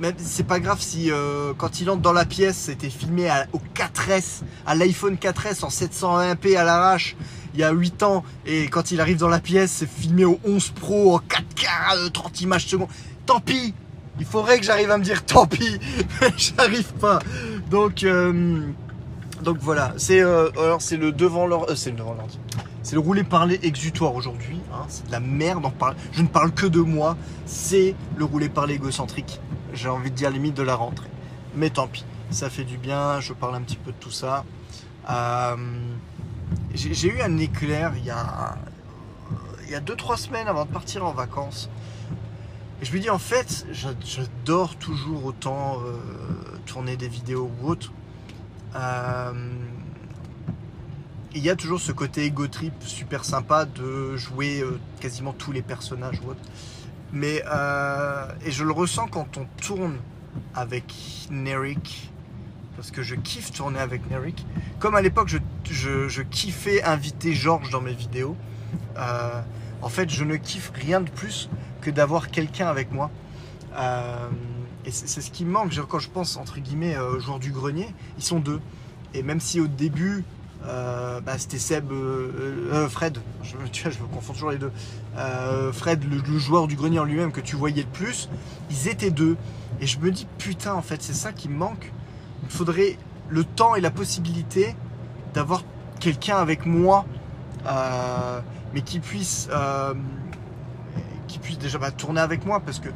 même 0.00 0.14
c'est 0.18 0.46
pas 0.46 0.60
grave 0.60 0.80
si 0.80 1.10
euh, 1.10 1.52
quand 1.56 1.80
il 1.80 1.88
entre 1.88 2.02
dans 2.02 2.12
la 2.12 2.24
pièce, 2.24 2.56
c'était 2.56 2.90
filmé 2.90 3.30
au 3.52 3.60
4S, 3.74 4.42
à 4.66 4.74
l'iPhone 4.74 5.14
4S 5.14 5.64
en 5.64 5.68
720p 5.68 6.56
à 6.56 6.64
l'arrache 6.64 7.16
il 7.54 7.60
y 7.60 7.64
a 7.64 7.70
8 7.70 8.02
ans 8.02 8.24
et 8.46 8.68
quand 8.68 8.90
il 8.90 9.00
arrive 9.00 9.18
dans 9.18 9.28
la 9.28 9.40
pièce, 9.40 9.70
c'est 9.70 9.88
filmé 9.88 10.24
au 10.24 10.38
11 10.44 10.70
Pro 10.70 11.14
en 11.14 11.18
4K, 11.18 11.96
euh, 11.96 12.08
30 12.10 12.40
images 12.42 12.66
secondes. 12.66 12.88
Tant 13.26 13.40
pis. 13.40 13.74
Il 14.18 14.26
faudrait 14.26 14.58
que 14.58 14.64
j'arrive 14.64 14.90
à 14.90 14.98
me 14.98 15.04
dire 15.04 15.24
tant 15.26 15.46
pis. 15.46 15.78
J'arrive 16.36 16.92
pas. 16.94 17.20
Donc 17.70 18.02
euh, 18.02 18.60
donc 19.42 19.58
voilà, 19.60 19.94
c'est 19.96 20.20
euh, 20.20 20.50
alors 20.58 20.82
c'est 20.82 20.96
le 20.96 21.12
devant 21.12 21.46
l'ordi, 21.46 21.72
euh, 21.72 21.76
c'est 21.76 21.90
le 21.90 21.96
devant 21.96 22.14
l'ordi. 22.14 22.38
C'est 22.84 22.94
le 22.94 23.00
roulé 23.00 23.24
parler 23.24 23.58
exutoire 23.62 24.14
aujourd'hui. 24.14 24.60
hein. 24.72 24.84
c'est 24.88 25.06
de 25.06 25.10
la 25.12 25.18
merde. 25.20 25.64
Je 26.12 26.22
ne 26.22 26.28
parle 26.28 26.52
que 26.52 26.66
de 26.66 26.80
moi. 26.80 27.16
C'est 27.46 27.96
le 28.16 28.24
roulé 28.24 28.48
parler 28.48 28.74
égocentrique. 28.74 29.40
J'ai 29.72 29.88
envie 29.88 30.10
de 30.10 30.14
dire 30.16 30.30
limite 30.30 30.54
de 30.54 30.62
la 30.62 30.76
rentrée. 30.76 31.08
Mais 31.56 31.70
tant 31.70 31.88
pis, 31.88 32.04
ça 32.30 32.50
fait 32.50 32.64
du 32.64 32.76
bien. 32.76 33.20
Je 33.20 33.32
parle 33.32 33.54
un 33.56 33.62
petit 33.62 33.76
peu 33.76 33.90
de 33.90 33.96
tout 33.96 34.10
ça. 34.10 34.44
Euh, 35.10 35.56
j'ai 36.74 37.08
eu 37.08 37.20
un 37.22 37.38
éclair 37.38 37.92
il 37.96 38.04
y 38.04 38.10
a 38.10 38.56
il 39.66 39.70
y 39.70 39.74
a 39.74 39.80
2-3 39.80 40.18
semaines 40.18 40.46
avant 40.46 40.66
de 40.66 40.70
partir 40.70 41.06
en 41.06 41.12
vacances. 41.12 41.70
Et 42.82 42.84
je 42.84 42.92
me 42.92 42.98
dis 43.00 43.08
en 43.08 43.18
fait, 43.18 43.66
j'a- 43.72 43.94
j'adore 44.04 44.76
toujours 44.76 45.24
autant 45.24 45.78
euh, 45.86 45.96
tourner 46.66 46.96
des 46.98 47.08
vidéos 47.08 47.50
ou 47.62 47.68
autre. 47.68 47.92
Euh, 48.76 49.32
il 51.34 51.42
y 51.42 51.50
a 51.50 51.56
toujours 51.56 51.80
ce 51.80 51.92
côté 51.92 52.24
ego 52.24 52.46
trip 52.46 52.72
super 52.80 53.24
sympa 53.24 53.64
de 53.64 54.16
jouer 54.16 54.60
euh, 54.60 54.78
quasiment 55.00 55.32
tous 55.32 55.52
les 55.52 55.62
personnages 55.62 56.20
ou 56.24 56.30
autre. 56.30 56.40
Mais 57.12 57.42
euh, 57.46 58.26
et 58.44 58.50
je 58.50 58.64
le 58.64 58.72
ressens 58.72 59.08
quand 59.08 59.36
on 59.36 59.46
tourne 59.60 59.98
avec 60.54 60.94
Nerik, 61.30 62.10
parce 62.76 62.90
que 62.90 63.02
je 63.02 63.14
kiffe 63.16 63.52
tourner 63.52 63.80
avec 63.80 64.08
Nerik. 64.10 64.46
Comme 64.78 64.94
à 64.94 65.02
l'époque, 65.02 65.28
je, 65.28 65.38
je, 66.08 66.22
kiffais 66.22 66.82
inviter 66.82 67.34
Georges 67.34 67.70
dans 67.70 67.80
mes 67.80 67.94
vidéos. 67.94 68.36
Euh, 68.96 69.40
en 69.82 69.88
fait, 69.88 70.10
je 70.10 70.24
ne 70.24 70.36
kiffe 70.36 70.72
rien 70.74 71.00
de 71.00 71.10
plus 71.10 71.48
que 71.80 71.90
d'avoir 71.90 72.30
quelqu'un 72.30 72.68
avec 72.68 72.92
moi. 72.92 73.10
Et 74.86 74.90
c'est 74.90 75.20
ce 75.20 75.30
qui 75.30 75.44
me 75.44 75.50
manque 75.50 75.74
quand 75.88 75.98
je 75.98 76.08
pense 76.08 76.36
entre 76.36 76.60
guillemets 76.60 76.96
joueurs 77.18 77.38
du 77.40 77.50
grenier. 77.50 77.92
Ils 78.18 78.24
sont 78.24 78.38
deux. 78.38 78.60
Et 79.14 79.22
même 79.22 79.40
si 79.40 79.60
au 79.60 79.66
début 79.66 80.24
euh, 80.66 81.20
bah, 81.20 81.38
c'était 81.38 81.58
Seb, 81.58 81.92
euh, 81.92 82.70
euh, 82.72 82.88
Fred, 82.88 83.18
je, 83.42 83.56
me 83.56 84.06
confonds 84.12 84.32
toujours 84.32 84.50
les 84.50 84.58
deux. 84.58 84.72
Fred, 85.72 86.04
le, 86.04 86.38
joueur 86.38 86.66
du 86.66 86.76
grenier 86.76 86.98
en 86.98 87.04
lui-même 87.04 87.32
que 87.32 87.40
tu 87.40 87.56
voyais 87.56 87.82
le 87.82 87.88
plus, 87.88 88.28
ils 88.70 88.88
étaient 88.88 89.10
deux. 89.10 89.36
Et 89.80 89.86
je 89.86 89.98
me 89.98 90.10
dis 90.10 90.26
putain, 90.38 90.74
en 90.74 90.82
fait, 90.82 91.02
c'est 91.02 91.14
ça 91.14 91.32
qui 91.32 91.48
me 91.48 91.56
manque. 91.56 91.92
Il 92.44 92.50
faudrait 92.50 92.98
le 93.28 93.44
temps 93.44 93.74
et 93.74 93.80
la 93.80 93.90
possibilité 93.90 94.74
d'avoir 95.34 95.64
quelqu'un 96.00 96.36
avec 96.36 96.66
moi, 96.66 97.04
mais 98.72 98.82
qui 98.82 99.00
puisse, 99.00 99.48
qui 101.28 101.38
puisse 101.38 101.58
déjà 101.58 101.78
bah, 101.78 101.90
tourner 101.90 102.20
avec 102.20 102.46
moi, 102.46 102.60
parce 102.60 102.78
que 102.78 102.88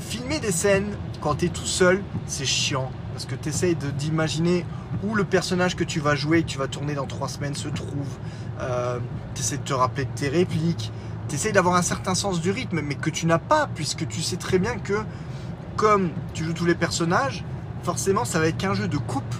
filmer 0.00 0.40
des 0.40 0.52
scènes 0.52 0.92
quand 1.20 1.36
tu 1.36 1.46
es 1.46 1.48
tout 1.48 1.66
seul, 1.66 2.02
c'est 2.26 2.46
chiant. 2.46 2.90
Parce 3.20 3.34
que 3.34 3.42
tu 3.42 3.50
essayes 3.50 3.76
d'imaginer 3.76 4.64
où 5.04 5.14
le 5.14 5.24
personnage 5.24 5.76
que 5.76 5.84
tu 5.84 6.00
vas 6.00 6.14
jouer, 6.14 6.42
que 6.42 6.48
tu 6.48 6.56
vas 6.56 6.68
tourner 6.68 6.94
dans 6.94 7.04
trois 7.04 7.28
semaines, 7.28 7.54
se 7.54 7.68
trouve. 7.68 8.08
Euh, 8.60 8.98
tu 9.34 9.42
essaies 9.42 9.58
de 9.58 9.62
te 9.62 9.74
rappeler 9.74 10.06
de 10.06 10.10
tes 10.14 10.30
répliques. 10.30 10.90
Tu 11.28 11.34
essaies 11.34 11.52
d'avoir 11.52 11.74
un 11.74 11.82
certain 11.82 12.14
sens 12.14 12.40
du 12.40 12.50
rythme, 12.50 12.80
mais 12.80 12.94
que 12.94 13.10
tu 13.10 13.26
n'as 13.26 13.38
pas, 13.38 13.68
puisque 13.74 14.08
tu 14.08 14.22
sais 14.22 14.38
très 14.38 14.58
bien 14.58 14.78
que, 14.78 14.94
comme 15.76 16.08
tu 16.32 16.44
joues 16.44 16.54
tous 16.54 16.64
les 16.64 16.74
personnages, 16.74 17.44
forcément, 17.82 18.24
ça 18.24 18.38
va 18.38 18.46
être 18.46 18.56
qu'un 18.56 18.72
jeu 18.72 18.88
de 18.88 18.96
coupe 18.96 19.34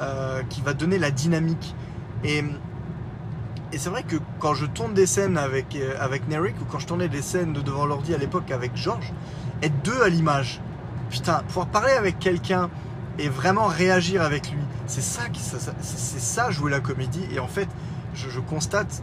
euh, 0.00 0.42
qui 0.50 0.60
va 0.60 0.74
donner 0.74 0.98
la 0.98 1.10
dynamique. 1.10 1.74
Et, 2.24 2.44
et 3.72 3.78
c'est 3.78 3.88
vrai 3.88 4.02
que 4.02 4.16
quand 4.38 4.52
je 4.52 4.66
tourne 4.66 4.92
des 4.92 5.06
scènes 5.06 5.38
avec, 5.38 5.76
euh, 5.76 5.96
avec 5.98 6.28
Nerik, 6.28 6.60
ou 6.60 6.66
quand 6.66 6.78
je 6.78 6.86
tournais 6.86 7.08
des 7.08 7.22
scènes 7.22 7.54
de 7.54 7.62
devant 7.62 7.86
l'ordi 7.86 8.14
à 8.14 8.18
l'époque 8.18 8.50
avec 8.50 8.76
Georges, 8.76 9.14
être 9.62 9.80
deux 9.82 10.02
à 10.02 10.10
l'image. 10.10 10.60
Putain, 11.08 11.42
pouvoir 11.48 11.68
parler 11.68 11.92
avec 11.92 12.18
quelqu'un 12.18 12.68
et 13.18 13.28
vraiment 13.28 13.66
réagir 13.66 14.22
avec 14.22 14.50
lui, 14.50 14.58
c'est 14.86 15.00
ça, 15.02 15.22
ça- 15.34 15.58
ça- 15.60 15.74
c'est 15.80 16.20
ça 16.20 16.50
jouer 16.50 16.70
la 16.70 16.80
comédie. 16.80 17.24
Et 17.32 17.38
en 17.38 17.46
fait, 17.48 17.68
je, 18.14 18.40
constate 18.40 19.02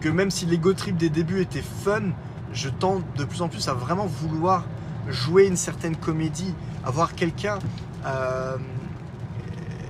que 0.00 0.08
même 0.08 0.30
si 0.30 0.46
l'ego 0.46 0.72
trip 0.74 0.96
des 0.96 1.10
débuts 1.10 1.40
était 1.40 1.62
fun, 1.84 2.02
je 2.52 2.68
tente 2.68 3.02
de 3.16 3.24
plus 3.24 3.42
en 3.42 3.48
plus 3.48 3.68
à 3.68 3.74
vraiment 3.74 4.06
vouloir 4.06 4.64
jouer 5.08 5.46
une 5.46 5.56
certaine 5.56 5.96
comédie, 5.96 6.54
avoir 6.84 7.14
quelqu'un. 7.14 7.58
euh, 8.06 8.56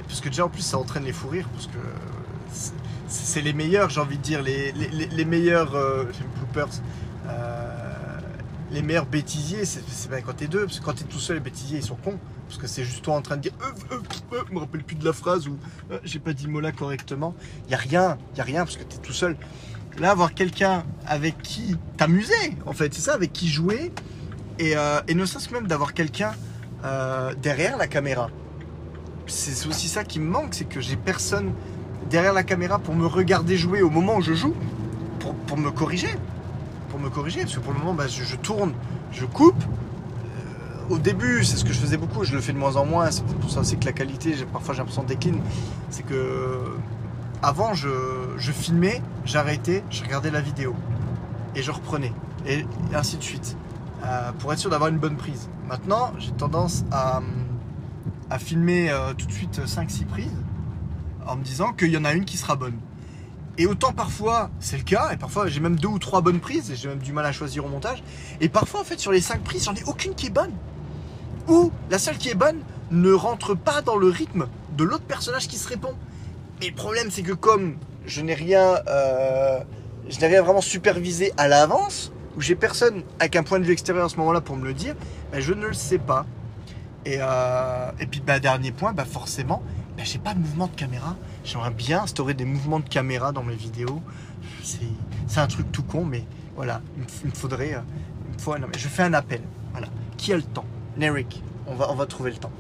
parce 0.07 0.21
que 0.21 0.29
déjà 0.29 0.45
en 0.45 0.49
plus 0.51 0.61
ça 0.63 0.77
entraîne 0.79 1.05
les 1.05 1.13
fous 1.13 1.29
rires, 1.29 1.49
parce 1.55 1.67
que 1.67 1.79
c'est- 3.09 3.41
les 3.41 3.53
meilleurs, 3.55 3.89
j'ai 3.91 4.01
envie 4.01 4.19
de 4.19 4.23
dire, 4.23 4.43
les, 4.43 4.73
les, 4.73 4.89
les- 4.89 5.07
les 5.07 5.25
meilleurs 5.25 5.75
euh, 5.75 6.05
bloopers. 6.37 6.69
euh, 7.29 7.69
les 8.71 8.83
meilleurs 8.83 9.07
bêtisiers, 9.07 9.65
c'est 9.67 9.83
quand 10.25 10.33
t'es 10.35 10.47
deux, 10.47 10.65
parce 10.65 10.81
que 10.81 10.85
quand 10.85 10.95
t'es 10.95 11.05
tout 11.05 11.19
seul, 11.19 11.37
les 11.37 11.43
bêtisiers 11.43 11.79
ils 11.79 11.85
sont 11.85 11.95
cons. 11.97 12.19
Parce 12.53 12.61
que 12.61 12.69
c'est 12.69 12.85
juste 12.85 13.03
toi 13.03 13.15
en 13.15 13.23
train 13.23 13.39
de 13.39 13.41
dire, 13.41 13.53
euh, 13.63 13.95
euh, 13.95 14.01
euh, 14.35 14.43
me 14.53 14.59
rappelle 14.59 14.85
plus 14.85 14.95
de 14.95 15.07
la 15.07 15.15
phrase 15.15 15.49
ou 15.49 15.57
euh, 15.91 15.99
j'ai 16.05 16.19
pas 16.19 16.35
dit 16.35 16.49
mot 16.49 16.61
là 16.61 16.71
correctement. 16.71 17.35
Y 17.71 17.75
a 17.75 17.79
rien, 17.79 18.19
y 18.37 18.43
a 18.43 18.45
rien 18.45 18.65
parce 18.67 18.77
que 18.77 18.83
t'es 18.83 18.99
tout 18.99 19.15
seul. 19.15 19.39
Là, 19.99 20.11
avoir 20.11 20.35
quelqu'un 20.35 20.85
avec 21.07 21.41
qui 21.41 21.79
t'amuser, 21.97 22.59
en 22.67 22.75
fait, 22.75 22.93
c'est 22.93 23.01
ça, 23.01 23.15
avec 23.15 23.33
qui 23.33 23.49
jouer, 23.49 23.91
et, 24.59 24.77
euh, 24.77 25.01
et 25.09 25.15
ne 25.15 25.25
serait-ce 25.25 25.51
même 25.51 25.67
d'avoir 25.67 25.95
quelqu'un 25.95 26.35
euh, 26.85 27.33
derrière 27.37 27.79
la 27.79 27.87
caméra. 27.87 28.29
C'est 29.27 29.67
aussi 29.67 29.89
ça 29.89 30.05
qui 30.05 30.21
me 30.21 30.29
manque, 30.29 30.53
c'est 30.53 30.69
que 30.69 30.83
j'ai 30.83 30.97
personne 30.97 31.55
derrière 32.11 32.35
la 32.35 32.43
caméra 32.43 32.79
pour 32.79 32.95
me 32.95 33.07
regarder 33.07 33.57
jouer 33.57 33.81
au 33.81 33.89
moment 33.89 34.17
où 34.17 34.23
je 34.23 34.35
joue, 34.35 34.55
pour, 35.47 35.57
me 35.57 35.71
corriger 35.71 36.15
pour 36.91 37.01
me 37.01 37.09
corriger, 37.09 37.41
parce 37.41 37.55
que 37.55 37.61
pour 37.61 37.73
le 37.73 37.79
moment, 37.79 37.95
bah, 37.95 38.09
je 38.09 38.37
tourne, 38.37 38.75
je 39.11 39.25
coupe. 39.25 39.65
Au 40.91 40.99
début, 40.99 41.45
c'est 41.45 41.57
ce 41.57 41.65
que 41.65 41.73
je 41.73 41.79
faisais 41.79 41.97
beaucoup, 41.97 42.25
je 42.25 42.33
le 42.33 42.41
fais 42.41 42.53
de 42.53 42.59
moins 42.59 42.77
en 42.77 42.85
moins, 42.85 43.11
c'est 43.11 43.25
pour 43.25 43.51
ça 43.51 43.61
aussi 43.61 43.77
que 43.79 43.85
la 43.85 43.93
qualité, 43.93 44.35
parfois 44.53 44.75
j'ai 44.75 44.79
l'impression 44.79 45.05
décline. 45.05 45.41
C'est 45.91 46.03
que 46.03 46.77
avant, 47.43 47.75
je, 47.75 47.89
filmais, 48.53 49.03
j'arrêtais, 49.25 49.85
je 49.91 50.03
regardais 50.03 50.31
la 50.31 50.41
vidéo 50.41 50.75
et 51.55 51.63
je 51.63 51.71
reprenais, 51.71 52.13
et 52.47 52.65
ainsi 52.95 53.17
de 53.17 53.23
suite, 53.23 53.57
euh, 54.05 54.33
pour 54.39 54.53
être 54.53 54.59
sûr 54.59 54.71
d'avoir 54.71 54.91
une 54.91 54.99
bonne 54.99 55.17
prise. 55.17 55.49
Maintenant, 55.69 56.13
j'ai 56.19 56.33
tendance 56.33 56.85
à, 56.91 57.21
à 58.31 58.39
filmer 58.39 58.91
euh, 58.91 59.13
tout 59.15 59.27
de 59.27 59.33
suite 59.33 59.61
5-6 59.65 60.07
prises 60.07 60.31
en 61.27 61.37
me 61.37 61.43
disant 61.43 61.73
qu'il 61.73 61.91
y 61.91 61.97
en 61.97 62.05
a 62.05 62.13
une 62.13 62.25
qui 62.25 62.37
sera 62.37 62.57
bonne. 62.57 62.79
Et 63.59 63.67
autant 63.67 63.93
parfois 63.93 64.51
c'est 64.61 64.79
le 64.79 64.83
cas, 64.83 65.11
et 65.13 65.17
parfois 65.17 65.47
j'ai 65.47 65.61
même 65.61 65.79
deux 65.79 65.89
ou 65.89 65.99
trois 65.99 66.23
bonnes 66.23 66.41
prises, 66.41 66.71
et 66.71 66.77
j'ai 66.77 66.89
même 66.89 66.99
du 66.99 67.13
mal 67.13 67.27
à 67.27 67.33
choisir 67.33 67.65
au 67.65 67.69
montage. 67.69 68.03
Et 68.41 68.49
parfois 68.49 68.81
en 68.81 68.85
fait 68.85 68.99
sur 68.99 69.13
les 69.13 69.21
cinq 69.21 69.43
prises, 69.43 69.65
j'en 69.65 69.75
ai 69.75 69.85
aucune 69.85 70.15
qui 70.15 70.27
est 70.27 70.31
bonne. 70.31 70.53
Ou 71.49 71.73
la 71.91 71.99
seule 71.99 72.19
qui 72.19 72.31
est 72.31 72.35
bonne 72.35 72.61
ne 72.91 73.13
rentre 73.13 73.55
pas 73.55 73.83
dans 73.83 73.97
le 73.97 74.09
rythme 74.09 74.47
de 74.77 74.85
l'autre 74.85 75.05
personnage 75.05 75.49
qui 75.49 75.57
se 75.57 75.69
répond. 75.69 75.95
Mais 76.61 76.69
le 76.69 76.75
problème 76.75 77.11
c'est 77.11 77.23
que 77.23 77.33
comme 77.33 77.77
je 78.07 78.21
n'ai 78.21 78.35
rien, 78.35 78.79
euh, 78.89 79.61
vraiment 80.21 80.61
supervisé 80.61 81.33
à 81.37 81.49
l'avance, 81.49 82.13
ou 82.37 82.41
j'ai 82.41 82.55
personne 82.55 83.03
avec 83.19 83.37
un 83.37 83.43
point 83.43 83.61
de 83.61 83.65
vue 83.65 83.73
extérieur 83.73 84.07
à 84.07 84.09
ce 84.09 84.17
moment-là 84.17 84.41
pour 84.41 84.57
me 84.57 84.65
le 84.65 84.75
dire, 84.75 84.95
ben, 85.33 85.41
je 85.41 85.53
ne 85.53 85.67
le 85.67 85.75
sais 85.75 85.99
pas. 85.99 86.27
Et, 87.05 87.19
euh, 87.21 87.91
puis 88.11 88.21
bah, 88.21 88.39
dernier 88.39 88.73
point, 88.73 88.93
bah, 88.93 89.05
forcément, 89.05 89.63
bah, 89.97 90.05
j'ai 90.05 90.19
pas 90.19 90.35
de 90.35 90.39
mouvement 90.39 90.67
de 90.67 90.75
caméra. 90.75 91.17
J'aimerais 91.45 91.71
bien 91.71 92.03
instaurer 92.03 92.35
des 92.35 92.45
mouvements 92.45 92.81
de 92.81 92.89
caméra 92.89 93.33
dans 93.33 93.43
mes 93.43 93.57
vidéos. 93.57 94.01
C'est 94.63 95.41
un 95.41 95.47
truc 95.47 95.71
tout 95.73 95.83
con, 95.83 96.05
mais 96.05 96.25
voilà, 96.57 96.81
il 96.97 97.29
me, 97.29 97.35
faudrait. 97.35 97.75
euh, 97.75 98.67
je 98.77 98.89
fais 98.89 99.03
un 99.03 99.15
appel. 99.15 99.43
Qui 100.17 100.33
a 100.33 100.37
le 100.37 100.43
temps? 100.43 100.65
Nerik. 100.97 101.43
On 101.67 101.75
va, 101.75 101.91
on 101.91 101.95
va 101.95 102.07
trouver 102.07 102.31
le 102.33 102.37
temps. 102.37 102.51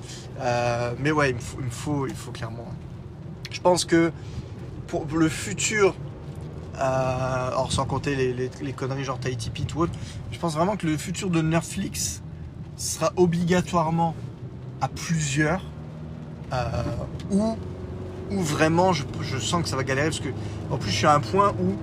Euh, 0.40 0.92
mais 0.98 1.10
ouais, 1.10 1.30
il 1.30 1.36
me, 1.36 1.40
faut, 1.70 2.06
il 2.06 2.14
faut, 2.14 2.30
clairement. 2.30 2.66
Je 3.50 3.60
pense 3.60 3.84
que 3.84 4.12
pour 4.86 5.06
le 5.06 5.28
futur, 5.28 5.94
euh, 6.78 7.50
sans 7.70 7.84
compter 7.84 8.14
les, 8.14 8.32
les- 8.32 8.72
conneries 8.72 9.04
genre 9.04 9.18
Tahiti 9.18 9.50
Pete 9.50 9.74
ou 9.74 9.80
autre, 9.80 9.92
je 10.30 10.38
pense 10.38 10.54
vraiment 10.54 10.76
que 10.76 10.86
le 10.86 10.96
futur 10.96 11.30
de 11.30 11.40
Netflix, 11.42 12.22
sera 12.76 13.12
obligatoirement 13.16 14.14
à 14.80 14.88
plusieurs 14.88 15.62
euh, 16.52 16.82
ou, 17.30 17.56
vraiment 18.30 18.92
je, 18.92 19.04
je 19.20 19.38
sens 19.38 19.62
que 19.62 19.68
ça 19.68 19.76
va 19.76 19.84
galérer 19.84 20.08
parce 20.08 20.20
que 20.20 20.30
en 20.70 20.78
plus 20.78 20.90
je 20.90 20.96
suis 20.96 21.06
à 21.06 21.14
un 21.14 21.20
point 21.20 21.50
où 21.62 21.76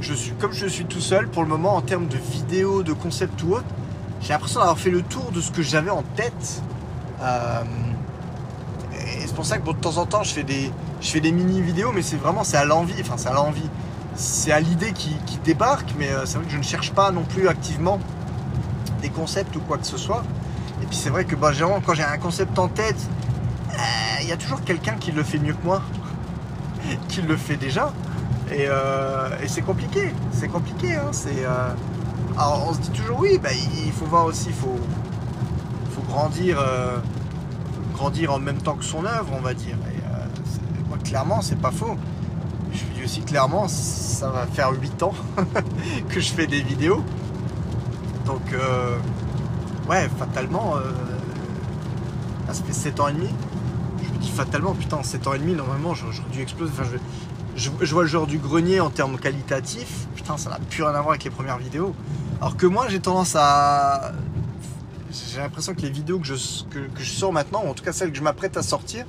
je 0.00 0.14
suis 0.14 0.32
comme 0.32 0.52
je 0.52 0.66
suis 0.66 0.86
tout 0.86 1.00
seul 1.00 1.28
pour 1.28 1.42
le 1.42 1.48
moment 1.48 1.76
en 1.76 1.82
termes 1.82 2.08
de 2.08 2.16
vidéo, 2.16 2.82
de 2.82 2.92
concept 2.92 3.42
ou 3.44 3.52
autre, 3.54 3.64
j'ai 4.22 4.32
l'impression 4.32 4.60
d'avoir 4.60 4.78
fait 4.78 4.90
le 4.90 5.02
tour 5.02 5.32
de 5.32 5.40
ce 5.40 5.50
que 5.50 5.62
j'avais 5.62 5.90
en 5.90 6.02
tête. 6.02 6.62
Euh, 7.20 7.62
et 8.94 9.26
c'est 9.26 9.34
pour 9.34 9.44
ça 9.44 9.58
que 9.58 9.66
de 9.68 9.72
temps 9.72 9.96
en 9.98 10.06
temps 10.06 10.22
je 10.22 10.32
fais 10.32 10.44
des, 10.44 10.70
je 11.00 11.08
fais 11.08 11.20
des 11.20 11.32
mini 11.32 11.60
vidéos, 11.60 11.92
mais 11.92 12.02
c'est 12.02 12.16
vraiment 12.16 12.44
c'est 12.44 12.56
à 12.56 12.64
l'envie, 12.64 12.94
enfin 13.00 13.16
c'est 13.16 13.28
à 13.28 13.32
l'envie, 13.32 13.68
c'est 14.14 14.52
à 14.52 14.60
l'idée 14.60 14.92
qui, 14.92 15.16
qui 15.26 15.38
débarque, 15.38 15.94
mais 15.98 16.10
euh, 16.10 16.24
c'est 16.24 16.36
vrai 16.36 16.46
que 16.46 16.52
je 16.52 16.58
ne 16.58 16.62
cherche 16.62 16.92
pas 16.92 17.10
non 17.10 17.24
plus 17.24 17.48
activement 17.48 17.98
des 19.00 19.08
concepts 19.08 19.54
ou 19.56 19.60
quoi 19.60 19.78
que 19.78 19.86
ce 19.86 19.96
soit. 19.96 20.22
Et 20.82 20.86
puis 20.86 20.96
c'est 20.96 21.10
vrai 21.10 21.24
que 21.24 21.34
bah, 21.34 21.52
généralement, 21.52 21.82
quand 21.84 21.94
j'ai 21.94 22.04
un 22.04 22.18
concept 22.18 22.56
en 22.58 22.68
tête, 22.68 23.08
euh, 23.70 23.74
il 24.22 24.28
y 24.28 24.32
a 24.32 24.36
toujours 24.36 24.62
quelqu'un 24.62 24.94
qui 24.94 25.10
le 25.10 25.24
fait 25.24 25.38
mieux 25.38 25.54
que 25.54 25.64
moi, 25.64 25.82
qui 27.08 27.22
le 27.22 27.36
fait 27.36 27.56
déjà. 27.56 27.92
Et, 28.52 28.64
et 29.42 29.48
c'est 29.48 29.62
compliqué, 29.62 30.12
c'est 30.30 30.48
compliqué. 30.48 30.94
Hein, 30.94 31.08
c'est, 31.12 31.46
Alors 32.38 32.66
on 32.70 32.74
se 32.74 32.80
dit 32.80 32.90
toujours 32.90 33.20
oui, 33.20 33.38
bah, 33.42 33.50
il 33.52 33.92
faut 33.92 34.06
voir 34.06 34.24
aussi, 34.26 34.46
il 34.48 34.54
faut, 34.54 34.78
grandir, 36.08 36.58
euh, 36.60 36.98
grandir 37.94 38.32
en 38.32 38.38
même 38.38 38.58
temps 38.58 38.74
que 38.74 38.84
son 38.84 39.04
œuvre, 39.04 39.28
on 39.36 39.40
va 39.40 39.54
dire. 39.54 39.76
Euh, 39.86 40.26
moi, 40.88 40.98
clairement, 41.02 41.40
c'est 41.40 41.58
pas 41.58 41.70
faux. 41.70 41.96
Je 42.72 42.78
vous 42.84 42.92
dis 42.94 43.04
aussi 43.04 43.20
clairement, 43.22 43.68
ça 43.68 44.28
va 44.30 44.46
faire 44.46 44.72
8 44.72 45.02
ans 45.02 45.14
que 46.08 46.20
je 46.20 46.32
fais 46.32 46.46
des 46.46 46.62
vidéos. 46.62 47.02
Donc, 48.26 48.40
euh, 48.52 48.96
ouais, 49.88 50.08
fatalement, 50.18 50.74
ça 52.48 52.62
fait 52.64 52.72
7 52.72 53.00
ans 53.00 53.08
et 53.08 53.12
demi. 53.12 53.28
Je 54.02 54.10
me 54.12 54.18
dis 54.18 54.30
fatalement, 54.30 54.72
putain, 54.74 54.98
en 54.98 55.02
7 55.02 55.26
ans 55.26 55.34
et 55.34 55.38
demi, 55.38 55.54
normalement, 55.54 55.94
j'aurais 55.94 56.12
dû 56.32 56.40
exploser. 56.40 56.72
Je- 57.56 57.70
je 57.80 57.92
vois 57.92 58.02
le 58.02 58.08
genre 58.08 58.26
du 58.26 58.38
grenier 58.38 58.80
en 58.80 58.90
termes 58.90 59.18
qualitatifs. 59.18 60.06
Putain, 60.14 60.36
ça 60.38 60.50
n'a 60.50 60.58
plus 60.70 60.82
rien 60.82 60.92
à 60.94 61.00
voir 61.00 61.10
avec 61.10 61.24
les 61.24 61.30
premières 61.30 61.58
vidéos. 61.58 61.94
Alors 62.42 62.56
que 62.56 62.66
moi, 62.66 62.88
j'ai 62.88 62.98
tendance 62.98 63.36
à. 63.38 64.10
J'ai 65.12 65.38
l'impression 65.38 65.74
que 65.76 65.80
les 65.82 65.90
vidéos 65.90 66.18
que 66.18 66.26
je, 66.26 66.34
que, 66.70 66.80
je 66.98 67.08
sors 67.08 67.32
maintenant, 67.32 67.62
ou 67.64 67.68
en 67.68 67.74
tout 67.74 67.84
cas 67.84 67.92
celles 67.92 68.10
que 68.10 68.18
je 68.18 68.22
m'apprête 68.24 68.56
à 68.56 68.64
sortir, 68.64 69.06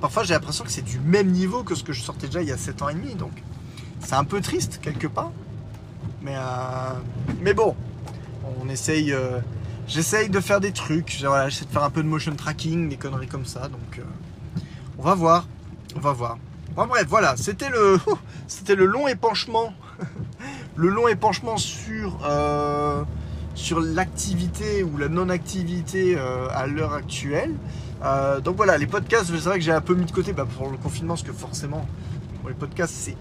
parfois 0.00 0.22
j'ai 0.22 0.32
l'impression 0.32 0.64
que 0.64 0.70
c'est 0.70 0.80
du 0.80 0.98
même 0.98 1.30
niveau 1.32 1.64
que 1.64 1.74
ce 1.74 1.84
que 1.84 1.92
je 1.92 2.00
sortais 2.00 2.28
déjà 2.28 2.40
il 2.40 2.48
y 2.48 2.52
a 2.52 2.56
7 2.56 2.80
ans 2.80 2.88
et 2.88 2.94
demi. 2.94 3.14
Donc, 3.14 3.32
c'est 4.00 4.14
un 4.14 4.24
peu 4.24 4.40
triste 4.40 4.78
quelque 4.80 5.06
part. 5.06 5.32
Mais, 6.22 6.34
euh, 6.34 6.94
mais 7.42 7.52
bon, 7.52 7.76
on 8.62 8.66
essaye. 8.70 9.12
euh, 9.12 9.40
J'essaye 9.86 10.30
de 10.30 10.40
faire 10.40 10.60
des 10.60 10.72
trucs. 10.72 11.18
Voilà, 11.22 11.50
J'essaie 11.50 11.66
de 11.66 11.70
faire 11.70 11.84
un 11.84 11.90
peu 11.90 12.02
de 12.02 12.08
motion 12.08 12.34
tracking, 12.34 12.88
des 12.88 12.96
conneries 12.96 13.26
comme 13.28 13.44
ça. 13.44 13.68
Donc, 13.68 13.98
euh, 13.98 14.02
on 14.96 15.02
va 15.02 15.14
voir. 15.14 15.46
On 15.94 16.00
va 16.00 16.12
voir. 16.12 16.38
Bon, 16.74 16.86
bref, 16.86 17.04
voilà. 17.06 17.36
C'était 17.36 17.68
le, 17.68 18.00
c'était 18.46 18.76
le 18.76 18.86
long 18.86 19.08
épanchement. 19.08 19.74
le 20.76 20.88
long 20.88 21.08
épanchement 21.08 21.56
sur, 21.56 22.18
euh, 22.24 23.02
sur 23.54 23.80
l'activité 23.80 24.82
ou 24.82 24.96
la 24.96 25.08
non-activité 25.08 26.14
euh, 26.16 26.48
à 26.50 26.66
l'heure 26.66 26.94
actuelle. 26.94 27.54
Euh, 28.04 28.40
donc 28.40 28.56
voilà, 28.56 28.78
les 28.78 28.86
podcasts, 28.86 29.26
c'est 29.26 29.36
vrai 29.48 29.58
que 29.58 29.64
j'ai 29.64 29.72
un 29.72 29.80
peu 29.80 29.94
mis 29.94 30.06
de 30.06 30.12
côté 30.12 30.32
bah, 30.32 30.46
pour 30.58 30.70
le 30.70 30.76
confinement, 30.78 31.14
parce 31.14 31.22
que 31.26 31.32
forcément, 31.32 31.86
les 32.46 32.54
podcasts, 32.54 32.94
c'est 32.94 33.16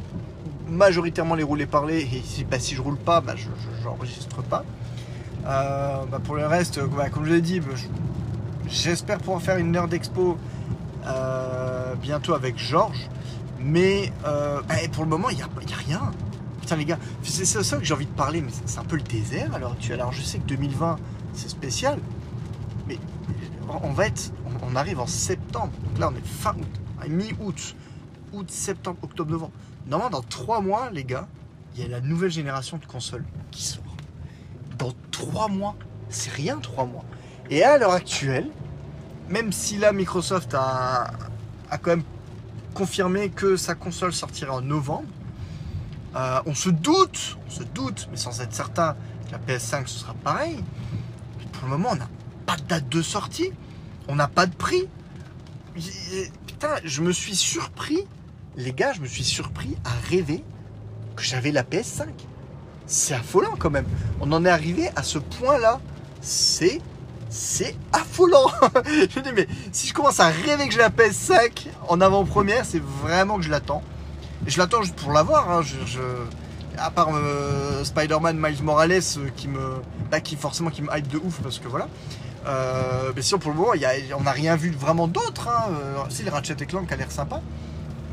majoritairement 0.70 1.36
les 1.36 1.44
rouler 1.44 1.66
parler. 1.66 2.00
Et 2.14 2.22
si, 2.26 2.44
bah, 2.46 2.60
si 2.60 2.76
je 2.76 2.82
roule 2.82 2.98
pas, 2.98 3.22
bah, 3.22 3.34
je 3.36 3.50
n'enregistre 3.84 4.42
pas. 4.44 4.64
Bah, 5.44 6.06
pour 6.24 6.36
le 6.36 6.46
reste, 6.48 6.80
bah, 6.96 7.10
comme 7.10 7.26
je 7.26 7.34
l'ai 7.34 7.42
dit, 7.42 7.60
je- 7.76 7.88
j'espère 8.70 9.18
pouvoir 9.20 9.42
faire 9.42 9.58
une 9.58 9.76
heure 9.76 9.88
d'expo 9.88 10.38
bientôt 12.02 12.34
avec 12.34 12.58
Georges. 12.58 13.10
Mais 13.60 14.12
pour 14.94 15.04
le 15.04 15.10
moment, 15.10 15.30
il 15.30 15.38
n'y 15.38 15.44
a 15.44 15.50
rien. 15.88 16.12
Putain, 16.62 16.76
les 16.78 16.86
gars, 16.86 17.00
c'est 17.24 17.46
ça 17.46 17.78
que 17.78 17.84
j'ai 17.84 17.94
envie 17.94 18.06
de 18.06 18.12
parler, 18.12 18.42
mais 18.42 18.52
c'est- 18.66 18.80
un 18.80 18.84
peu 18.86 18.96
le 18.96 19.02
désert 19.02 19.54
à 19.54 19.60
l'heure 19.60 19.74
actuelle. 19.74 20.00
Alors, 20.00 20.14
je 20.14 20.22
sais 20.22 20.38
que 20.40 20.46
2020, 20.46 20.98
c'est 21.34 21.50
spécial, 21.50 22.00
mais 22.88 22.98
on 23.84 23.92
va 23.92 24.08
être. 24.08 24.32
On, 24.64 24.72
on 24.72 24.76
arrive 24.76 25.00
en 25.00 25.08
septembre. 25.08 25.72
Donc 25.90 26.00
là, 26.00 26.10
on 26.14 26.16
est 26.16 26.26
fin 26.26 26.52
août, 26.54 26.80
hein, 27.02 27.08
mi-août, 27.10 27.76
août, 28.34 28.50
septembre, 28.52 28.98
octobre, 29.02 29.32
novembre. 29.32 29.52
Normalement, 29.88 30.18
dans 30.20 30.24
trois 30.24 30.62
mois, 30.62 30.90
les 30.92 31.04
gars, 31.04 31.28
il 31.76 31.82
y 31.82 31.86
a 31.86 31.88
la 31.88 32.02
nouvelle 32.02 32.32
génération 32.32 32.78
de 32.78 32.86
consoles 32.86 33.26
qui 33.50 33.64
sort. 33.64 33.84
Dans 34.78 34.92
trois 35.12 35.48
mois, 35.48 35.76
c'est 36.10 36.32
rien, 36.32 36.58
trois 36.58 36.86
mois. 36.86 37.04
Et 37.50 37.64
à 37.64 37.78
l'heure 37.78 37.92
actuelle, 37.94 38.48
même 39.30 39.52
si 39.52 39.78
là, 39.78 39.92
Microsoft 39.94 40.54
a, 40.54 41.12
a 41.70 41.78
quand 41.78 41.92
même 41.92 42.04
confirmé 42.74 43.30
que 43.30 43.58
sa 43.58 43.76
console 43.76 44.14
sortirait 44.14 44.52
en 44.52 44.62
novembre, 44.62 45.08
euh, 46.16 46.42
on 46.46 46.54
se 46.54 46.70
doute, 46.70 47.38
on 47.48 47.50
se 47.50 47.64
doute, 47.64 48.08
mais 48.12 48.18
sans 48.18 48.42
être 48.42 48.54
certain 48.54 48.96
que 49.28 49.32
la 49.32 49.40
PS5 49.40 49.88
ce 49.88 50.00
sera 50.00 50.14
pareil. 50.14 50.64
Pour 51.54 51.64
le 51.66 51.78
moment, 51.78 51.90
on 51.94 51.96
n'a 51.96 52.10
pas 52.46 52.58
de 52.58 52.64
date 52.64 52.90
de 52.90 53.02
sortie, 53.02 53.52
on 54.08 54.16
n'a 54.16 54.28
pas 54.28 54.46
de 54.46 54.56
prix. 54.56 54.88
Putain, 56.48 56.76
je 56.84 57.02
me 57.02 57.12
suis 57.12 57.36
surpris, 57.36 58.06
les 58.58 58.74
gars, 58.74 58.94
je 58.94 59.02
me 59.02 59.08
suis 59.08 59.24
surpris 59.24 59.78
à 59.86 59.92
rêver 60.10 60.44
que 61.16 61.24
j'avais 61.24 61.52
la 61.52 61.64
PS5. 61.64 62.08
C'est 62.88 63.14
affolant 63.14 63.56
quand 63.58 63.70
même. 63.70 63.86
On 64.20 64.32
en 64.34 64.44
est 64.44 64.50
arrivé 64.50 64.90
à 64.96 65.04
ce 65.04 65.18
point-là. 65.18 65.80
C'est 66.20 66.82
c'est 67.30 67.78
affolant. 67.94 68.52
je 68.86 69.20
me 69.20 69.24
dis 69.24 69.32
mais 69.34 69.48
si 69.72 69.88
je 69.88 69.94
commence 69.94 70.20
à 70.20 70.28
rêver 70.28 70.68
que 70.68 70.74
j'ai 70.74 70.80
la 70.80 70.90
PS5 70.90 71.68
en 71.88 72.02
avant-première, 72.02 72.66
c'est 72.66 72.82
vraiment 72.82 73.38
que 73.38 73.44
je 73.44 73.50
l'attends. 73.50 73.82
Je 74.48 74.58
l'attends 74.58 74.82
pour 74.98 75.12
l'avoir. 75.12 75.50
hein. 75.52 75.62
Je, 75.64 76.00
À 76.78 76.90
part 76.90 77.10
euh, 77.14 77.84
Spider-Man 77.84 78.38
Miles 78.38 78.64
Morales 78.64 78.92
euh, 78.92 79.30
qui 79.36 79.48
me, 79.48 79.60
bah, 80.10 80.20
qui 80.20 80.36
forcément 80.36 80.70
qui 80.70 80.82
me 80.82 80.90
hype 80.96 81.08
de 81.08 81.18
ouf 81.18 81.40
parce 81.44 81.60
que 81.60 81.68
voilà. 81.68 81.88
Euh, 82.48 83.12
mais 83.16 83.22
sinon 83.22 83.40
pour 83.40 83.52
le 83.52 83.58
moment, 83.58 83.74
on 84.18 84.24
n'a 84.24 84.32
rien 84.32 84.56
vu 84.56 84.72
vraiment 84.72 85.08
d'autre. 85.08 85.48
Hein. 85.48 85.72
Si 86.10 86.24
le 86.24 86.32
Ratchet 86.32 86.56
Clank 86.56 86.92
a 86.92 86.96
l'air 86.96 87.12
sympa. 87.12 87.42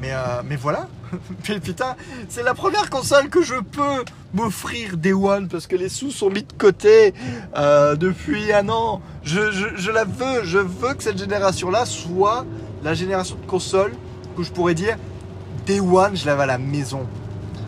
Mais, 0.01 0.13
mais 0.45 0.55
voilà. 0.55 0.87
Putain, 1.43 1.97
c'est 2.29 2.45
la 2.45 2.55
première 2.55 2.89
console 2.89 3.31
que 3.31 3.43
je 3.43 3.55
peux 3.57 4.05
m'offrir 4.35 4.97
Day 4.97 5.13
One 5.13 5.49
parce 5.49 5.67
que 5.67 5.75
les 5.75 5.89
sous 5.89 6.13
sont 6.13 6.31
mis 6.31 6.43
de 6.45 6.53
côté 6.53 7.15
depuis 7.57 8.53
un 8.53 8.69
an. 8.69 9.01
Je 9.25 9.91
la 9.91 10.05
veux. 10.05 10.45
Je 10.45 10.59
veux 10.59 10.95
que 10.95 11.03
cette 11.03 11.19
génération-là 11.19 11.85
soit 11.87 12.45
la 12.85 12.95
génération 12.95 13.35
de 13.37 13.47
consoles 13.47 13.95
où 14.37 14.45
je 14.45 14.51
pourrais 14.53 14.75
dire 14.75 14.97
Day 15.69 15.81
One, 15.81 16.17
je 16.17 16.25
l'avais 16.25 16.45
à 16.45 16.47
la 16.47 16.57
maison. 16.57 17.07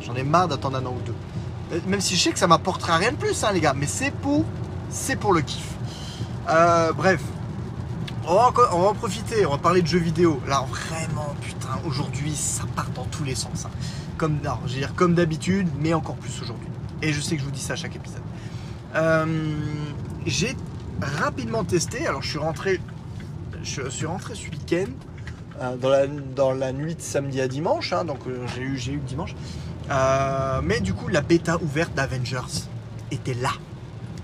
J'en 0.01 0.15
ai 0.17 0.23
marre 0.23 0.49
d'attendre 0.49 0.79
un 0.79 0.87
an 0.87 0.95
ou 0.97 1.03
deux. 1.05 1.15
Euh, 1.73 1.81
Même 1.87 2.01
si 2.01 2.17
je 2.17 2.23
sais 2.23 2.33
que 2.33 2.39
ça 2.39 2.47
m'apportera 2.47 2.97
rien 2.97 3.13
de 3.13 3.17
plus, 3.17 3.45
hein, 3.45 3.53
les 3.53 3.61
gars. 3.61 3.75
Mais 3.77 3.87
c'est 3.87 4.11
pour, 4.11 4.47
c'est 4.89 5.17
pour 5.17 5.35
le 5.35 5.43
kiff. 5.43 5.69
Euh, 6.49 6.95
bref. 6.95 7.21
On 8.27 8.35
va, 8.37 8.53
en 8.75 8.95
profiter, 8.95 9.45
on 9.45 9.51
va 9.51 9.59
parler 9.59 9.83
de 9.83 9.87
jeux 9.87 9.99
vidéo. 9.99 10.41
Là, 10.49 10.65
vraiment, 10.71 11.35
putain, 11.43 11.79
aujourd'hui, 11.87 12.35
ça 12.35 12.65
part 12.75 12.89
dans 12.95 13.05
tous 13.05 13.25
les 13.25 13.35
sens. 13.35 13.67
hein. 13.67 13.71
Comme, 14.17 14.39
non, 14.43 14.55
je 14.67 14.73
veux 14.73 14.79
dire, 14.79 14.95
comme 14.95 15.15
d'habitude, 15.15 15.69
mais 15.79 15.93
encore 15.93 16.17
plus 16.17 16.41
aujourd'hui. 16.41 16.69
Et 17.03 17.13
je 17.13 17.21
sais 17.21 17.35
que 17.35 17.41
je 17.43 17.47
vous 17.47 17.53
dis 17.53 17.61
ça 17.61 17.75
à 17.75 17.77
chaque 17.77 17.97
épisode. 17.97 18.23
Euh, 18.95 19.27
J'ai 20.25 20.57
rapidement 21.03 21.65
testé. 21.65 22.07
Alors, 22.07 22.23
je 22.23 22.31
suis 22.31 22.39
rentré, 22.39 22.81
je 23.63 23.89
suis 23.91 24.07
rentré 24.07 24.35
ce 24.35 24.45
week-end 24.45 24.91
dans, 25.61 25.89
la, 25.89 26.07
dans 26.07 26.53
la 26.53 26.73
nuit 26.73 26.95
de 26.95 27.03
samedi 27.03 27.41
à 27.41 27.49
dimanche. 27.49 27.93
hein, 27.93 28.05
donc, 28.05 28.21
euh, 28.27 28.47
j'ai 28.55 28.63
eu, 28.63 28.79
j'ai 28.79 28.93
eu 28.93 28.99
dimanche. 28.99 29.35
Euh, 29.91 30.61
mais 30.63 30.81
du 30.81 30.95
coup, 30.95 31.09
la 31.09 31.21
bêta 31.21 31.57
ouverte 31.61 31.95
d'Avengers 31.95 32.67
était 33.11 33.35
là. 33.35 33.51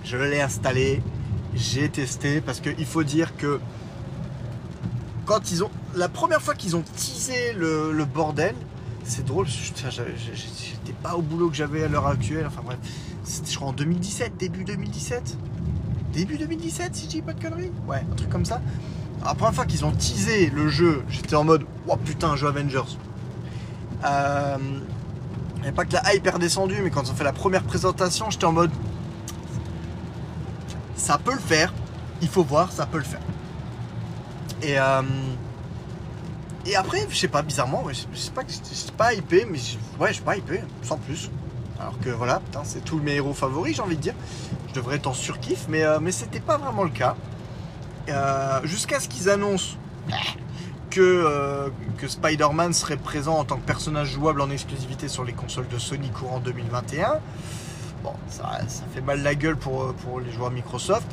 Je 0.05 0.17
l'ai 0.17 0.41
installé, 0.41 1.03
j'ai 1.55 1.89
testé 1.89 2.41
parce 2.41 2.61
qu'il 2.61 2.87
faut 2.87 3.03
dire 3.03 3.37
que 3.37 3.59
quand 5.25 5.51
ils 5.51 5.65
ont 5.65 5.71
la 5.97 6.09
première 6.09 6.41
fois 6.41 6.55
qu'ils 6.55 6.77
ont 6.77 6.83
teasé 6.83 7.53
le, 7.55 8.05
bordel, 8.05 8.55
c'est 9.03 9.25
drôle. 9.25 9.47
J'étais 9.49 10.93
pas 11.03 11.17
au 11.17 11.23
boulot 11.23 11.49
que 11.51 11.57
j'avais 11.57 11.83
à 11.83 11.89
l'heure 11.89 12.07
actuelle. 12.07 12.47
Enfin 12.47 12.63
bref, 12.65 12.79
c'était 13.25 13.51
je 13.51 13.57
crois 13.57 13.69
en 13.69 13.73
2017, 13.73 14.37
début 14.37 14.63
2017, 14.63 15.37
début 16.13 16.39
2017 16.39 16.95
si 16.95 17.05
je 17.07 17.11
dis 17.11 17.23
pas 17.23 17.33
de 17.33 17.43
conneries? 17.43 17.73
Ouais, 17.89 18.05
un 18.11 18.15
truc 18.15 18.31
comme 18.31 18.45
ça. 18.45 18.61
La 19.27 19.35
première 19.35 19.55
fois 19.55 19.67
qu'ils 19.67 19.85
ont 19.85 19.91
teasé 19.91 20.51
le 20.51 20.69
jeu, 20.69 21.03
j'étais 21.09 21.35
en 21.35 21.43
mode 21.43 21.65
oh 21.89 21.97
putain, 21.97 22.31
un 22.31 22.37
jeu 22.37 22.47
Avengers. 22.47 22.97
Euh, 24.05 24.57
et 25.67 25.73
pas 25.73 25.85
que 25.85 25.95
la 25.95 26.15
hype 26.15 26.25
est 26.25 26.31
redescendue, 26.31 26.81
mais 26.81 26.91
quand 26.91 27.03
ils 27.03 27.11
ont 27.11 27.15
fait 27.17 27.25
la 27.25 27.33
première 27.33 27.65
présentation, 27.65 28.31
j'étais 28.31 28.45
en 28.45 28.53
mode 28.53 28.71
ça 30.95 31.19
peut 31.19 31.33
le 31.33 31.41
faire. 31.41 31.75
Il 32.23 32.29
faut 32.29 32.45
voir, 32.45 32.71
ça 32.71 32.87
peut 32.87 32.99
le 32.99 33.05
faire. 33.05 33.21
Et, 34.63 34.79
euh, 34.79 35.03
et 36.65 36.77
après, 36.77 37.05
je 37.11 37.17
sais 37.17 37.27
pas, 37.29 37.43
bizarrement, 37.43 37.83
je 37.89 38.03
je 38.13 38.19
sais 38.19 38.31
pas 38.31 38.45
que 38.45 38.53
j'étais 38.53 38.93
pas 38.97 39.13
hypé, 39.13 39.45
mais 39.51 39.59
je- 39.59 39.77
ouais, 40.01 40.11
je 40.11 40.15
suis 40.15 40.23
pas 40.23 40.37
hypé, 40.37 40.63
sans 40.83 40.99
plus. 40.99 41.31
Alors 41.81 41.99
que 41.99 42.11
voilà, 42.11 42.41
c'est 42.63 42.85
tous 42.85 42.99
mes 42.99 43.15
héros 43.17 43.35
favoris, 43.35 43.75
j'ai 43.75 43.83
envie 43.83 43.97
de 43.97 44.03
dire. 44.03 44.15
Je 44.69 44.75
devrais 44.75 44.97
être 44.97 45.09
en 45.09 45.15
surkiff, 45.15 45.67
mais, 45.69 45.83
euh, 45.83 45.99
mais 46.01 46.13
c'était 46.13 46.41
pas 46.41 46.59
vraiment 46.59 46.85
le 46.85 46.91
cas. 46.91 47.17
Euh, 48.09 48.61
Jusqu'à 48.65 49.01
ce 49.01 49.09
qu'ils 49.09 49.29
annoncent 49.29 49.77
que, 50.91 51.01
euh, 51.01 51.69
que 51.99 52.09
Spider-Man 52.09 52.73
serait 52.73 52.97
présent 52.97 53.35
en 53.35 53.45
tant 53.45 53.57
que 53.57 53.67
personnage 53.67 54.09
jouable 54.09 54.41
en 54.41 54.51
exclusivité 54.51 55.09
sur 55.09 55.25
les 55.25 55.33
consoles 55.33 55.69
de 55.69 55.79
Sony 55.79 56.09
courant 56.11 56.41
2021. 56.41 57.21
Bon, 58.03 58.13
ça, 58.29 58.61
fait 58.95 59.01
mal 59.01 59.23
la 59.23 59.35
gueule 59.35 59.57
pour, 59.57 59.93
pour 59.95 60.21
les 60.21 60.31
joueurs 60.33 60.51
Microsoft, 60.51 61.07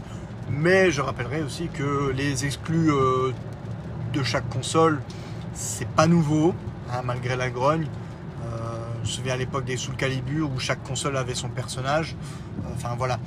mais 0.50 0.92
je 0.92 1.02
rappellerai 1.02 1.42
aussi 1.42 1.68
que 1.68 2.12
les 2.16 2.46
exclus 2.46 2.92
euh, 2.92 3.32
de 4.14 4.24
chaque 4.24 4.48
console, 4.50 5.02
c'est 5.54 5.88
pas 5.88 6.08
nouveau, 6.08 6.54
hein, 6.92 7.02
malgré 7.04 7.36
la 7.36 7.50
grogne. 7.50 7.88
Euh, 8.46 8.80
je 9.04 9.10
me 9.10 9.14
souviens 9.14 9.34
à 9.34 9.38
l'époque 9.38 9.66
des 9.66 9.78
Soul 9.78 9.96
Calibur 9.96 10.50
où 10.50 10.60
chaque 10.60 10.84
console 10.84 11.18
avait 11.18 11.36
son 11.36 11.50
personnage. 11.50 12.16
Enfin 12.74 12.96
voilà. 12.98 13.20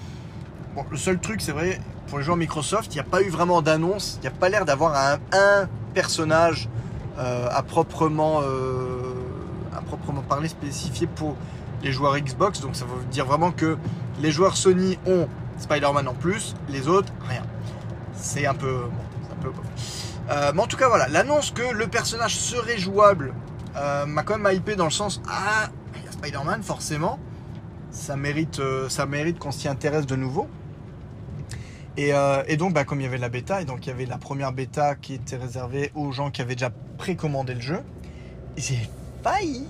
Bon, 0.75 0.85
le 0.91 0.97
seul 0.97 1.19
truc, 1.19 1.41
c'est 1.41 1.53
vrai, 1.53 1.81
pour 2.07 2.19
les 2.19 2.25
joueurs 2.25 2.37
Microsoft, 2.37 2.95
il 2.95 2.97
n'y 2.97 3.01
a 3.01 3.05
pas 3.05 3.23
eu 3.23 3.29
vraiment 3.29 3.63
d'annonce. 3.63 4.19
Il 4.19 4.23
n'y 4.23 4.29
a 4.29 4.39
pas 4.39 4.49
l'air 4.49 4.65
d'avoir 4.65 5.19
un, 5.33 5.69
personnage 5.95 6.69
euh, 7.19 7.49
à, 7.51 7.63
proprement, 7.63 8.41
euh, 8.43 9.15
à 9.75 9.81
proprement 9.81 10.21
parler 10.21 10.49
spécifié 10.49 11.07
pour 11.07 11.37
les 11.83 11.91
joueurs 11.91 12.19
Xbox. 12.19 12.61
Donc 12.61 12.77
ça 12.77 12.85
veut 12.85 13.05
dire 13.07 13.25
vraiment 13.25 13.51
que 13.51 13.79
les 14.21 14.31
joueurs 14.31 14.57
Sony 14.57 14.99
ont 15.07 15.27
Spider-Man 15.59 16.07
en 16.07 16.15
plus, 16.15 16.55
les 16.69 16.87
autres, 16.87 17.13
rien. 17.29 17.43
C'est 18.15 18.47
un 18.47 18.55
peu. 18.55 18.83
Un 19.33 19.43
peu 19.43 19.51
euh, 20.29 20.53
mais 20.55 20.61
en 20.61 20.67
tout 20.67 20.77
cas, 20.77 20.89
voilà, 20.89 21.09
l'annonce 21.09 21.51
que 21.51 21.73
le 21.73 21.87
personnage 21.87 22.37
serait 22.37 22.79
jouable 22.79 23.33
m'a 24.07 24.23
quand 24.23 24.39
même 24.39 24.57
hypé 24.57 24.75
dans 24.75 24.87
le 24.87 24.91
sens 24.91 25.21
Ah, 25.29 25.69
il 25.97 26.05
y 26.05 26.09
a 26.09 26.13
Spider-Man, 26.13 26.63
forcément. 26.63 27.19
Ça 27.91 28.17
mérite, 28.17 28.61
ça 28.89 29.05
mérite 29.05 29.39
qu'on 29.39 29.51
s'y 29.51 29.69
intéresse 29.69 30.07
de 30.07 30.17
nouveau. 30.17 30.49
Et, 31.97 32.13
euh, 32.13 32.43
et 32.47 32.57
donc, 32.57 32.75
bah, 32.75 32.85
comme 32.85 33.01
il 33.01 33.05
y 33.05 33.07
avait 33.07 33.19
la 33.19 33.29
bêta, 33.31 33.63
et 33.63 33.65
donc 33.65 33.87
il 33.87 33.89
y 33.89 33.93
avait 33.93 34.07
la 34.07 34.19
première 34.19 34.53
bêta 34.53 34.95
qui 34.97 35.15
était 35.15 35.37
réservée 35.37 35.91
aux 35.95 36.13
gens 36.13 36.31
qui 36.31 36.43
avaient 36.43 36.55
déjà 36.55 36.71
précommandé 36.99 37.55
le 37.55 37.61
jeu, 37.61 37.81
j'ai 38.57 38.89
failli, 39.23 39.67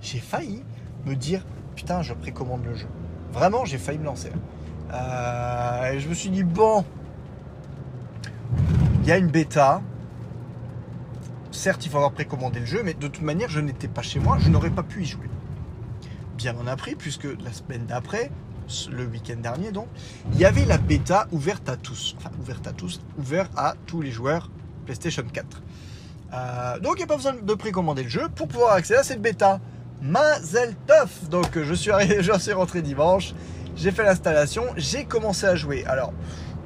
j'ai 0.00 0.20
failli 0.20 0.62
me 1.04 1.14
dire 1.14 1.44
putain, 1.74 2.02
je 2.02 2.14
précommande 2.14 2.64
le 2.64 2.74
jeu. 2.74 2.88
Vraiment, 3.32 3.64
j'ai 3.64 3.78
failli 3.78 3.98
me 3.98 4.04
lancer. 4.04 4.30
Euh, 4.92 5.92
et 5.92 6.00
je 6.00 6.08
me 6.08 6.14
suis 6.14 6.30
dit 6.30 6.44
bon, 6.44 6.84
il 9.02 9.08
y 9.08 9.12
a 9.12 9.18
une 9.18 9.30
bêta. 9.30 9.82
Certes, 11.50 11.84
il 11.86 11.90
faut 11.90 11.98
avoir 11.98 12.12
précommandé 12.12 12.60
le 12.60 12.66
jeu, 12.66 12.82
mais 12.84 12.94
de 12.94 13.08
toute 13.08 13.22
manière, 13.22 13.48
je 13.48 13.60
n'étais 13.60 13.88
pas 13.88 14.02
chez 14.02 14.18
moi, 14.18 14.38
je 14.40 14.48
n'aurais 14.50 14.70
pas 14.70 14.82
pu 14.82 15.02
y 15.02 15.06
jouer. 15.06 15.28
Bien 16.36 16.52
m'en 16.52 16.66
a 16.66 16.76
pris, 16.76 16.96
puisque 16.96 17.24
la 17.24 17.52
semaine 17.52 17.86
d'après, 17.86 18.30
le 18.90 19.04
week-end 19.06 19.36
dernier 19.36 19.72
donc, 19.72 19.88
il 20.32 20.38
y 20.38 20.44
avait 20.44 20.64
la 20.64 20.78
bêta 20.78 21.26
ouverte 21.32 21.68
à 21.68 21.76
tous. 21.76 22.14
Enfin, 22.18 22.30
ouverte 22.40 22.66
à 22.66 22.72
tous, 22.72 23.00
ouverte 23.18 23.52
à 23.56 23.74
tous 23.86 24.02
les 24.02 24.10
joueurs 24.10 24.50
PlayStation 24.84 25.24
4. 25.30 25.62
Euh, 26.32 26.78
donc 26.80 26.94
il 26.94 26.98
n'y 26.98 27.02
a 27.04 27.06
pas 27.06 27.16
besoin 27.16 27.34
de 27.34 27.54
précommander 27.54 28.02
le 28.02 28.08
jeu 28.08 28.28
pour 28.34 28.48
pouvoir 28.48 28.72
accéder 28.72 29.00
à 29.00 29.04
cette 29.04 29.22
bêta. 29.22 29.60
Mazel 30.02 30.74
tov 30.86 31.28
Donc 31.30 31.58
je 31.58 31.74
suis, 31.74 31.90
arrivé, 31.90 32.16
je 32.22 32.38
suis 32.38 32.52
rentré 32.52 32.82
dimanche, 32.82 33.34
j'ai 33.76 33.90
fait 33.90 34.04
l'installation, 34.04 34.64
j'ai 34.76 35.04
commencé 35.04 35.46
à 35.46 35.54
jouer. 35.54 35.84
Alors, 35.86 36.12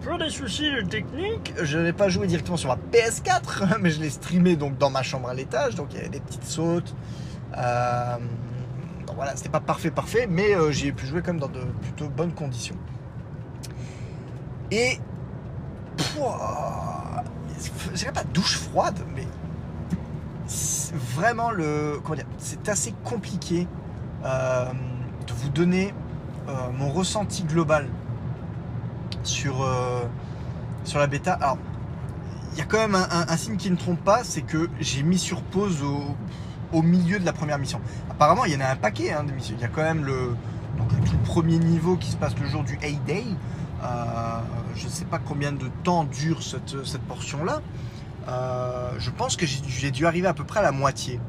pour 0.03 0.19
des 0.19 0.31
soucis 0.31 0.71
de 0.71 0.83
technique, 0.83 1.53
je 1.61 1.79
n'ai 1.79 1.93
pas 1.93 2.09
joué 2.09 2.27
directement 2.27 2.57
sur 2.57 2.69
ma 2.69 2.79
PS4, 2.93 3.79
mais 3.81 3.91
je 3.91 4.01
l'ai 4.01 4.11
streamé 4.11 4.57
donc 4.57 4.79
dans 4.79 4.91
ma 4.91 5.03
chambre 5.03 5.29
à 5.29 5.35
l'étage, 5.35 5.75
donc 5.75 5.89
il 5.93 5.97
y 5.97 6.01
avait 6.01 6.09
des 6.09 6.21
petites 6.21 6.45
sautes. 6.45 6.95
Euh, 7.57 8.17
voilà, 9.19 9.35
c'était 9.35 9.49
pas 9.49 9.59
parfait, 9.59 9.91
parfait, 9.91 10.29
mais 10.31 10.55
euh, 10.55 10.71
j'y 10.71 10.87
ai 10.87 10.93
pu 10.93 11.05
jouer 11.05 11.23
quand 11.23 11.33
même 11.33 11.41
dans 11.41 11.49
de 11.49 11.65
plutôt 11.83 12.09
bonnes 12.09 12.33
conditions. 12.33 12.77
Et. 14.71 15.01
Je 17.95 18.05
pas 18.11 18.23
douche 18.33 18.59
froide, 18.59 19.01
mais. 19.17 19.27
Vraiment, 21.17 21.51
le. 21.51 21.99
Comment 22.05 22.15
dire 22.15 22.27
C'est 22.39 22.69
assez 22.69 22.95
compliqué 23.03 23.67
euh, 24.25 24.67
de 25.27 25.33
vous 25.33 25.49
donner 25.49 25.93
euh, 26.49 26.53
mon 26.79 26.89
ressenti 26.91 27.43
global 27.43 27.89
sur, 29.25 29.65
euh, 29.65 30.03
sur 30.85 31.01
la 31.01 31.09
bêta. 31.09 31.33
Alors, 31.33 31.59
il 32.53 32.59
y 32.59 32.63
a 32.63 32.67
quand 32.67 32.79
même 32.79 32.95
un 32.95 33.37
signe 33.37 33.57
qui 33.57 33.69
ne 33.69 33.77
trompe 33.77 34.03
pas, 34.05 34.23
c'est 34.23 34.43
que 34.43 34.71
j'ai 34.79 35.03
mis 35.03 35.19
sur 35.19 35.43
pause 35.43 35.83
au, 35.83 36.17
au 36.73 36.83
milieu 36.83 37.19
de 37.19 37.25
la 37.25 37.33
première 37.33 37.59
mission. 37.59 37.81
Apparemment, 38.11 38.45
il 38.45 38.53
y 38.53 38.57
en 38.57 38.61
a 38.61 38.69
un 38.69 38.77
paquet 38.77 39.13
hein, 39.13 39.25
de 39.25 39.33
missions. 39.33 39.55
Il 39.59 39.63
y 39.63 39.65
a 39.65 39.69
quand 39.69 39.83
même 39.83 40.05
le, 40.05 40.37
tout 41.05 41.17
premier 41.25 41.59
niveau 41.59 41.97
qui 41.97 42.11
se 42.11 42.17
passe 42.17 42.39
le 42.39 42.47
jour 42.47 42.65
du 42.65 42.79
A-Day. 42.83 43.25
Euh, 43.83 44.41
je 44.75 44.85
ne 44.87 44.91
sais 44.91 45.05
pas 45.05 45.19
combien 45.19 45.53
de 45.53 45.69
temps 45.85 46.05
dure 46.05 46.43
cette, 46.43 46.85
cette 46.85 47.03
portion-là. 47.03 47.61
Euh, 48.29 48.91
je 48.99 49.11
pense 49.11 49.37
que 49.37 49.47
j'ai 49.47 49.91
dû 49.91 50.07
arriver 50.07 50.29
à 50.29 50.35
peu 50.35 50.45
près 50.45 50.61
à 50.61 50.63
la 50.63 50.73
moitié. 50.73 51.21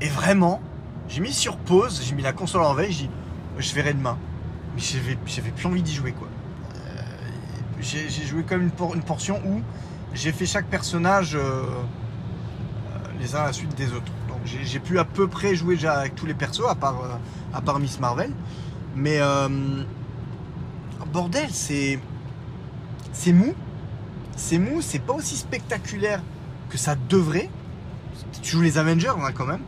Et 0.00 0.08
vraiment, 0.08 0.60
j'ai 1.08 1.20
mis 1.20 1.32
sur 1.32 1.56
pause, 1.56 2.02
j'ai 2.04 2.14
mis 2.14 2.22
la 2.22 2.32
console 2.32 2.62
en 2.62 2.74
veille, 2.74 2.92
j'ai 2.92 3.10
je 3.58 3.74
verrai 3.74 3.92
demain. 3.94 4.18
Mais 4.74 4.80
j'avais 4.80 5.50
plus 5.50 5.66
envie 5.66 5.82
d'y 5.82 5.94
jouer 5.94 6.12
quoi. 6.12 6.28
Euh, 6.74 7.80
j'ai 7.80 8.08
joué 8.08 8.42
comme 8.42 8.62
une, 8.62 8.94
une 8.94 9.02
portion 9.02 9.40
où 9.44 9.60
j'ai 10.14 10.32
fait 10.32 10.46
chaque 10.46 10.66
personnage 10.66 11.34
euh, 11.34 11.64
les 13.22 13.34
uns 13.36 13.40
à 13.40 13.46
la 13.46 13.52
suite 13.52 13.74
des 13.76 13.92
autres. 13.92 14.12
Donc 14.28 14.40
j'ai 14.44 14.80
pu 14.80 14.98
à 14.98 15.04
peu 15.04 15.28
près 15.28 15.54
jouer 15.54 15.76
déjà 15.76 15.94
avec 15.94 16.14
tous 16.14 16.26
les 16.26 16.34
persos, 16.34 16.68
à 16.68 16.74
part, 16.74 17.00
euh, 17.02 17.16
à 17.54 17.60
part 17.60 17.78
Miss 17.78 18.00
Marvel. 18.00 18.32
Mais 18.96 19.18
euh, 19.20 19.48
bordel, 21.12 21.48
c'est 21.50 21.98
c'est 23.12 23.32
mou. 23.32 23.54
C'est 24.36 24.58
mou, 24.58 24.80
c'est 24.80 24.98
pas 24.98 25.12
aussi 25.12 25.36
spectaculaire 25.36 26.22
que 26.68 26.78
ça 26.78 26.96
devrait. 27.08 27.48
Tu 28.42 28.52
joues 28.52 28.62
les 28.62 28.78
Avengers 28.78 29.08
hein, 29.08 29.30
quand 29.34 29.46
même. 29.46 29.62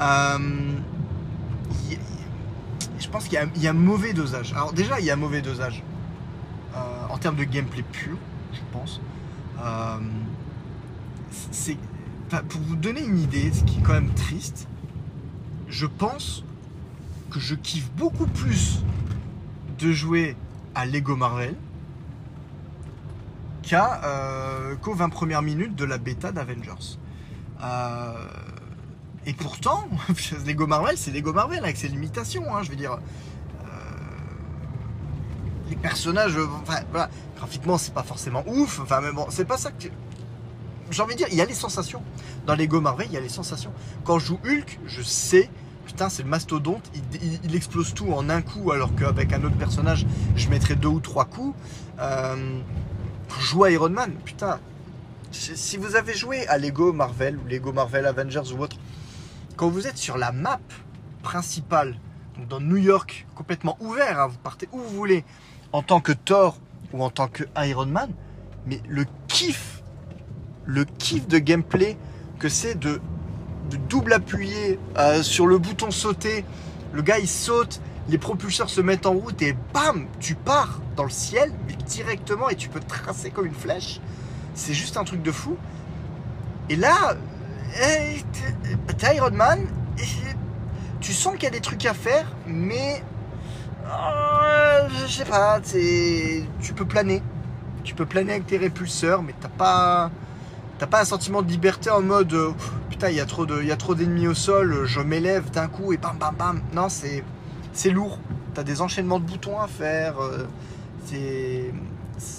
Euh, 0.00 0.38
je 2.98 3.08
pense 3.08 3.24
qu'il 3.26 3.38
y, 3.56 3.60
y 3.60 3.68
a 3.68 3.72
mauvais 3.72 4.12
dosage. 4.12 4.52
Alors 4.52 4.72
déjà, 4.72 5.00
il 5.00 5.06
y 5.06 5.10
a 5.10 5.16
mauvais 5.16 5.42
dosage 5.42 5.82
en 7.10 7.18
termes 7.18 7.34
de 7.34 7.42
gameplay 7.42 7.82
pur, 7.82 8.16
je 8.52 8.60
pense. 8.72 9.00
C'est 11.50 11.76
pour 12.28 12.60
vous 12.60 12.76
donner 12.76 13.02
une 13.04 13.18
idée, 13.18 13.50
ce 13.52 13.64
qui 13.64 13.78
est 13.78 13.82
quand 13.82 13.94
même 13.94 14.12
triste. 14.14 14.68
Je 15.68 15.86
pense 15.86 16.44
que 17.30 17.40
je 17.40 17.54
kiffe 17.54 17.90
beaucoup 17.92 18.26
plus 18.26 18.82
de 19.78 19.92
jouer 19.92 20.36
à 20.74 20.86
Lego 20.86 21.16
Marvel 21.16 21.54
qu'à, 23.62 24.02
euh, 24.04 24.76
qu'aux 24.76 24.94
20 24.94 25.08
premières 25.08 25.42
minutes 25.42 25.74
de 25.74 25.84
la 25.84 25.98
bêta 25.98 26.32
d'Avengers. 26.32 26.98
Euh, 27.62 28.12
et 29.26 29.32
pourtant, 29.32 29.88
Lego 30.46 30.66
Marvel, 30.66 30.96
c'est 30.96 31.10
Lego 31.10 31.32
Marvel 31.32 31.62
avec 31.64 31.76
ses 31.76 31.88
limitations, 31.88 32.54
hein, 32.54 32.62
je 32.62 32.70
veux 32.70 32.76
dire. 32.76 32.92
Euh, 32.92 33.66
les 35.68 35.76
personnages, 35.76 36.36
enfin, 36.62 36.80
voilà, 36.90 37.10
graphiquement, 37.36 37.78
c'est 37.78 37.92
pas 37.92 38.02
forcément 38.02 38.42
ouf, 38.46 38.80
enfin, 38.80 39.00
mais 39.02 39.12
bon, 39.12 39.26
c'est 39.30 39.44
pas 39.44 39.58
ça 39.58 39.70
que. 39.70 39.88
J'ai 40.90 41.02
envie 41.02 41.14
de 41.14 41.18
dire, 41.18 41.28
il 41.30 41.36
y 41.36 41.40
a 41.40 41.44
les 41.44 41.54
sensations. 41.54 42.02
Dans 42.46 42.54
Lego 42.54 42.80
Marvel, 42.80 43.06
il 43.08 43.12
y 43.12 43.16
a 43.16 43.20
les 43.20 43.28
sensations. 43.28 43.72
Quand 44.04 44.18
je 44.18 44.26
joue 44.26 44.40
Hulk, 44.44 44.80
je 44.86 45.02
sais, 45.02 45.50
putain, 45.86 46.08
c'est 46.08 46.22
le 46.22 46.28
mastodonte, 46.28 46.90
il, 47.44 47.54
explose 47.54 47.94
tout 47.94 48.12
en 48.12 48.28
un 48.28 48.42
coup, 48.42 48.72
alors 48.72 48.94
qu'avec 48.94 49.32
un 49.32 49.42
autre 49.44 49.56
personnage, 49.56 50.06
je 50.36 50.48
mettrais 50.48 50.76
deux 50.76 50.88
ou 50.88 51.00
trois 51.00 51.24
coups. 51.24 51.56
Euh, 51.98 52.60
joue 53.40 53.64
à 53.64 53.70
Iron 53.70 53.90
Man, 53.90 54.12
putain, 54.24 54.58
si 55.30 55.56
si 55.56 55.76
vous 55.76 55.96
avez 55.96 56.14
joué 56.14 56.46
à 56.48 56.58
Lego 56.58 56.92
Marvel 56.92 57.38
ou 57.38 57.46
Lego 57.46 57.72
Marvel 57.72 58.06
Avengers 58.06 58.52
ou 58.56 58.62
autre, 58.62 58.76
quand 59.56 59.68
vous 59.68 59.86
êtes 59.86 59.98
sur 59.98 60.16
la 60.16 60.32
map 60.32 60.60
principale, 61.22 61.98
donc 62.36 62.48
dans 62.48 62.60
New 62.60 62.76
York, 62.76 63.26
complètement 63.34 63.76
ouvert, 63.80 64.20
hein, 64.20 64.26
vous 64.28 64.38
partez 64.38 64.68
où 64.72 64.78
vous 64.78 64.96
voulez, 64.96 65.24
en 65.72 65.82
tant 65.82 66.00
que 66.00 66.12
Thor 66.12 66.58
ou 66.92 67.02
en 67.02 67.10
tant 67.10 67.28
que 67.28 67.44
Iron 67.58 67.86
Man, 67.86 68.10
mais 68.66 68.80
le 68.88 69.04
kiff, 69.26 69.77
le 70.68 70.84
kiff 70.84 71.26
de 71.26 71.38
gameplay 71.38 71.96
que 72.38 72.48
c'est 72.48 72.78
de, 72.78 73.00
double 73.88 74.12
appuyer 74.12 74.78
euh, 74.98 75.22
sur 75.22 75.46
le 75.46 75.58
bouton 75.58 75.90
sauter, 75.90 76.44
le 76.92 77.02
gars 77.02 77.18
il 77.18 77.28
saute, 77.28 77.80
les 78.08 78.18
propulseurs 78.18 78.70
se 78.70 78.80
mettent 78.80 79.06
en 79.06 79.12
route 79.12 79.42
et 79.42 79.56
bam, 79.74 80.06
tu 80.20 80.34
pars 80.34 80.80
dans 80.96 81.04
le 81.04 81.10
ciel 81.10 81.52
directement 81.86 82.48
et 82.48 82.54
tu 82.54 82.68
peux 82.68 82.80
tracer 82.80 83.30
comme 83.30 83.46
une 83.46 83.54
flèche. 83.54 84.00
C'est 84.54 84.74
juste 84.74 84.96
un 84.96 85.04
truc 85.04 85.22
de 85.22 85.32
fou. 85.32 85.56
Et 86.70 86.76
là, 86.76 87.16
eh, 87.82 88.22
t'es- 88.96 89.16
Iron 89.16 89.30
Man, 89.30 89.66
et 89.98 90.04
tu 91.00 91.12
sens 91.12 91.34
qu'il 91.34 91.44
y 91.44 91.46
a 91.46 91.50
des 91.50 91.60
trucs 91.60 91.84
à 91.86 91.94
faire, 91.94 92.26
mais 92.46 93.02
euh, 93.86 94.88
je 95.06 95.12
sais 95.12 95.24
pas, 95.24 95.60
tu 95.60 96.74
peux 96.74 96.84
planer. 96.84 97.22
Tu 97.84 97.94
peux 97.94 98.06
planer 98.06 98.32
avec 98.32 98.46
tes 98.46 98.58
répulseurs, 98.58 99.22
mais 99.22 99.34
t'as 99.40 99.48
pas, 99.48 100.10
T'as 100.78 100.86
pas 100.86 101.00
un 101.00 101.04
sentiment 101.04 101.42
de 101.42 101.48
liberté 101.48 101.90
en 101.90 102.02
mode 102.02 102.32
euh, 102.32 102.52
putain, 102.88 103.10
il 103.10 103.16
y 103.16 103.20
a 103.20 103.26
trop 103.26 103.94
d'ennemis 103.94 104.28
au 104.28 104.34
sol, 104.34 104.86
je 104.86 105.00
m'élève 105.00 105.50
d'un 105.50 105.68
coup 105.68 105.92
et 105.92 105.96
bam 105.96 106.16
bam 106.18 106.34
bam. 106.36 106.62
Non, 106.72 106.88
c'est, 106.88 107.24
lourd. 107.90 108.18
T'as 108.54 108.62
des 108.62 108.80
enchaînements 108.80 109.20
de 109.20 109.24
boutons 109.24 109.60
à 109.60 109.66
faire. 109.66 110.20
euh, 110.20 110.46
c'est, 111.04 111.72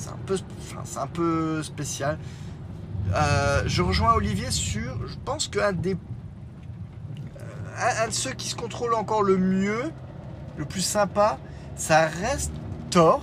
un 0.09 0.17
peu, 0.25 0.37
un 0.97 1.07
peu 1.07 1.63
spécial. 1.63 2.17
Euh, 3.13 3.63
je 3.65 3.81
rejoins 3.81 4.13
Olivier 4.13 4.51
sur, 4.51 5.07
je 5.07 5.15
pense 5.25 5.47
qu'un 5.47 5.73
des, 5.73 5.93
euh, 5.93 8.03
un, 8.03 8.07
de 8.07 8.13
ceux 8.13 8.31
qui 8.31 8.49
se 8.49 8.55
contrôle 8.55 8.93
encore 8.93 9.23
le 9.23 9.37
mieux, 9.37 9.91
le 10.57 10.65
plus 10.65 10.81
sympa, 10.81 11.39
ça 11.75 12.05
reste 12.05 12.51
Thor. 12.91 13.21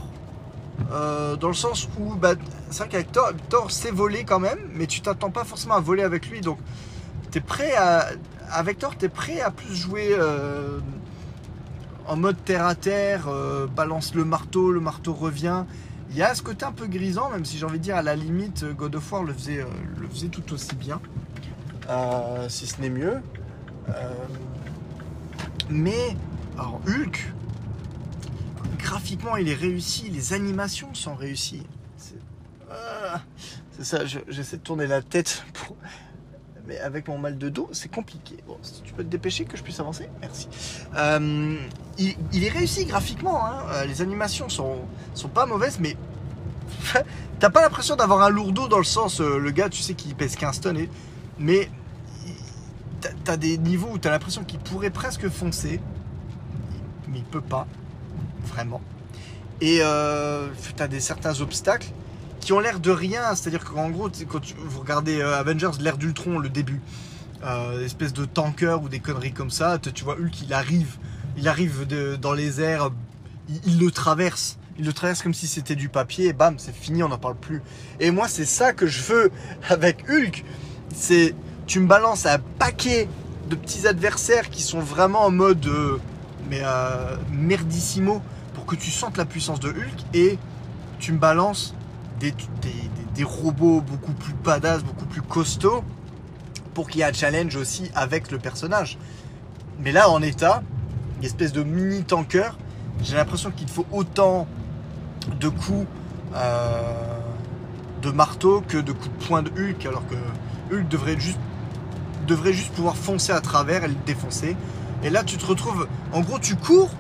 Euh, 0.92 1.37
dans 1.37 1.48
le 1.48 1.55
sens 1.55 1.88
où 1.98 2.14
bah, 2.14 2.35
c'est 2.70 2.79
vrai 2.79 2.88
qu'avec 2.88 3.12
Thor, 3.12 3.33
Thor 3.48 3.70
sait 3.70 3.90
voler 3.90 4.24
quand 4.24 4.40
même, 4.40 4.59
mais 4.74 4.87
tu 4.87 5.00
t'attends 5.00 5.31
pas 5.31 5.44
forcément 5.44 5.74
à 5.74 5.81
voler 5.81 6.02
avec 6.02 6.29
lui. 6.29 6.40
Donc 6.40 6.59
t'es 7.31 7.40
prêt 7.40 7.74
à. 7.76 8.09
Avec 8.50 8.79
Thor, 8.79 8.96
t'es 8.96 9.09
prêt 9.09 9.40
à 9.40 9.50
plus 9.50 9.74
jouer 9.74 10.11
euh, 10.12 10.79
en 12.07 12.16
mode 12.16 12.37
terre 12.44 12.64
à 12.64 12.74
terre, 12.76 13.26
euh, 13.29 13.66
balance 13.66 14.14
le 14.14 14.24
marteau, 14.24 14.70
le 14.70 14.81
marteau 14.81 15.12
revient. 15.12 15.64
Il 16.11 16.16
y 16.16 16.22
a 16.22 16.35
ce 16.35 16.42
côté 16.42 16.64
un 16.64 16.70
peu 16.72 16.87
grisant, 16.87 17.31
même 17.31 17.44
si 17.44 17.59
j'ai 17.59 17.64
envie 17.66 17.79
de 17.79 17.83
dire 17.83 17.96
à 17.96 18.02
la 18.02 18.14
limite, 18.14 18.64
God 18.64 18.94
of 18.94 19.12
War 19.12 19.24
le 19.24 19.33
faisait, 19.33 19.61
euh, 19.61 19.66
le 19.98 20.07
faisait 20.09 20.29
tout 20.29 20.52
aussi 20.52 20.76
bien, 20.76 21.00
Euh, 21.88 22.48
si 22.48 22.66
ce 22.66 22.81
n'est 22.81 22.90
mieux. 22.90 23.20
Euh, 23.88 24.12
mais 25.68 26.16
alors 26.57 26.81
Hulk, 26.87 27.33
graphiquement 28.79 29.37
il 29.37 29.48
est 29.48 29.55
réussi, 29.55 30.09
les 30.11 30.33
animations 30.33 30.94
sont 30.94 31.14
réussies. 31.14 31.66
C'est 32.77 32.83
Ah, 33.15 33.21
c'est 33.79 33.85
ça, 33.85 34.05
je- 34.07 34.19
j'essaie 34.29 34.57
de 34.57 34.62
tourner 34.62 34.87
la 34.87 35.03
tête. 35.03 35.45
Mais 36.67 36.79
avec 36.81 37.07
mon 37.07 37.17
mal 37.19 37.39
de 37.39 37.49
dos, 37.49 37.69
c'est 37.73 37.91
compliqué. 37.91 38.37
Bon, 38.47 38.59
si 38.62 38.83
tu 38.83 38.93
peux 38.93 39.05
te 39.05 39.09
dépêcher 39.09 39.45
que 39.45 39.57
je 39.57 39.62
puisse 39.62 39.79
avancer, 39.79 40.09
merci. 40.21 40.49
Euh, 40.97 41.57
il, 41.99 42.45
est 42.45 42.49
réussi 42.49 42.87
graphiquement, 42.87 43.47
hein. 43.47 43.62
Euh, 43.71 43.85
les 43.85 44.03
animations 44.03 44.49
sont, 44.49 44.79
sont 45.15 45.29
pas 45.29 45.47
mauvaises, 45.47 45.79
mais 45.79 45.97
t'as 47.39 47.51
pas 47.51 47.62
l'impression 47.62 47.95
d'avoir 47.95 48.23
un 48.23 48.31
lourdeau 48.31 48.67
dans 48.67 48.79
le 48.79 48.85
sens, 48.85 49.21
euh, 49.21 49.39
le 49.39 49.51
gars, 49.53 49.69
tu 49.69 49.81
sais 49.81 49.95
qu'il 49.95 50.15
pèse 50.17 50.35
15 50.35 50.61
tonnes, 50.61 50.89
mais 51.39 51.71
t'as- 53.01 53.12
t'as 53.25 53.37
des 53.37 53.59
niveaux 53.59 53.91
où 53.93 53.99
t'as 53.99 54.11
l'impression 54.11 54.43
qu'il 54.43 54.59
pourrait 54.59 54.91
presque 54.91 55.29
foncer, 55.29 55.81
mais 57.09 57.19
il 57.19 57.25
peut 57.25 57.41
pas, 57.41 57.69
vraiment. 58.45 58.81
Et 59.61 59.79
euh, 59.83 60.49
t'as 60.77 60.89
des 60.89 60.99
certains 61.01 61.41
obstacles 61.41 61.91
qui 62.46 62.52
ont 62.52 62.61
l'air 62.61 62.78
de 62.78 62.92
rien, 62.92 63.35
c'est-à-dire 63.35 63.64
qu'en 63.64 63.90
gros, 63.90 64.09
quand 64.28 64.40
vous 64.56 64.78
regardez 64.78 65.20
euh, 65.20 65.37
Avengers, 65.37 65.72
l'ère 65.80 65.98
d'Ultron, 65.98 66.38
le 66.38 66.48
début, 66.48 66.80
euh, 67.44 67.85
espèce 67.85 68.12
de 68.12 68.24
tanker 68.24 68.76
ou 68.80 68.88
des 68.88 69.00
conneries 69.00 69.32
comme 69.32 69.50
ça, 69.50 69.78
tu 69.80 70.04
vois 70.04 70.14
Hulk, 70.14 70.42
il 70.42 70.54
arrive, 70.54 70.96
il 71.37 71.48
arrive 71.48 71.88
dans 72.20 72.32
les 72.32 72.61
airs, 72.61 72.92
il, 73.66 73.80
le 73.80 73.90
traverse, 73.90 74.59
il 74.78 74.85
le 74.87 74.92
traverse 74.92 75.24
comme 75.24 75.35
si 75.35 75.48
c'était 75.48 75.74
du 75.74 75.88
papier, 75.88 76.26
et 76.26 76.32
bam, 76.32 76.54
c'est 76.59 76.72
fini, 76.72 77.02
on 77.02 77.09
n'en 77.09 77.18
parle 77.18 77.35
plus. 77.35 77.62
Et 77.98 78.12
moi, 78.12 78.28
c'est 78.28 78.44
ça 78.44 78.72
que 78.72 78.87
je 78.87 79.02
veux 79.02 79.32
avec 79.68 80.09
Hulk, 80.09 80.44
c'est 80.94 81.35
tu 81.66 81.80
me 81.80 81.88
balances 81.88 82.26
un 82.26 82.38
paquet 82.61 83.09
de 83.50 83.56
petits 83.56 83.88
adversaires 83.88 84.50
qui 84.50 84.62
sont 84.62 84.78
vraiment 84.78 85.24
en 85.24 85.32
mode 85.32 85.66
euh, 85.66 85.98
mais 86.48 86.62
merdissimo 87.32 88.22
pour 88.54 88.66
que 88.66 88.76
tu 88.76 88.92
sentes 88.92 89.16
la 89.16 89.24
puissance 89.24 89.59
de 89.59 89.70
Hulk 89.70 90.14
et 90.14 90.38
tu 91.00 91.11
me 91.11 91.18
balances 91.18 91.74
des, 92.20 92.35
des, 93.14 93.24
robots 93.24 93.81
beaucoup 93.81 94.12
plus 94.12 94.35
badass, 94.35 94.83
beaucoup 94.83 95.07
plus 95.07 95.22
costauds 95.22 95.85
pour 96.74 96.88
qu'il 96.88 97.00
y 97.00 97.02
ait 97.02 97.07
un 97.07 97.12
challenge 97.12 97.57
aussi 97.57 97.90
avec 97.94 98.31
le 98.31 98.38
personnage. 98.38 98.98
Mais 99.81 99.92
là, 99.92 100.11
en 100.11 100.22
état, 100.22 100.62
une 101.18 101.24
espèce 101.24 101.52
de 101.52 101.62
mini 101.62 102.05
tanker, 102.05 102.50
j'ai 103.02 103.16
l'impression 103.16 103.50
qu'il 103.50 103.68
faut 103.68 103.87
autant 103.92 104.46
de 105.40 105.48
coups 105.48 105.87
euh, 106.35 107.18
de 108.02 108.11
marteau 108.11 108.62
que 108.66 108.79
de 108.79 108.92
coups 108.92 109.11
de 109.18 109.24
poing 109.24 109.42
de 109.42 109.50
Hulk, 109.50 109.87
alors 109.87 110.05
que 110.07 110.74
Hulk 110.74 110.88
devrait 110.88 111.18
juste, 111.18 111.38
devrait 112.26 112.52
juste 112.52 112.72
pouvoir 112.72 112.96
foncer 112.96 113.33
à 113.33 113.40
travers 113.40 113.85
et 113.85 113.88
le 113.88 113.96
défoncer. 114.07 114.57
Et 115.02 115.11
là, 115.11 115.24
tu 115.24 115.37
te 115.37 115.46
retrouves, 115.46 115.87
en 116.12 116.20
gros, 116.20 116.38
tu 116.38 116.57
cours, 116.57 116.90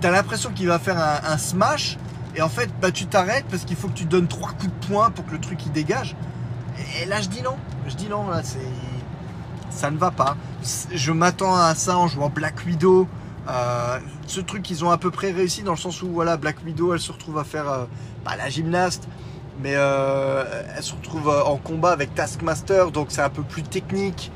tu 0.00 0.06
as 0.06 0.10
l'impression 0.10 0.50
qu'il 0.50 0.68
va 0.68 0.78
faire 0.78 0.98
un 0.98 1.38
smash, 1.38 1.98
et 2.36 2.42
en 2.42 2.48
fait, 2.48 2.70
bah, 2.80 2.90
tu 2.90 3.06
t'arrêtes 3.06 3.46
parce 3.50 3.64
qu'il 3.64 3.76
faut 3.76 3.88
que 3.88 3.94
tu 3.94 4.04
donnes 4.04 4.28
trois 4.28 4.50
coups 4.50 4.72
de 4.80 4.86
poing 4.86 5.10
pour 5.10 5.26
que 5.26 5.32
le 5.32 5.40
truc 5.40 5.64
il 5.66 5.72
dégage. 5.72 6.16
Et 7.00 7.06
là, 7.06 7.20
je 7.20 7.28
dis 7.28 7.42
non. 7.42 7.56
Je 7.86 7.94
dis 7.94 8.08
non, 8.08 8.28
là, 8.28 8.42
c'est. 8.42 8.58
Ça 9.70 9.90
ne 9.90 9.98
va 9.98 10.10
pas. 10.10 10.36
Je 10.92 11.12
m'attends 11.12 11.56
à 11.56 11.74
ça 11.74 11.98
en 11.98 12.06
jouant 12.06 12.30
Black 12.30 12.64
Widow. 12.66 13.08
Euh, 13.48 13.98
ce 14.26 14.40
truc, 14.40 14.70
ils 14.70 14.84
ont 14.84 14.90
à 14.90 14.98
peu 14.98 15.10
près 15.10 15.30
réussi 15.30 15.62
dans 15.62 15.72
le 15.72 15.78
sens 15.78 16.02
où, 16.02 16.08
voilà, 16.08 16.36
Black 16.36 16.56
Widow, 16.64 16.94
elle 16.94 17.00
se 17.00 17.12
retrouve 17.12 17.38
à 17.38 17.44
faire. 17.44 17.68
euh, 17.68 17.84
pas 18.24 18.36
la 18.36 18.48
gymnaste, 18.48 19.06
mais 19.60 19.74
euh, 19.74 20.44
elle 20.74 20.82
se 20.82 20.94
retrouve 20.94 21.28
en 21.28 21.56
combat 21.56 21.92
avec 21.92 22.14
Taskmaster, 22.14 22.90
donc 22.90 23.08
c'est 23.10 23.20
un 23.20 23.28
peu 23.28 23.42
plus 23.42 23.62
technique. 23.62 24.32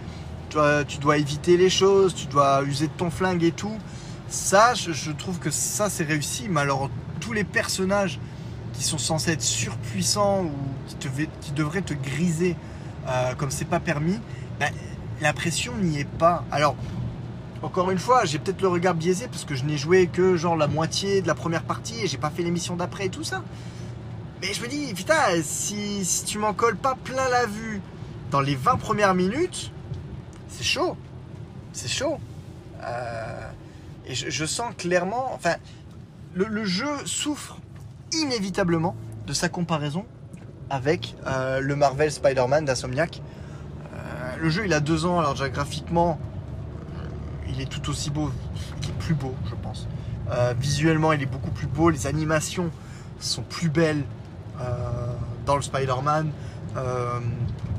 Tu 0.50 0.56
dois, 0.56 0.84
tu 0.84 0.98
dois 0.98 1.16
éviter 1.16 1.56
les 1.56 1.70
choses, 1.70 2.14
tu 2.14 2.26
dois 2.26 2.62
user 2.64 2.86
de 2.86 2.92
ton 2.92 3.10
flingue 3.10 3.42
et 3.44 3.52
tout. 3.52 3.78
Ça, 4.28 4.74
je, 4.74 4.92
je 4.92 5.10
trouve 5.10 5.38
que 5.38 5.50
ça, 5.50 5.88
c'est 5.88 6.04
réussi. 6.04 6.48
Mais 6.50 6.60
alors, 6.60 6.90
tous 7.18 7.32
les 7.32 7.44
personnages 7.44 8.18
qui 8.72 8.84
sont 8.84 8.98
censés 8.98 9.32
être 9.32 9.42
surpuissants 9.42 10.44
ou 10.44 10.52
qui, 11.40 11.52
devraient 11.52 11.82
te 11.82 11.94
griser 11.94 12.56
euh, 13.08 13.34
comme 13.34 13.50
c'est 13.50 13.64
pas 13.64 13.80
permis, 13.80 14.20
ben, 14.60 14.70
la 15.20 15.32
pression 15.32 15.74
n'y 15.76 15.98
est 15.98 16.08
pas. 16.08 16.44
Alors, 16.50 16.76
encore 17.62 17.90
une 17.90 17.98
fois, 17.98 18.24
j'ai 18.24 18.38
peut-être 18.38 18.62
le 18.62 18.68
regard 18.68 18.94
biaisé 18.94 19.26
parce 19.26 19.44
que 19.44 19.54
je 19.54 19.64
n'ai 19.64 19.76
joué 19.76 20.06
que 20.06 20.36
genre 20.36 20.56
la 20.56 20.68
moitié 20.68 21.22
de 21.22 21.26
la 21.26 21.34
première 21.34 21.64
partie 21.64 22.00
et 22.00 22.06
j'ai 22.06 22.18
pas 22.18 22.30
fait 22.30 22.42
l'émission 22.42 22.76
d'après 22.76 23.06
et 23.06 23.10
tout 23.10 23.24
ça. 23.24 23.42
Mais 24.40 24.52
je 24.54 24.62
me 24.62 24.68
dis, 24.68 24.94
putain, 24.94 25.42
si, 25.42 26.04
si 26.04 26.24
tu 26.24 26.38
m'en 26.38 26.54
colles 26.54 26.76
pas 26.76 26.94
plein 26.94 27.28
la 27.28 27.46
vue 27.46 27.80
dans 28.30 28.40
les 28.40 28.54
20 28.54 28.76
premières 28.76 29.14
minutes, 29.14 29.72
c'est 30.48 30.62
chaud. 30.62 30.96
C'est 31.72 31.88
chaud. 31.88 32.18
Euh, 32.82 33.50
et 34.06 34.14
je, 34.14 34.30
je 34.30 34.44
sens 34.44 34.72
clairement, 34.76 35.32
enfin, 35.34 35.56
le, 36.46 36.64
jeu 36.64 36.86
souffre 37.04 37.58
inévitablement 38.12 38.94
de 39.26 39.32
sa 39.32 39.48
comparaison 39.48 40.04
avec 40.70 41.16
euh, 41.26 41.60
le 41.60 41.76
Marvel 41.76 42.10
Spider-Man 42.12 42.64
d'Insomniac. 42.64 43.22
Euh, 43.94 44.36
le 44.40 44.50
jeu, 44.50 44.66
il 44.66 44.72
a 44.72 44.80
deux 44.80 45.06
ans, 45.06 45.18
alors 45.18 45.32
déjà 45.32 45.48
graphiquement, 45.48 46.18
euh, 46.96 47.04
il 47.48 47.60
est 47.60 47.66
tout 47.68 47.90
aussi 47.90 48.10
beau, 48.10 48.30
il 48.82 48.88
est 48.88 48.98
plus 48.98 49.14
beau, 49.14 49.34
je 49.48 49.54
pense. 49.54 49.88
Euh, 50.30 50.54
visuellement, 50.58 51.12
il 51.12 51.22
est 51.22 51.26
beaucoup 51.26 51.50
plus 51.50 51.66
beau, 51.66 51.90
les 51.90 52.06
animations 52.06 52.70
sont 53.18 53.42
plus 53.42 53.68
belles 53.68 54.04
dans 55.46 55.54
le 55.54 55.62
Spider-Man, 55.62 56.30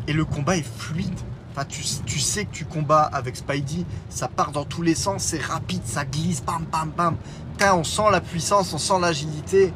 et 0.08 0.14
le 0.14 0.24
combat 0.24 0.56
est 0.56 0.66
fluide. 0.78 1.20
Enfin, 1.52 1.66
tu, 1.66 1.84
tu, 2.06 2.20
sais 2.20 2.46
que 2.46 2.52
tu 2.52 2.64
combats 2.64 3.04
avec 3.04 3.36
Spidey, 3.36 3.86
ça 4.10 4.30
part 4.30 4.52
dans 4.52 4.64
tous 4.64 4.82
les 4.82 4.96
sens, 4.96 5.24
c'est 5.24 5.42
rapide, 5.42 5.82
ça 5.84 6.06
glisse, 6.06 6.42
bam, 6.42 6.64
bam, 6.72 6.92
bam. 6.96 7.16
On 7.62 7.84
sent 7.84 8.04
la 8.12 8.22
puissance, 8.22 8.74
on 8.74 8.78
sent 8.78 9.00
l'agilité. 9.02 9.74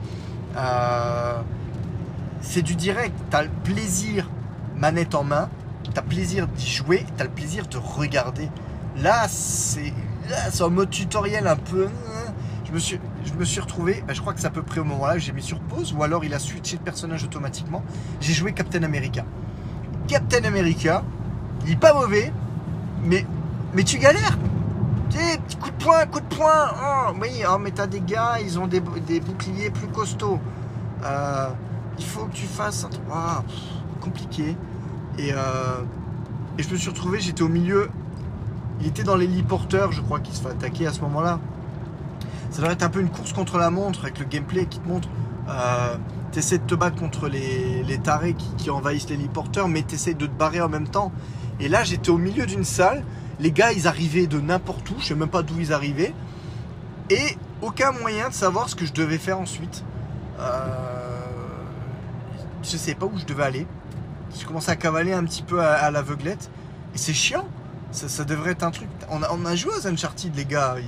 Euh, 0.56 1.42
c'est 2.42 2.62
du 2.62 2.76
direct, 2.76 3.14
t'as 3.30 3.44
le 3.44 3.50
plaisir 3.64 4.30
manette 4.78 5.16
en 5.16 5.24
main, 5.24 5.50
t'as 5.94 6.02
le 6.02 6.08
plaisir 6.08 6.48
d'y 6.48 6.70
jouer, 6.70 7.06
t'as 7.18 7.26
le 7.26 7.30
plaisir 7.30 7.68
de 7.68 7.78
regarder. 7.78 8.50
Là, 8.98 9.28
c'est 9.28 9.94
en 10.62 10.70
mode 10.70 10.90
tutoriel 10.90 11.48
un 11.48 11.56
peu. 11.56 11.88
hein. 11.88 12.34
Je 12.66 13.34
me 13.34 13.46
suis, 13.46 13.60
retrouvé, 13.60 14.04
ben, 14.08 14.16
je 14.16 14.22
crois 14.22 14.34
que 14.34 14.40
c'est 14.40 14.48
à 14.48 14.52
peu 14.52 14.64
près 14.64 14.80
au 14.80 14.84
moment-là 14.84 15.14
que 15.14 15.20
j'ai 15.20 15.32
mis 15.32 15.44
sur 15.44 15.60
pause, 15.60 15.94
ou 15.94 16.02
alors 16.04 16.26
il 16.26 16.34
a 16.34 16.40
switché 16.40 16.78
de 16.78 16.82
personnage 16.82 17.24
automatiquement. 17.24 17.84
J'ai 18.20 18.34
joué 18.34 18.54
Captain 18.54 18.82
America. 18.84 19.26
Captain 20.08 20.44
America, 20.44 21.04
il 21.66 21.74
est 21.74 21.80
pas 21.80 21.94
mauvais, 21.94 22.34
mais, 23.04 23.26
mais 23.76 23.84
tu 23.84 24.00
galères. 24.00 24.38
Petit 25.10 25.58
coup 25.58 25.70
de 25.70 25.84
poing, 25.84 26.06
coup 26.06 26.20
de 26.20 26.36
poing. 26.36 26.72
Oh, 26.82 27.14
oui, 27.22 27.44
oh, 27.48 27.58
mais 27.60 27.72
t'as 27.72 27.88
des 27.88 28.02
gars, 28.02 28.38
ils 28.42 28.60
ont 28.60 28.68
des, 28.68 28.80
boucliers 28.80 29.70
plus 29.70 29.88
costauds. 29.88 30.40
Euh, 31.04 31.50
il 31.98 32.06
faut 32.06 32.26
que 32.26 32.34
tu 32.34 32.46
fasses 32.46 32.84
un 32.84 32.90
truc. 32.90 33.04
Pff, 33.06 33.56
compliqué. 34.02 34.56
Et, 35.18 35.32
euh, 35.34 35.82
et 36.58 36.64
je 36.64 36.70
me 36.70 36.76
suis 36.76 36.90
retrouvé, 36.90 37.20
j'étais 37.20 37.44
au 37.44 37.50
milieu. 37.50 37.90
Il 38.82 38.88
était 38.88 39.04
dans 39.04 39.16
l'héliporteur, 39.16 39.92
je 39.92 40.02
crois, 40.02 40.20
qui 40.20 40.36
se 40.36 40.42
fait 40.42 40.50
attaquer 40.50 40.88
à 40.88 40.94
ce 40.94 41.02
moment-là. 41.02 41.40
Ça 42.50 42.62
doit 42.62 42.72
être 42.72 42.84
un 42.84 42.90
peu 42.90 43.02
une 43.02 43.10
course 43.10 43.34
contre 43.34 43.58
la 43.58 43.70
montre 43.70 44.04
avec 44.04 44.20
le 44.20 44.26
gameplay 44.26 44.66
qui 44.66 44.80
te 44.80 44.88
montre. 44.88 45.08
Euh, 45.50 45.98
t'essaies 46.32 46.58
de 46.58 46.64
te 46.64 46.76
battre 46.76 46.96
contre 46.98 47.28
les, 47.28 47.84
les 47.84 47.98
tarés 47.98 48.34
qui, 48.34 48.48
qui 48.58 48.70
envahissent 48.70 49.10
l'héliporteur, 49.10 49.68
mais 49.68 49.84
t'essaies 49.84 50.14
de 50.14 50.26
te 50.26 50.32
barrer 50.32 50.62
en 50.62 50.70
même 50.70 50.88
temps. 50.88 51.12
Et 51.60 51.68
là, 51.68 51.84
j'étais 51.84 52.10
au 52.10 52.18
milieu 52.18 52.46
d'une 52.46 52.64
salle. 52.64 53.04
Les 53.40 53.52
gars, 53.52 53.72
ils 53.72 53.88
arrivaient 53.88 54.28
de 54.28 54.40
n'importe 54.40 54.90
où, 54.92 54.96
je 55.00 55.08
sais 55.08 55.16
même 55.16 55.30
pas 55.30 55.44
d'où 55.44 55.60
ils 55.60 55.74
arrivaient. 55.74 56.14
Et 57.10 57.38
aucun 57.62 57.92
moyen 57.92 58.30
de 58.30 58.34
savoir 58.34 58.70
ce 58.70 58.76
que 58.76 58.86
je 58.86 58.94
devais 58.94 59.18
faire 59.18 59.40
ensuite. 59.40 59.84
Euh, 60.40 60.68
je 62.62 62.78
sais 62.78 62.96
pas 62.96 63.06
où 63.06 63.18
je 63.18 63.26
devais 63.26 63.44
aller. 63.44 63.68
tu 64.38 64.46
commences 64.46 64.70
à 64.70 64.76
cavaler 64.76 65.14
un 65.14 65.24
petit 65.24 65.44
peu 65.44 65.62
à, 65.62 65.90
l'aveuglette. 65.92 66.50
Et 66.96 66.98
c'est 66.98 67.14
chiant. 67.14 67.48
Ça, 67.92 68.24
devrait 68.24 68.52
être 68.52 68.64
un 68.64 68.72
truc. 68.72 68.90
On 69.10 69.46
a, 69.46 69.56
joué 69.56 69.72
aux 69.76 69.88
Uncharted, 69.88 70.36
les 70.36 70.46
gars. 70.46 70.76
Il- 70.80 70.88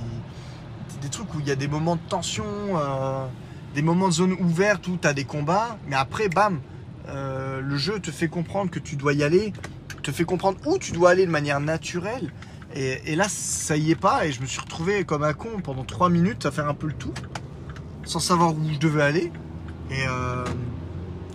des 1.00 1.08
trucs 1.08 1.32
où 1.34 1.40
il 1.40 1.46
y 1.46 1.50
a 1.50 1.56
des 1.56 1.68
moments 1.68 1.96
de 1.96 2.00
tension, 2.08 2.44
euh, 2.74 3.26
des 3.74 3.82
moments 3.82 4.08
de 4.08 4.12
zone 4.12 4.32
ouverte 4.32 4.88
où 4.88 4.96
tu 4.96 5.06
as 5.06 5.12
des 5.12 5.24
combats, 5.24 5.76
mais 5.86 5.96
après, 5.96 6.28
bam, 6.28 6.60
euh, 7.08 7.60
le 7.60 7.76
jeu 7.76 8.00
te 8.00 8.10
fait 8.10 8.28
comprendre 8.28 8.70
que 8.70 8.78
tu 8.78 8.96
dois 8.96 9.12
y 9.12 9.22
aller, 9.22 9.52
te 10.06 10.12
fait 10.12 10.24
comprendre 10.24 10.58
où 10.66 10.78
tu 10.78 10.92
dois 10.92 11.10
aller 11.10 11.26
de 11.26 11.30
manière 11.32 11.58
naturelle. 11.58 12.32
Et, 12.76 13.12
et 13.12 13.16
là, 13.16 13.24
ça 13.28 13.76
y 13.76 13.90
est 13.90 13.96
pas, 13.96 14.24
et 14.26 14.30
je 14.32 14.40
me 14.40 14.46
suis 14.46 14.60
retrouvé 14.60 15.04
comme 15.04 15.24
un 15.24 15.32
con 15.32 15.48
pendant 15.64 15.82
3 15.84 16.10
minutes 16.10 16.46
à 16.46 16.52
faire 16.52 16.68
un 16.68 16.74
peu 16.74 16.86
le 16.86 16.92
tour, 16.92 17.12
sans 18.04 18.20
savoir 18.20 18.52
où 18.52 18.60
je 18.72 18.78
devais 18.78 19.02
aller. 19.02 19.32
Et, 19.90 20.06
euh, 20.08 20.44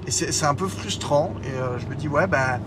et 0.08 0.12
c'est 0.12 0.46
un 0.46 0.56
peu 0.56 0.68
frustrant, 0.68 1.34
et 1.44 1.58
euh, 1.58 1.80
je 1.80 1.86
me 1.88 1.96
dis, 1.96 2.08
ouais, 2.08 2.28
bah. 2.28 2.60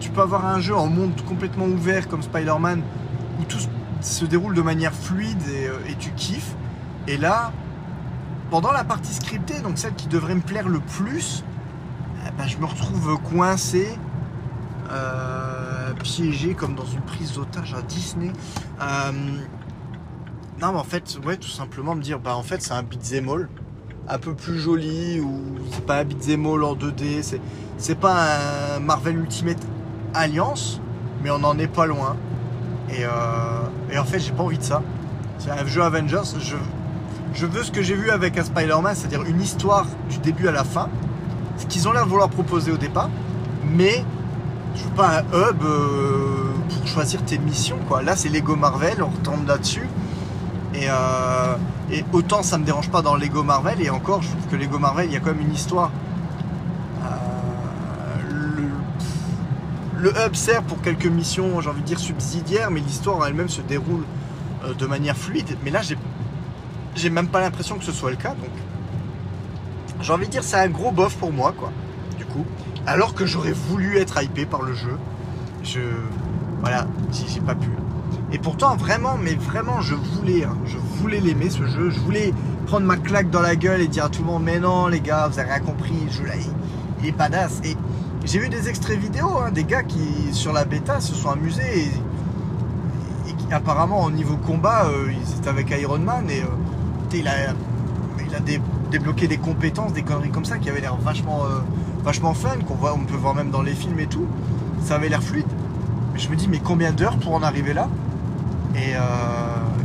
tu 0.00 0.08
peux 0.10 0.22
avoir 0.22 0.46
un 0.46 0.60
jeu 0.60 0.74
en 0.74 0.86
monde 0.86 1.12
complètement 1.26 1.66
ouvert 1.66 2.08
comme 2.08 2.22
Spider-Man 2.22 2.82
où 3.40 3.44
tout 3.44 3.58
se- 3.58 3.68
se 4.00 4.24
déroule 4.24 4.54
de 4.54 4.62
manière 4.62 4.94
fluide 4.94 5.42
et, 5.48 5.66
euh, 5.66 5.90
et 5.90 5.94
tu 5.96 6.10
kiffes. 6.12 6.54
Et 7.06 7.18
là, 7.18 7.52
pendant 8.50 8.72
la 8.72 8.84
partie 8.84 9.12
scriptée, 9.12 9.60
donc 9.60 9.76
celle 9.76 9.94
qui 9.94 10.08
devrait 10.08 10.34
me 10.34 10.40
plaire 10.40 10.68
le 10.68 10.80
plus, 10.80 11.44
eh 12.26 12.30
ben, 12.38 12.46
je 12.46 12.56
me 12.58 12.64
retrouve 12.64 13.18
coincé, 13.30 13.98
euh, 14.90 15.92
piégé 16.02 16.54
comme 16.54 16.74
dans 16.74 16.86
une 16.86 17.02
prise 17.02 17.34
d'otage 17.34 17.74
à 17.74 17.82
Disney. 17.82 18.32
Euh, 18.80 19.12
non, 20.60 20.72
mais 20.72 20.78
en 20.78 20.84
fait, 20.84 21.18
ouais, 21.24 21.36
tout 21.36 21.48
simplement 21.48 21.94
me 21.94 22.02
dire, 22.02 22.18
bah 22.18 22.36
en 22.36 22.42
fait, 22.42 22.62
c'est 22.62 22.72
un 22.72 22.82
beat'em 22.82 23.28
un 24.08 24.18
peu 24.18 24.34
plus 24.34 24.58
joli 24.58 25.20
ou 25.20 25.42
c'est 25.70 25.84
pas 25.84 25.98
un 25.98 26.04
beat'em 26.04 26.46
en 26.46 26.74
2D, 26.74 27.22
c'est 27.22 27.40
c'est 27.76 27.94
pas 27.94 28.76
un 28.76 28.80
Marvel 28.80 29.16
Ultimate 29.18 29.58
Alliance, 30.12 30.80
mais 31.22 31.30
on 31.30 31.44
en 31.44 31.56
est 31.58 31.68
pas 31.68 31.86
loin. 31.86 32.16
Et, 32.90 33.04
euh, 33.04 33.08
et 33.92 33.98
en 33.98 34.04
fait, 34.04 34.18
j'ai 34.18 34.32
pas 34.32 34.42
envie 34.42 34.58
de 34.58 34.64
ça. 34.64 34.82
C'est 35.38 35.50
un 35.50 35.64
jeu 35.64 35.82
Avengers. 35.82 36.22
Je, 36.40 36.56
je 37.34 37.46
veux 37.46 37.62
ce 37.62 37.70
que 37.70 37.82
j'ai 37.82 37.94
vu 37.94 38.10
avec 38.10 38.36
un 38.36 38.42
Spider-Man, 38.44 38.94
c'est-à-dire 38.96 39.22
une 39.22 39.40
histoire 39.40 39.86
du 40.10 40.18
début 40.18 40.48
à 40.48 40.52
la 40.52 40.64
fin. 40.64 40.88
Ce 41.56 41.66
qu'ils 41.66 41.86
ont 41.86 41.92
l'air 41.92 42.04
de 42.04 42.10
vouloir 42.10 42.30
proposer 42.30 42.72
au 42.72 42.76
départ. 42.76 43.10
Mais 43.64 44.04
je 44.78 44.84
veux 44.84 44.90
pas 44.90 45.18
un 45.18 45.22
hub 45.22 45.62
euh, 45.62 46.52
pour 46.68 46.86
choisir 46.86 47.24
tes 47.24 47.38
missions. 47.38 47.78
Quoi. 47.88 48.02
Là, 48.02 48.16
c'est 48.16 48.28
Lego 48.28 48.56
Marvel, 48.56 49.02
on 49.02 49.08
retombe 49.08 49.46
là-dessus. 49.46 49.88
Et, 50.74 50.86
euh, 50.88 51.56
et 51.90 52.04
autant 52.12 52.42
ça 52.42 52.58
me 52.58 52.64
dérange 52.64 52.90
pas 52.90 53.02
dans 53.02 53.16
Lego 53.16 53.42
Marvel. 53.42 53.80
Et 53.82 53.90
encore, 53.90 54.22
je 54.22 54.28
trouve 54.28 54.46
que 54.46 54.56
Lego 54.56 54.78
Marvel, 54.78 55.06
il 55.06 55.12
y 55.12 55.16
a 55.16 55.20
quand 55.20 55.32
même 55.34 55.40
une 55.40 55.54
histoire. 55.54 55.90
Euh, 57.04 57.08
le, 59.96 60.10
hub 60.10 60.34
sert 60.34 60.62
pour 60.62 60.80
quelques 60.80 61.06
missions, 61.06 61.60
j'ai 61.60 61.70
envie 61.70 61.82
de 61.82 61.86
dire 61.86 61.98
subsidiaires, 61.98 62.70
mais 62.70 62.80
l'histoire 62.80 63.26
elle-même 63.26 63.48
se 63.48 63.62
déroule 63.62 64.04
de 64.78 64.86
manière 64.86 65.16
fluide. 65.16 65.56
Mais 65.64 65.70
là, 65.70 65.82
j'ai, 65.82 65.96
j'ai 66.94 67.10
même 67.10 67.28
pas 67.28 67.40
l'impression 67.40 67.78
que 67.78 67.84
ce 67.84 67.92
soit 67.92 68.10
le 68.10 68.16
cas. 68.16 68.30
Donc, 68.30 68.50
j'ai 70.00 70.12
envie 70.12 70.26
de 70.26 70.30
dire, 70.30 70.44
c'est 70.44 70.56
un 70.56 70.68
gros 70.68 70.92
bof 70.92 71.16
pour 71.16 71.32
moi, 71.32 71.52
quoi. 71.56 71.72
Alors 72.88 73.12
que 73.12 73.26
j'aurais 73.26 73.52
voulu 73.52 73.98
être 73.98 74.22
hypé 74.22 74.46
par 74.46 74.62
le 74.62 74.72
jeu, 74.72 74.96
je, 75.62 75.80
voilà, 76.62 76.86
j'ai, 77.12 77.38
pas 77.42 77.54
pu. 77.54 77.68
Et 78.32 78.38
pourtant, 78.38 78.76
vraiment, 78.76 79.18
mais 79.22 79.34
vraiment, 79.34 79.82
je 79.82 79.94
voulais, 79.94 80.44
hein, 80.44 80.56
je 80.64 80.78
voulais 80.78 81.20
l'aimer 81.20 81.50
ce 81.50 81.66
jeu. 81.66 81.90
Je 81.90 82.00
voulais 82.00 82.32
prendre 82.66 82.86
ma 82.86 82.96
claque 82.96 83.28
dans 83.28 83.42
la 83.42 83.56
gueule 83.56 83.82
et 83.82 83.88
dire 83.88 84.06
à 84.06 84.08
tout 84.08 84.22
le 84.22 84.28
monde, 84.28 84.42
mais 84.42 84.58
non, 84.58 84.86
les 84.86 85.00
gars, 85.00 85.28
vous 85.28 85.38
avez 85.38 85.50
rien 85.50 85.60
compris, 85.60 85.92
jeu 86.10 86.24
là, 86.24 86.32
il, 87.02 87.06
est 87.06 87.12
badass. 87.12 87.60
Et 87.62 87.76
j'ai 88.24 88.38
vu 88.38 88.48
des 88.48 88.70
extraits 88.70 88.98
vidéo, 88.98 89.36
hein, 89.36 89.50
des 89.50 89.64
gars 89.64 89.82
qui, 89.82 90.32
sur 90.32 90.54
la 90.54 90.64
bêta, 90.64 90.98
se 91.00 91.14
sont 91.14 91.28
amusés 91.28 91.90
et, 93.26 93.32
qui, 93.34 93.52
apparemment, 93.52 94.02
au 94.02 94.10
niveau 94.10 94.38
combat, 94.38 94.86
euh, 94.86 95.12
ils 95.12 95.38
étaient 95.38 95.50
avec 95.50 95.70
Iron 95.78 95.98
Man 95.98 96.24
et 96.30 96.40
euh, 96.40 96.46
il 97.12 97.28
a, 97.28 97.52
débloqué 98.90 99.28
des 99.28 99.36
compétences, 99.36 99.92
des 99.92 100.02
conneries 100.02 100.30
comme 100.30 100.46
ça 100.46 100.56
qui 100.56 100.70
avaient 100.70 100.80
l'air 100.80 100.96
vachement, 100.96 101.44
euh, 101.44 101.60
vachement 102.08 102.32
fun, 102.32 102.56
qu'on 102.66 102.74
voit, 102.74 102.94
on 102.94 103.04
peut 103.04 103.16
voir 103.16 103.34
même 103.34 103.50
dans 103.50 103.60
les 103.60 103.74
films 103.74 104.00
et 104.00 104.06
tout. 104.06 104.24
Ça 104.82 104.94
avait 104.94 105.10
l'air 105.10 105.22
fluide. 105.22 105.44
Mais 106.14 106.18
je 106.18 106.30
me 106.30 106.36
dis, 106.36 106.48
mais 106.48 106.58
combien 106.58 106.90
d'heures 106.90 107.18
pour 107.18 107.34
en 107.34 107.42
arriver 107.42 107.74
là? 107.74 107.86
Et 108.74 108.94
euh, 108.94 109.00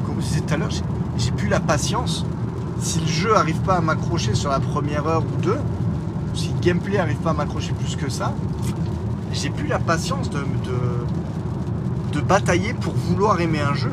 comme 0.05 0.15
je 0.21 0.27
disais 0.27 0.39
tout 0.39 0.53
à 0.53 0.57
l'heure, 0.57 0.69
j'ai- 1.17 1.31
plus 1.33 1.49
la 1.49 1.59
patience. 1.59 2.25
Si 2.79 3.01
le 3.01 3.07
jeu 3.07 3.35
arrive 3.35 3.59
pas 3.59 3.75
à 3.75 3.81
m'accrocher 3.81 4.35
sur 4.35 4.51
la 4.51 4.61
première 4.61 5.05
heure 5.05 5.23
ou 5.23 5.41
deux, 5.41 5.59
si 6.33 6.47
le 6.47 6.59
gameplay 6.61 6.97
arrive 6.97 7.17
pas 7.17 7.31
à 7.31 7.33
m'accrocher 7.33 7.73
plus 7.73 7.97
que 7.97 8.09
ça, 8.09 8.33
j'ai 9.33 9.49
plus 9.49 9.67
la 9.67 9.79
patience 9.79 10.29
de, 10.29 10.45
de, 12.13 12.21
batailler 12.21 12.73
pour 12.73 12.93
vouloir 12.93 13.41
aimer 13.41 13.59
un 13.59 13.73
jeu. 13.73 13.91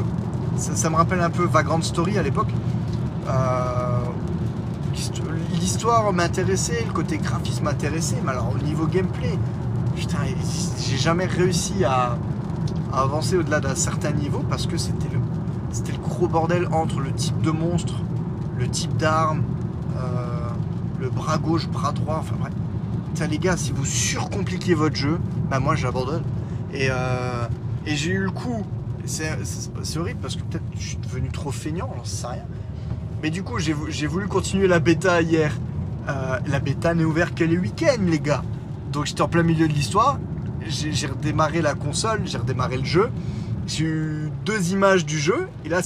Ça, 0.56 0.88
me 0.88 0.94
rappelle 0.94 1.20
un 1.20 1.30
peu 1.30 1.46
Vagrant 1.46 1.82
Story 1.82 2.16
à 2.16 2.22
l'époque. 2.22 2.52
Euh, 3.26 3.69
L'histoire 5.60 6.10
m'intéressait, 6.14 6.82
le 6.86 6.92
côté 6.92 7.18
graphisme 7.18 7.64
m'intéressait, 7.64 8.16
mais 8.24 8.30
alors 8.30 8.50
au 8.54 8.64
niveau 8.64 8.86
gameplay, 8.86 9.38
putain, 9.94 10.16
j'ai 10.78 10.96
jamais 10.96 11.26
réussi 11.26 11.84
à, 11.84 12.16
avancer 12.94 13.36
au-delà 13.36 13.60
d'un 13.60 13.74
certain 13.74 14.10
niveau 14.10 14.42
parce 14.48 14.66
que 14.66 14.78
c'était 14.78 15.10
le, 15.12 15.20
c'était 15.70 15.92
le 15.92 15.98
gros 15.98 16.28
bordel 16.28 16.66
entre 16.72 17.00
le 17.00 17.12
type 17.12 17.42
de 17.42 17.50
monstre, 17.50 17.92
le 18.58 18.68
type 18.68 18.96
d'arme, 18.96 19.42
euh, 19.98 20.48
le 20.98 21.10
bras 21.10 21.36
gauche, 21.36 21.68
bras 21.68 21.92
droit, 21.92 22.16
enfin 22.20 22.36
bref. 22.40 22.52
Putain, 23.12 23.26
les 23.26 23.38
gars, 23.38 23.58
si 23.58 23.72
vous 23.72 23.84
surcompliquez 23.84 24.72
votre 24.72 24.96
jeu, 24.96 25.20
bah 25.50 25.60
moi 25.60 25.74
j'abandonne. 25.74 26.22
Et, 26.72 26.88
euh, 26.90 27.46
et 27.84 27.96
j'ai 27.96 28.12
eu 28.12 28.24
le 28.24 28.30
coup, 28.30 28.64
c'est 29.04 29.28
horrible 29.98 30.20
parce 30.22 30.36
que 30.36 30.42
peut-être 30.42 30.64
je 30.74 30.88
suis 30.88 30.96
devenu 30.96 31.28
trop 31.28 31.50
feignant, 31.50 31.92
j'en 31.98 32.04
sais 32.04 32.26
rien. 32.26 32.44
Mais 33.22 33.30
du 33.30 33.42
coup, 33.42 33.58
j'ai 33.58 33.72
vou- 33.72 33.90
j'ai 33.90 34.06
voulu 34.06 34.26
continuer 34.28 34.66
la 34.66 34.78
bêta 34.80 35.20
hier. 35.22 35.52
Euh, 36.08 36.38
la 36.46 36.60
bêta 36.60 36.94
n'est 36.94 37.04
ouverte 37.04 37.34
que 37.34 37.44
les 37.44 37.58
week-ends, 37.58 38.02
les 38.06 38.20
gars. 38.20 38.42
Donc 38.92 39.06
j'étais 39.06 39.22
en 39.22 39.28
plein 39.28 39.42
milieu 39.42 39.68
de 39.68 39.72
l'histoire. 39.72 40.18
J'ai 40.66 41.06
redémarré 41.06 41.62
la 41.62 41.74
console, 41.74 42.22
j'ai 42.24 42.38
redémarré 42.38 42.76
le 42.78 42.84
jeu. 42.84 43.10
J'ai 43.66 43.84
eu 43.84 44.30
deux 44.44 44.72
images 44.72 45.04
du 45.06 45.18
jeu. 45.18 45.48
Et 45.64 45.68
là, 45.68 45.80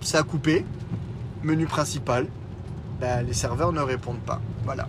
ça 0.00 0.18
a 0.18 0.22
coupé. 0.22 0.64
Menu 1.42 1.66
principal. 1.66 2.26
Bah, 3.00 3.22
les 3.22 3.32
serveurs 3.32 3.72
ne 3.72 3.80
répondent 3.80 4.20
pas. 4.20 4.40
Voilà. 4.64 4.88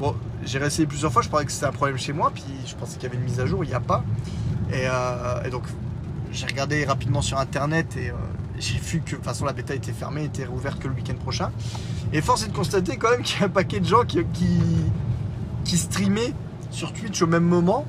Bon, 0.00 0.14
j'ai 0.44 0.58
réessayé 0.58 0.86
plusieurs 0.86 1.12
fois. 1.12 1.22
Je 1.22 1.28
pensais 1.28 1.44
que 1.44 1.52
c'était 1.52 1.66
un 1.66 1.72
problème 1.72 1.98
chez 1.98 2.12
moi. 2.12 2.30
Puis 2.34 2.44
je 2.66 2.74
pensais 2.74 2.94
qu'il 2.98 3.04
y 3.04 3.06
avait 3.06 3.16
une 3.16 3.24
mise 3.24 3.40
à 3.40 3.46
jour. 3.46 3.62
Il 3.64 3.68
n'y 3.68 3.74
a 3.74 3.80
pas. 3.80 4.04
Et, 4.72 4.86
euh, 4.86 5.42
et 5.44 5.50
donc, 5.50 5.62
j'ai 6.32 6.46
regardé 6.46 6.84
rapidement 6.84 7.22
sur 7.22 7.38
internet 7.38 7.96
et 7.96 8.10
euh, 8.10 8.14
j'ai 8.58 8.78
vu 8.78 9.00
que 9.00 9.10
de 9.10 9.16
toute 9.16 9.24
façon 9.24 9.44
la 9.44 9.52
bêta 9.52 9.74
était 9.74 9.92
fermée, 9.92 10.24
était 10.24 10.44
rouverte 10.44 10.78
que 10.78 10.88
le 10.88 10.94
week-end 10.94 11.14
prochain. 11.14 11.50
Et 12.12 12.20
force 12.20 12.44
est 12.44 12.48
de 12.48 12.56
constater 12.56 12.96
quand 12.96 13.10
même 13.10 13.22
qu'il 13.24 13.40
y 13.40 13.42
a 13.42 13.46
un 13.46 13.50
paquet 13.50 13.80
de 13.80 13.86
gens 13.86 14.04
qui, 14.04 14.24
qui, 14.32 14.58
qui 15.64 15.76
streamaient 15.76 16.34
sur 16.70 16.92
Twitch 16.92 17.22
au 17.22 17.26
même 17.26 17.44
moment 17.44 17.86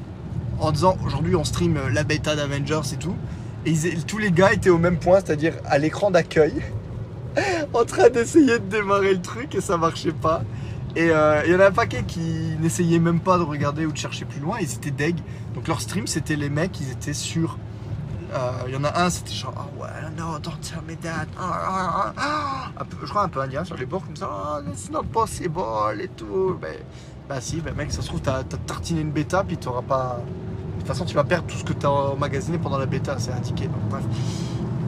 en 0.60 0.72
disant 0.72 0.98
aujourd'hui 1.06 1.36
on 1.36 1.44
stream 1.44 1.80
la 1.92 2.04
bêta 2.04 2.36
d'Avengers 2.36 2.94
et 2.94 2.98
tout. 2.98 3.16
Et 3.66 3.76
tous 4.08 4.18
les 4.18 4.32
gars 4.32 4.54
étaient 4.54 4.70
au 4.70 4.78
même 4.78 4.98
point, 4.98 5.20
c'est-à-dire 5.20 5.54
à 5.66 5.78
l'écran 5.78 6.10
d'accueil, 6.10 6.54
en 7.74 7.86
train 7.86 8.10
d'essayer 8.10 8.60
de 8.60 8.66
démarrer 8.66 9.14
le 9.14 9.22
truc 9.22 9.56
et 9.56 9.62
ça 9.62 9.78
marchait 9.78 10.12
pas. 10.12 10.44
Et 10.96 11.12
euh, 11.12 11.42
il 11.46 11.52
y 11.52 11.56
en 11.56 11.60
a 11.60 11.68
un 11.68 11.72
paquet 11.72 12.04
qui 12.08 12.56
n'essayaient 12.60 13.00
même 13.00 13.20
pas 13.20 13.38
de 13.38 13.44
regarder 13.44 13.86
ou 13.86 13.92
de 13.92 13.98
chercher 13.98 14.26
plus 14.26 14.40
loin, 14.40 14.58
ils 14.60 14.74
étaient 14.74 14.92
deg. 14.92 15.18
Donc 15.54 15.68
leur 15.68 15.82
stream 15.82 16.08
c'était 16.08 16.36
les 16.36 16.50
mecs, 16.50 16.80
ils 16.80 16.92
étaient 16.92 17.14
sur. 17.14 17.58
Euh, 18.34 18.52
Il 18.68 18.74
y 18.74 18.78
en 18.78 18.84
a 18.84 19.00
un, 19.02 19.10
c'était 19.10 19.34
genre, 19.34 19.54
oh 19.58 19.82
ouais, 19.82 19.90
no, 20.18 20.40
don't 20.40 20.60
tell 20.62 20.82
me 20.88 20.96
that. 20.96 21.28
Ah, 21.40 22.14
ah, 22.18 22.72
ah, 22.78 22.84
je 23.02 23.08
crois 23.08 23.24
un 23.24 23.30
peu 23.30 23.42
indien 23.42 23.64
sur 23.64 23.76
les 23.78 23.86
bords 23.86 24.06
comme 24.06 24.16
ça, 24.16 24.30
oh, 24.32 24.70
it's 24.70 24.90
not 24.90 25.04
possible 25.04 25.62
et 26.02 26.10
tout. 26.10 26.58
Mais, 26.62 26.80
bah 27.30 27.42
si, 27.42 27.62
mec, 27.76 27.92
ça 27.92 28.02
se 28.02 28.08
trouve, 28.08 28.22
t'as 28.22 28.44
tartiné 28.44 29.02
une 29.02 29.12
bêta, 29.12 29.44
puis 29.44 29.58
t'auras 29.58 29.82
pas. 29.82 30.20
De 30.74 30.80
toute 30.80 30.88
façon, 30.88 31.06
tu 31.06 31.16
vas 31.16 31.24
perdre 31.24 31.48
tout 31.48 31.58
ce 31.58 31.64
que 31.64 31.74
t'as 31.74 31.90
emmagasiné 31.90 32.58
pendant 32.58 32.78
la 32.78 32.86
bêta, 32.86 33.18
c'est 33.20 33.32
indiqué. 33.32 33.68
Donc, 33.68 33.82
bref. 33.90 34.04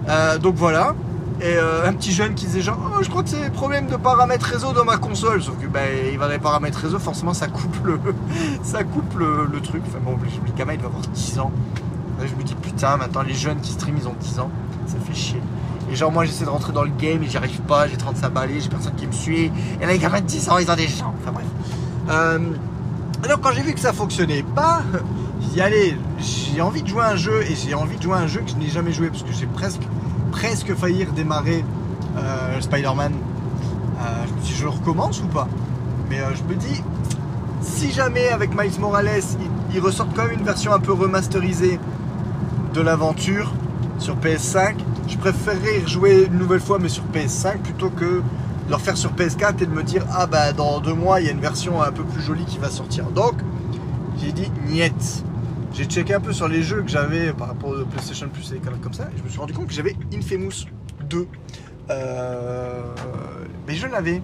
Euh, 0.08 0.38
donc 0.38 0.56
voilà. 0.56 0.96
Et 1.42 1.56
euh, 1.56 1.88
un 1.88 1.94
petit 1.94 2.12
jeune 2.12 2.36
qui 2.36 2.46
disait 2.48 2.60
genre, 2.60 2.78
oh, 2.94 3.02
je 3.02 3.10
crois 3.10 3.24
que 3.24 3.30
c'est 3.30 3.50
problème 3.52 3.88
de 3.88 3.96
paramètres 3.96 4.46
réseau 4.46 4.74
dans 4.74 4.84
ma 4.84 4.98
console. 4.98 5.42
Sauf 5.42 5.58
que 5.58 5.68
bah, 5.68 5.82
il 6.12 6.18
va 6.18 6.26
dans 6.26 6.34
les 6.34 6.40
paramètres 6.40 6.80
réseau, 6.80 7.00
forcément 7.00 7.34
ça 7.34 7.48
coupe 7.48 7.78
le, 7.86 7.98
ça 8.64 8.84
coupe 8.84 9.18
le, 9.18 9.48
truc. 9.62 9.82
Enfin 9.88 10.00
bon, 10.04 10.18
le 10.18 10.52
gamin 10.58 10.74
il 10.74 10.80
va 10.82 10.88
avoir 10.88 11.02
10 11.02 11.40
ans. 11.40 11.52
Je 12.26 12.36
me 12.36 12.44
dis 12.44 12.56
putain, 12.56 12.98
maintenant 12.98 13.22
les 13.22 13.34
jeunes 13.34 13.60
qui 13.62 13.72
stream 13.72 13.96
ils 13.98 14.08
ont 14.08 14.16
10 14.20 14.40
ans, 14.40 14.52
ça 14.86 14.98
fait 15.00 15.14
chier. 15.14 15.42
Et 15.92 15.96
genre 15.96 16.12
moi 16.12 16.26
j'essaie 16.26 16.46
de 16.46 16.50
rentrer 16.50 16.74
dans 16.74 16.84
le 16.84 16.92
game 17.00 17.24
et 17.24 17.28
j'y 17.28 17.38
arrive 17.38 17.62
pas, 17.62 17.88
j'ai 17.88 17.98
35 17.98 18.30
balais, 18.32 18.60
j'ai 18.60 18.70
personne 18.70 18.96
qui 18.96 19.08
me 19.08 19.12
suit. 19.12 19.52
Et 19.82 19.86
là 19.86 19.94
les 19.94 20.00
gamins 20.00 20.22
de 20.22 20.26
10 20.26 20.50
ans 20.50 20.58
ils 20.58 20.70
ont 20.70 20.76
des 20.76 20.88
gens. 20.88 21.14
Enfin 21.22 21.32
bref. 21.32 21.46
Euh, 22.10 22.40
alors 23.24 23.40
quand 23.42 23.52
j'ai 23.54 23.62
vu 23.62 23.74
que 23.74 23.80
ça 23.80 23.94
fonctionnait 23.94 24.44
pas, 24.44 24.84
dit 25.54 25.62
allez, 25.62 25.98
j'ai 26.20 26.62
envie 26.62 26.84
de 26.84 26.88
jouer 26.88 27.04
à 27.04 27.10
un 27.10 27.16
jeu 27.16 27.42
et 27.44 27.56
j'ai 27.56 27.74
envie 27.74 27.98
de 27.98 28.02
jouer 28.02 28.16
à 28.16 28.20
un 28.20 28.28
jeu 28.28 28.42
que 28.42 28.52
je 28.52 28.56
n'ai 28.56 28.70
jamais 28.70 28.92
joué 28.92 29.10
parce 29.10 29.24
que 29.24 29.32
j'ai 29.32 29.48
presque, 29.48 29.82
presque 30.32 30.74
failli 30.76 31.06
redémarrer 31.06 31.64
euh, 32.18 32.62
Spider-Man. 32.62 33.14
Euh, 34.02 34.26
je 34.44 34.52
me 34.52 34.58
je 34.58 34.68
recommence 34.68 35.22
ou 35.22 35.28
pas? 35.28 35.48
Mais 36.10 36.20
je 36.36 36.44
me 36.44 36.60
dis 36.60 36.84
si 37.62 37.92
jamais 37.92 38.30
avec 38.30 38.56
Miles 38.56 38.80
Morales, 38.80 39.22
ils 39.74 39.80
ressortent 39.80 40.16
quand 40.16 40.24
même 40.24 40.40
une 40.40 40.46
version 40.46 40.74
un 40.74 40.80
peu 40.80 40.94
remasterisée 40.94 41.80
de 42.74 42.82
l'aventure 42.82 43.52
sur 43.98 44.18
PS5, 44.18 44.76
je 45.08 45.18
préférerais 45.18 45.80
y 45.80 45.84
rejouer 45.84 46.26
une 46.26 46.38
nouvelle 46.38 46.60
fois, 46.60 46.80
mais 46.80 46.90
sur 46.90 47.04
PS5, 47.14 47.58
plutôt 47.60 47.90
que 47.90 48.22
de 48.22 48.70
leur 48.70 48.82
faire 48.82 48.98
sur 48.98 49.12
PS4 49.14 49.64
et 49.64 49.66
de 49.66 49.72
me 49.72 49.84
dire 49.84 50.06
ah 50.12 50.28
bah 50.28 50.54
dans 50.54 50.80
deux 50.80 50.94
mois 50.94 51.20
il 51.20 51.26
y 51.26 51.30
a 51.30 51.32
une 51.32 51.40
version 51.40 51.82
un 51.82 51.92
peu 51.92 52.04
plus 52.04 52.22
jolie 52.22 52.46
qui 52.46 52.60
va 52.60 52.70
sortir. 52.70 53.06
Donc 53.12 53.36
j'ai 54.18 54.32
dit 54.32 54.52
niet. 54.68 55.24
J'ai 55.74 55.86
checké 55.86 56.14
un 56.14 56.20
peu 56.20 56.34
sur 56.34 56.48
les 56.48 56.64
jeux 56.64 56.82
que 56.82 56.90
j'avais 56.90 57.32
par 57.34 57.48
rapport 57.48 57.70
au 57.70 57.86
PlayStation 57.86 58.28
Plus 58.30 58.52
et 58.52 58.60
des 58.60 58.80
comme 58.82 58.94
ça, 58.94 59.08
et 59.14 59.18
je 59.18 59.24
me 59.24 59.30
suis 59.30 59.40
rendu 59.40 59.54
compte 59.54 59.68
que 59.68 59.74
j'avais 59.74 59.96
Infamous 60.14 60.66
2. 61.10 61.28
Euh, 61.90 62.82
mais 63.68 63.76
je 63.76 63.88
l'avais. 63.88 64.22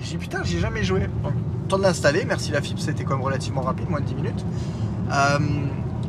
J'ai 0.00 0.10
dit 0.10 0.16
putain, 0.18 0.42
j'ai 0.44 0.58
jamais 0.58 0.84
joué. 0.84 1.06
Temps 1.68 1.78
de 1.78 1.82
l'installer, 1.82 2.24
merci 2.24 2.50
la 2.50 2.62
FIP, 2.62 2.78
c'était 2.78 3.04
quand 3.04 3.16
même 3.16 3.24
relativement 3.24 3.62
rapide, 3.62 3.90
moins 3.90 4.00
de 4.00 4.06
10 4.06 4.14
minutes. 4.14 4.44
Euh, 5.12 5.38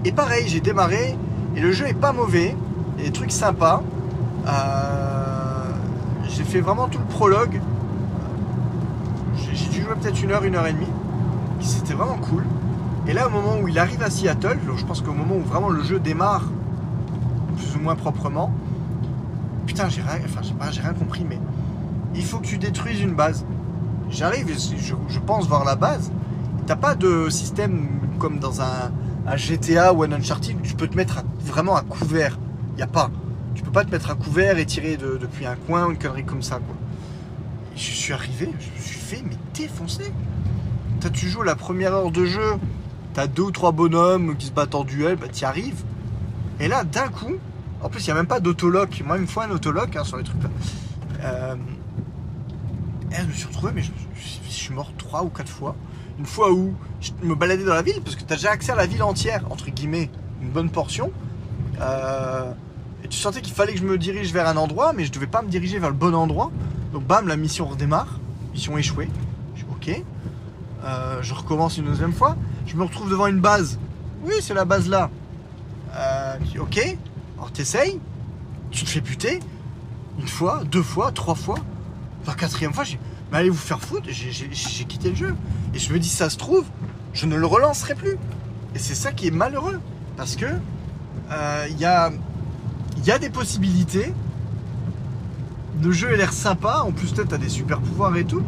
et 0.06 0.12
pareil, 0.12 0.48
j'ai 0.48 0.62
démarré, 0.62 1.18
et 1.60 1.62
le 1.62 1.74
jeu 1.74 1.88
est 1.88 1.94
pas 1.94 2.14
mauvais, 2.14 2.56
il 2.98 3.04
y 3.04 3.06
a 3.06 3.10
des 3.10 3.14
trucs 3.14 3.34
sympas. 3.34 3.84
Euh, 4.48 5.66
j'ai 6.30 6.46
fait 6.46 6.62
vraiment 6.62 6.88
tout 6.88 7.00
le 7.00 7.04
prologue. 7.04 7.60
J'ai 9.36 9.68
dû 9.68 9.82
jouer 9.82 9.94
peut-être 10.02 10.24
une 10.24 10.32
heure, 10.32 10.46
une 10.46 10.56
heure 10.56 10.68
et 10.68 10.72
demie. 10.72 10.88
C'était 11.60 11.96
vraiment 11.96 12.16
cool. 12.16 12.46
Et 13.08 13.12
là, 13.12 13.28
au 13.28 13.30
moment 13.30 13.58
où 13.62 13.68
il 13.68 13.78
arrive 13.78 14.02
à 14.02 14.10
Seattle, 14.10 14.58
je 14.78 14.86
pense 14.86 15.02
qu'au 15.02 15.12
moment 15.12 15.36
où 15.36 15.42
vraiment 15.42 15.68
le 15.68 15.84
jeu 15.84 16.00
démarre, 16.00 16.46
plus 17.58 17.76
ou 17.76 17.82
moins 17.82 17.96
proprement, 17.96 18.54
putain, 19.66 19.90
j'ai 19.90 20.02
rien, 20.02 20.22
enfin, 20.24 20.40
j'ai 20.72 20.80
rien 20.80 20.94
compris, 20.94 21.26
mais 21.28 21.40
il 22.16 22.24
faut 22.24 22.38
que 22.38 22.48
tu 22.48 22.58
détruises 22.58 23.02
une 23.02 23.16
base. 23.16 23.46
J'arrive, 24.10 24.48
je 25.10 25.20
pense 25.20 25.46
voir 25.46 25.66
la 25.66 25.76
base. 25.76 26.10
T'as 26.68 26.78
pas 26.78 26.96
de 26.96 27.30
système 27.30 27.86
comme 28.18 28.40
dans 28.40 28.62
un, 28.62 28.92
un 29.28 29.36
GTA 29.36 29.92
ou 29.94 30.04
un 30.04 30.12
Uncharted 30.14 30.56
où 30.56 30.62
tu 30.62 30.76
peux 30.76 30.88
te 30.88 30.96
mettre 30.96 31.18
à- 31.18 31.24
vraiment 31.44 31.76
à 31.76 31.82
couvert. 31.82 32.38
Il 32.76 32.80
y 32.80 32.84
a 32.84 32.88
pas. 32.88 33.10
Tu 33.56 33.64
peux 33.64 33.72
pas 33.72 33.84
te 33.84 33.92
mettre 33.92 34.10
à 34.12 34.16
couvert 34.16 34.58
et 34.58 34.66
tirer 34.66 34.98
de- 34.98 35.18
depuis 35.20 35.46
un 35.46 35.56
coin 35.56 35.86
ou 35.88 35.92
une 35.92 35.98
connerie 35.98 36.24
comme 36.26 36.42
ça, 36.42 36.56
quoi. 36.58 36.76
Je 37.76 37.82
suis 37.92 38.14
arrivé, 38.14 38.50
je 38.60 38.78
me 38.78 38.84
suis 38.86 39.00
fait 39.00 39.24
mais 39.24 39.36
défoncer. 39.54 40.12
Toi, 41.02 41.10
tu 41.10 41.28
joues 41.30 41.44
la 41.44 41.56
première 41.56 41.94
heure 41.94 42.12
de 42.12 42.26
jeu, 42.26 42.56
t'as 43.14 43.28
deux 43.28 43.44
ou 43.44 43.52
trois 43.52 43.72
bonhommes 43.72 44.36
qui 44.38 44.48
se 44.48 44.52
battent 44.52 44.76
en 44.76 44.84
duel, 44.84 45.16
bah 45.16 45.28
t'y 45.32 45.46
arrives. 45.46 45.84
Et 46.60 46.68
là, 46.68 46.84
d'un 46.84 47.08
coup, 47.08 47.36
en 47.82 47.90
plus, 47.90 48.02
il 48.02 48.08
n'y 48.08 48.12
a 48.12 48.16
même 48.16 48.28
pas 48.28 48.40
d'autolock. 48.42 49.02
Moi, 49.06 49.18
il 49.18 49.22
me 49.22 49.28
faut 49.28 49.40
un 49.42 49.50
autolock 49.52 49.96
hein, 49.96 50.04
sur 50.04 50.18
les 50.18 50.24
trucs 50.24 50.44
là. 50.44 50.50
Euh, 51.22 51.56
et 53.12 53.16
je 53.22 53.26
me 53.28 53.32
suis 53.32 53.48
retrouvé, 53.48 53.72
mais 53.74 53.82
je, 53.82 53.92
je- 54.16 54.50
suis 54.50 54.74
mort 54.74 54.92
trois 54.98 55.24
ou 55.24 55.30
quatre 55.30 55.50
fois. 55.50 55.76
Une 56.20 56.26
fois 56.26 56.52
où 56.52 56.74
je 57.02 57.12
me 57.24 57.34
baladais 57.34 57.64
dans 57.64 57.74
la 57.74 57.82
ville, 57.82 58.02
parce 58.04 58.16
que 58.18 58.24
tu 58.24 58.34
as 58.34 58.36
déjà 58.36 58.52
accès 58.52 58.72
à 58.74 58.76
la 58.76 58.86
ville 58.86 59.02
entière, 59.04 59.46
entre 59.50 59.70
guillemets, 59.72 60.10
une 60.42 60.50
bonne 60.50 60.70
portion. 60.70 61.12
Euh, 61.82 62.52
et 63.04 63.08
tu 63.08 63.18
sentais 63.18 63.42
qu'il 63.42 63.54
fallait 63.54 63.74
que 63.74 63.80
je 63.80 63.86
me 63.86 63.98
dirige 63.98 64.34
vers 64.34 64.48
un 64.48 64.58
endroit, 64.58 64.94
mais 64.94 65.06
je 65.06 65.12
devais 65.12 65.28
pas 65.28 65.42
me 65.42 65.50
diriger 65.50 65.80
vers 65.80 65.90
le 65.90 65.96
bon 65.96 66.14
endroit. 66.14 66.52
Donc 66.94 67.06
bam, 67.06 67.28
la 67.28 67.38
mission 67.38 67.66
redémarre. 67.66 68.20
Mission 68.54 68.78
échouée. 68.78 69.10
Je 69.56 69.64
dis 69.64 69.68
ok. 69.70 70.04
Euh, 70.84 71.20
je 71.22 71.34
recommence 71.34 71.78
une 71.78 71.86
deuxième 71.86 72.14
fois. 72.14 72.36
Je 72.66 72.76
me 72.76 72.84
retrouve 72.84 73.10
devant 73.10 73.28
une 73.28 73.40
base. 73.40 73.80
Oui, 74.24 74.34
c'est 74.42 74.54
la 74.54 74.66
base 74.66 74.90
là. 74.90 75.10
Euh, 75.96 76.36
je 76.46 76.52
dis, 76.52 76.60
ok. 76.60 76.98
Alors 77.38 77.52
t'essayes. 77.52 78.00
Tu 78.72 78.84
te 78.84 78.90
fais 78.90 79.02
buter. 79.02 79.40
Une 80.20 80.28
fois, 80.28 80.64
deux 80.70 80.84
fois, 80.84 81.12
trois 81.12 81.36
fois. 81.36 81.58
La 82.28 82.34
quatrième 82.34 82.74
fois, 82.74 82.84
j'ai 82.84 83.00
mais 83.32 83.38
allez 83.38 83.50
vous 83.50 83.58
faire 83.58 83.80
foutre, 83.80 84.08
j'ai- 84.10 84.32
quitté 84.86 85.10
le 85.12 85.16
jeu. 85.16 85.36
Et 85.76 85.80
je 85.80 85.94
me 85.94 86.00
dis, 86.00 86.10
ça 86.10 86.30
se 86.32 86.38
trouve, 86.38 86.66
je 87.14 87.28
ne 87.28 87.36
le 87.36 87.46
relancerai 87.46 87.94
plus. 87.94 88.18
Et 88.76 88.80
c'est 88.80 88.96
ça 88.96 89.12
qui 89.12 89.28
est 89.28 89.32
malheureux. 89.32 89.80
Parce 90.18 90.36
que 90.36 90.48
il 91.70 91.78
y, 91.80 91.86
a, 91.86 92.12
il 92.98 93.06
y 93.06 93.12
a 93.12 93.20
des 93.20 93.30
possibilités. 93.30 94.14
Le 95.82 95.92
jeu 95.92 96.10
a 96.14 96.16
l'air 96.18 96.34
sympa. 96.34 96.84
En 96.86 96.92
plus, 96.92 97.12
peut-être, 97.12 97.30
t'as 97.30 97.38
des 97.38 97.50
super 97.50 97.80
pouvoirs 97.80 98.16
et 98.18 98.26
tout. 98.26 98.42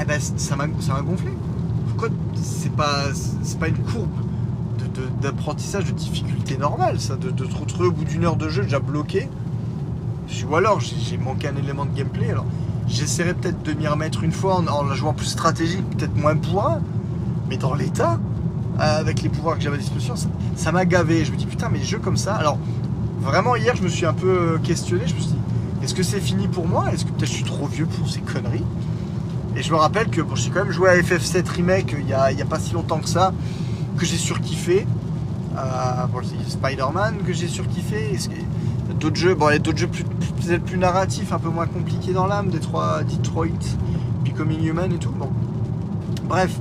Eh 0.00 0.04
ben, 0.04 0.20
ça 0.20 0.56
m'a 0.56 0.66
gonflé. 0.66 1.30
Pourquoi 1.88 2.08
c'est 2.34 2.72
pas, 2.72 3.08
une 3.68 3.78
courbe 3.78 4.08
de- 4.78 5.00
de- 5.00 5.08
d'apprentissage 5.22 5.84
de, 5.86 5.90
difficulté 5.92 6.56
normale, 6.56 7.00
ça, 7.00 7.16
de, 7.16 7.30
de 7.30 7.44
te 7.44 7.56
retrouver 7.56 7.88
au 7.88 7.92
bout 7.92 8.04
d'une 8.04 8.24
heure 8.24 8.36
de 8.36 8.48
jeu 8.48 8.62
déjà 8.62 8.78
bloqué? 8.78 9.28
Ou 10.48 10.56
alors 10.56 10.80
j'ai 10.80 11.18
manqué 11.18 11.48
un 11.48 11.56
élément 11.56 11.84
de 11.84 11.96
gameplay. 11.96 12.30
Alors 12.30 12.46
j'essaierai 12.86 13.34
peut-être 13.34 13.62
de 13.62 13.72
m'y 13.72 13.88
remettre 13.88 14.22
une 14.22 14.32
fois 14.32 14.56
en, 14.56 14.66
en 14.68 14.84
la 14.84 14.94
jouant 14.94 15.12
plus 15.12 15.26
stratégique, 15.26 15.84
peut-être 15.90 16.16
moins 16.16 16.34
bourrin, 16.36 16.80
mais 17.48 17.56
dans 17.56 17.74
l'état, 17.74 18.12
euh, 18.14 18.16
avec 18.78 19.22
les 19.22 19.28
pouvoirs 19.28 19.56
que 19.56 19.62
j'avais 19.62 19.76
à 19.76 19.80
disposition, 19.80 20.14
ça- 20.56 20.72
m'a 20.72 20.84
gavé. 20.84 21.24
Je 21.24 21.32
me 21.32 21.36
dis 21.36 21.46
putain, 21.46 21.68
mais 21.70 21.82
jeux 21.82 21.98
comme 21.98 22.16
ça. 22.16 22.34
Alors 22.34 22.58
vraiment 23.20 23.56
hier, 23.56 23.74
je 23.76 23.82
me 23.82 23.88
suis 23.88 24.06
un 24.06 24.14
peu 24.14 24.58
questionné. 24.62 25.02
Je 25.06 25.14
me 25.14 25.20
suis 25.20 25.30
dit, 25.30 25.38
est-ce 25.82 25.94
que 25.94 26.02
c'est 26.02 26.20
fini 26.20 26.48
pour 26.48 26.66
moi? 26.66 26.86
Est-ce 26.92 27.04
que 27.04 27.10
peut-être 27.10 27.28
je 27.30 27.34
suis 27.34 27.44
trop 27.44 27.66
vieux 27.66 27.86
pour 27.86 28.08
ces 28.08 28.20
conneries? 28.20 28.64
Et 29.56 29.62
je 29.62 29.70
me 29.72 29.76
rappelle 29.76 30.08
que 30.08 30.20
bon, 30.20 30.34
j'ai 30.36 30.50
quand 30.50 30.64
même 30.64 30.72
joué 30.72 30.88
à 30.88 30.96
FF7 31.00 31.48
Remake 31.48 31.96
a, 32.16 32.32
il 32.32 32.38
y 32.38 32.42
a 32.42 32.46
pas 32.46 32.58
si 32.58 32.72
longtemps 32.72 32.98
que 33.00 33.08
ça, 33.08 33.32
que 33.96 34.04
j'ai 34.06 34.16
surkiffé. 34.16 34.86
Euh, 35.58 36.06
bon, 36.06 36.20
Spider-Man 36.48 37.16
que 37.26 37.32
j'ai 37.32 37.48
surkiffé. 37.48 38.16
D'autres 38.98 39.16
jeux, 39.16 39.34
bon, 39.34 39.48
il 39.50 39.52
y 39.54 39.56
a 39.56 39.58
d'autres 39.58 39.78
jeux 39.78 39.88
peut-être 39.88 40.62
plus 40.64 40.78
narratifs, 40.78 41.32
un 41.32 41.38
peu 41.38 41.48
moins 41.48 41.66
compliqués 41.66 42.12
dans 42.12 42.26
l'âme, 42.26 42.50
Detroit, 42.50 43.02
Detroit, 43.02 43.46
Becoming 44.24 44.62
Human 44.64 44.92
et 44.92 44.98
tout. 44.98 45.10
Bon. 45.10 45.30
Bref. 46.24 46.56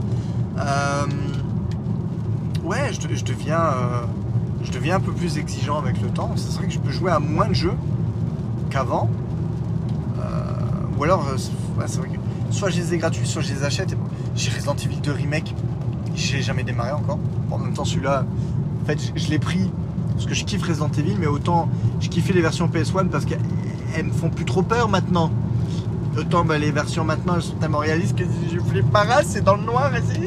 Euh, 0.58 1.06
ouais, 2.70 2.94
je, 2.94 3.08
de- 3.08 3.16
je 3.16 3.26
deviens, 3.26 3.60
euh, 3.60 4.04
je 4.64 4.72
deviens 4.72 4.98
un 4.98 5.00
peu 5.00 5.12
plus 5.12 5.38
exigeant 5.38 5.80
avec 5.80 6.00
le 6.02 6.10
temps. 6.10 6.32
C'est 6.36 6.54
vrai 6.54 6.68
que 6.68 6.74
je 6.74 6.80
peux 6.80 6.92
jouer 6.92 7.12
à 7.12 7.20
moins 7.20 7.48
de 7.48 7.54
jeux 7.54 7.74
qu'avant. 8.70 9.10
Euh, 10.20 10.22
ou 10.98 11.04
alors, 11.04 11.26
euh, 11.28 11.38
c'est 11.38 11.98
vrai 11.98 12.10
que 12.10 12.54
soit 12.54 12.70
je 12.70 12.78
les 12.78 12.94
ai 12.94 12.98
gratuits, 12.98 13.28
soit 13.28 13.42
je 13.42 13.54
les 13.54 13.64
achète. 13.64 13.96
J'ai 14.36 14.52
Resident 14.52 14.76
Evil 14.76 14.98
2 15.02 15.12
Remake, 15.12 15.56
j'ai 16.16 16.42
jamais 16.42 16.64
démarré 16.64 16.92
encore. 16.92 17.20
En 17.50 17.58
même 17.58 17.74
temps, 17.74 17.86
celui-là, 17.86 18.26
en 18.84 18.86
fait, 18.86 19.12
je, 19.16 19.30
l'ai 19.30 19.40
pris 19.40 19.72
parce 20.14 20.28
que 20.28 20.36
je 20.36 20.46
kiffe 20.46 20.64
Resident 20.64 20.92
Evil, 20.98 21.16
mais 21.20 21.28
autant 21.28 21.68
je 22.00 22.10
kiffais 22.10 22.34
les 22.34 22.42
versions 22.42 22.68
PS1 22.68 23.08
parce 23.10 23.26
qu'elles 23.26 24.06
me 24.06 24.12
font 24.12 24.30
plus 24.30 24.46
trop 24.46 24.62
peur 24.62 24.90
maintenant. 24.90 25.32
Autant 26.18 26.44
bah, 26.46 26.58
les 26.58 26.72
versions 26.72 27.04
maintenant 27.04 27.36
elles 27.36 27.44
sont 27.44 27.56
tellement 27.56 27.78
réalistes 27.80 28.16
que 28.18 28.26
je 28.54 28.60
flippe 28.60 28.92
pas 28.92 29.04
race, 29.04 29.28
c'est 29.30 29.44
dans 29.44 29.56
le 29.56 29.64
noir 29.64 29.96
et 29.96 30.02
c'est. 30.08 30.20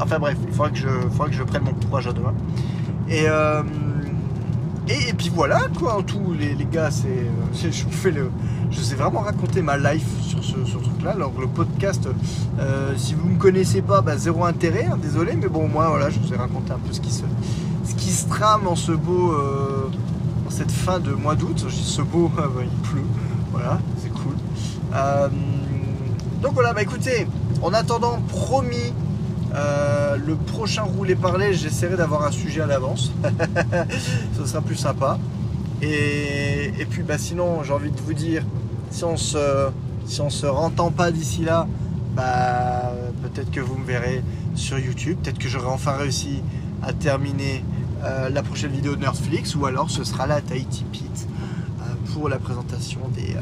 Enfin 0.00 0.18
bref, 0.18 0.36
il 0.46 0.52
faudra 0.52 0.70
que 0.70 0.76
je, 0.76 0.88
faudra 1.10 1.28
que 1.28 1.34
je 1.34 1.42
prenne 1.42 1.62
mon 1.64 1.72
courage 1.72 2.06
à 2.06 2.12
deux 2.12 2.22
mains. 2.22 2.34
Et, 3.08 3.24
euh, 3.28 3.62
et, 4.88 5.10
et 5.10 5.12
puis 5.12 5.30
voilà 5.34 5.62
quoi, 5.78 5.96
en 5.98 6.02
tout, 6.02 6.34
les, 6.38 6.54
les 6.54 6.66
gars, 6.66 6.90
c'est, 6.90 7.70
je 7.70 7.84
vous 7.84 7.90
fais 7.92 8.10
le. 8.10 8.30
Je 8.70 8.80
sais 8.80 8.96
vraiment 8.96 9.20
raconter 9.20 9.62
ma 9.62 9.78
life 9.78 10.06
sur 10.22 10.42
ce, 10.42 10.54
truc-là. 10.54 11.12
Alors 11.12 11.32
le 11.40 11.46
podcast, 11.46 12.08
euh, 12.58 12.94
si 12.96 13.14
vous 13.14 13.28
me 13.28 13.38
connaissez 13.38 13.80
pas, 13.80 14.00
bah, 14.00 14.16
zéro 14.16 14.44
intérêt, 14.44 14.86
hein, 14.90 14.98
désolé, 15.00 15.36
mais 15.36 15.48
bon, 15.48 15.68
moi 15.68 15.88
voilà, 15.88 16.10
je 16.10 16.18
vous 16.18 16.32
ai 16.32 16.36
raconté 16.36 16.72
un 16.72 16.78
peu 16.78 16.92
ce 16.92 17.00
qui 17.00 17.12
se, 17.12 17.22
ce 17.84 17.94
qui 17.94 18.10
se 18.10 18.28
trame 18.28 18.66
en 18.66 18.76
ce 18.76 18.92
beau. 18.92 19.32
euh, 19.32 19.88
en 20.46 20.50
cette 20.50 20.70
fin 20.70 21.00
de 21.00 21.10
mois 21.10 21.34
d'août. 21.34 21.64
Je 21.68 21.74
dis 21.74 21.82
ce 21.82 22.02
beau, 22.02 22.30
ah 22.38 22.42
bah, 22.42 22.62
il 22.62 22.88
pleut. 22.88 23.02
Voilà, 23.52 23.78
c'est 23.98 24.10
cool. 24.10 24.34
Donc 26.42 26.52
voilà, 26.54 26.72
bah 26.72 26.82
écoutez, 26.82 27.26
en 27.62 27.72
attendant, 27.72 28.20
promis, 28.28 28.92
euh, 29.56 30.16
le 30.16 30.36
prochain 30.36 30.82
roulé 30.82 31.14
parler, 31.14 31.54
j'essaierai 31.54 31.96
d'avoir 31.96 32.24
un 32.24 32.30
sujet 32.30 32.60
à 32.60 32.66
l'avance. 32.66 33.12
Ce 34.38 34.44
sera 34.44 34.60
plus 34.60 34.76
sympa. 34.76 35.18
Et, 35.80 36.86
puis 36.90 37.02
bah 37.02 37.18
sinon, 37.18 37.62
j'ai 37.62 37.72
envie 37.72 37.90
de 37.90 38.00
vous 38.00 38.14
dire, 38.14 38.44
si 38.90 39.04
on 39.04 39.16
se, 39.16 39.68
si 40.06 40.20
on 40.20 40.30
se 40.30 40.46
rentend 40.46 40.90
pas 40.90 41.10
d'ici 41.10 41.42
là, 41.42 41.66
bah 42.14 42.92
peut-être 43.22 43.50
que 43.50 43.60
vous 43.60 43.76
me 43.76 43.84
verrez 43.84 44.22
sur 44.54 44.78
YouTube. 44.78 45.18
Peut-être 45.22 45.38
que 45.38 45.48
j'aurai 45.48 45.68
enfin 45.68 45.92
réussi 45.92 46.42
à 46.82 46.92
terminer 46.92 47.64
euh, 48.04 48.28
la 48.28 48.42
prochaine 48.42 48.72
vidéo 48.72 48.94
de 48.94 49.00
Netflix 49.00 49.54
ou 49.54 49.64
alors 49.64 49.90
ce 49.90 50.04
sera 50.04 50.26
la 50.26 50.40
Tahiti 50.40 50.84
Pit 50.84 51.28
euh, 51.80 51.84
pour 52.12 52.28
la 52.28 52.38
présentation 52.38 53.00
des, 53.14 53.34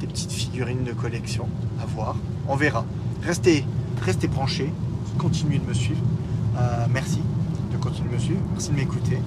des 0.00 0.06
petites 0.06 0.32
figurines 0.32 0.82
de 0.84 0.92
collection 0.92 1.48
à 1.80 1.86
voir. 1.86 2.16
On 2.48 2.56
verra. 2.56 2.84
Restez, 3.24 3.64
restez 4.04 4.26
branchés, 4.26 4.72
continuez 5.18 5.58
de 5.58 5.66
me 5.66 5.74
suivre. 5.74 6.00
Euh, 6.56 6.86
merci 6.92 7.20
de 7.72 7.76
continuer 7.78 8.10
de 8.10 8.14
me 8.14 8.18
suivre, 8.20 8.40
merci 8.52 8.70
de 8.70 8.76
m'écouter. 8.76 9.18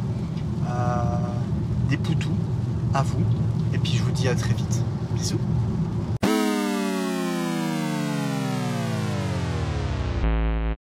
Euh, 0.67 1.15
des 1.89 1.97
poutous 1.97 2.29
à 2.93 3.03
vous 3.03 3.23
et 3.73 3.77
puis 3.77 3.93
je 3.93 4.03
vous 4.03 4.11
dis 4.11 4.27
à 4.27 4.35
très 4.35 4.53
vite. 4.53 4.81
Bisous. 5.15 5.39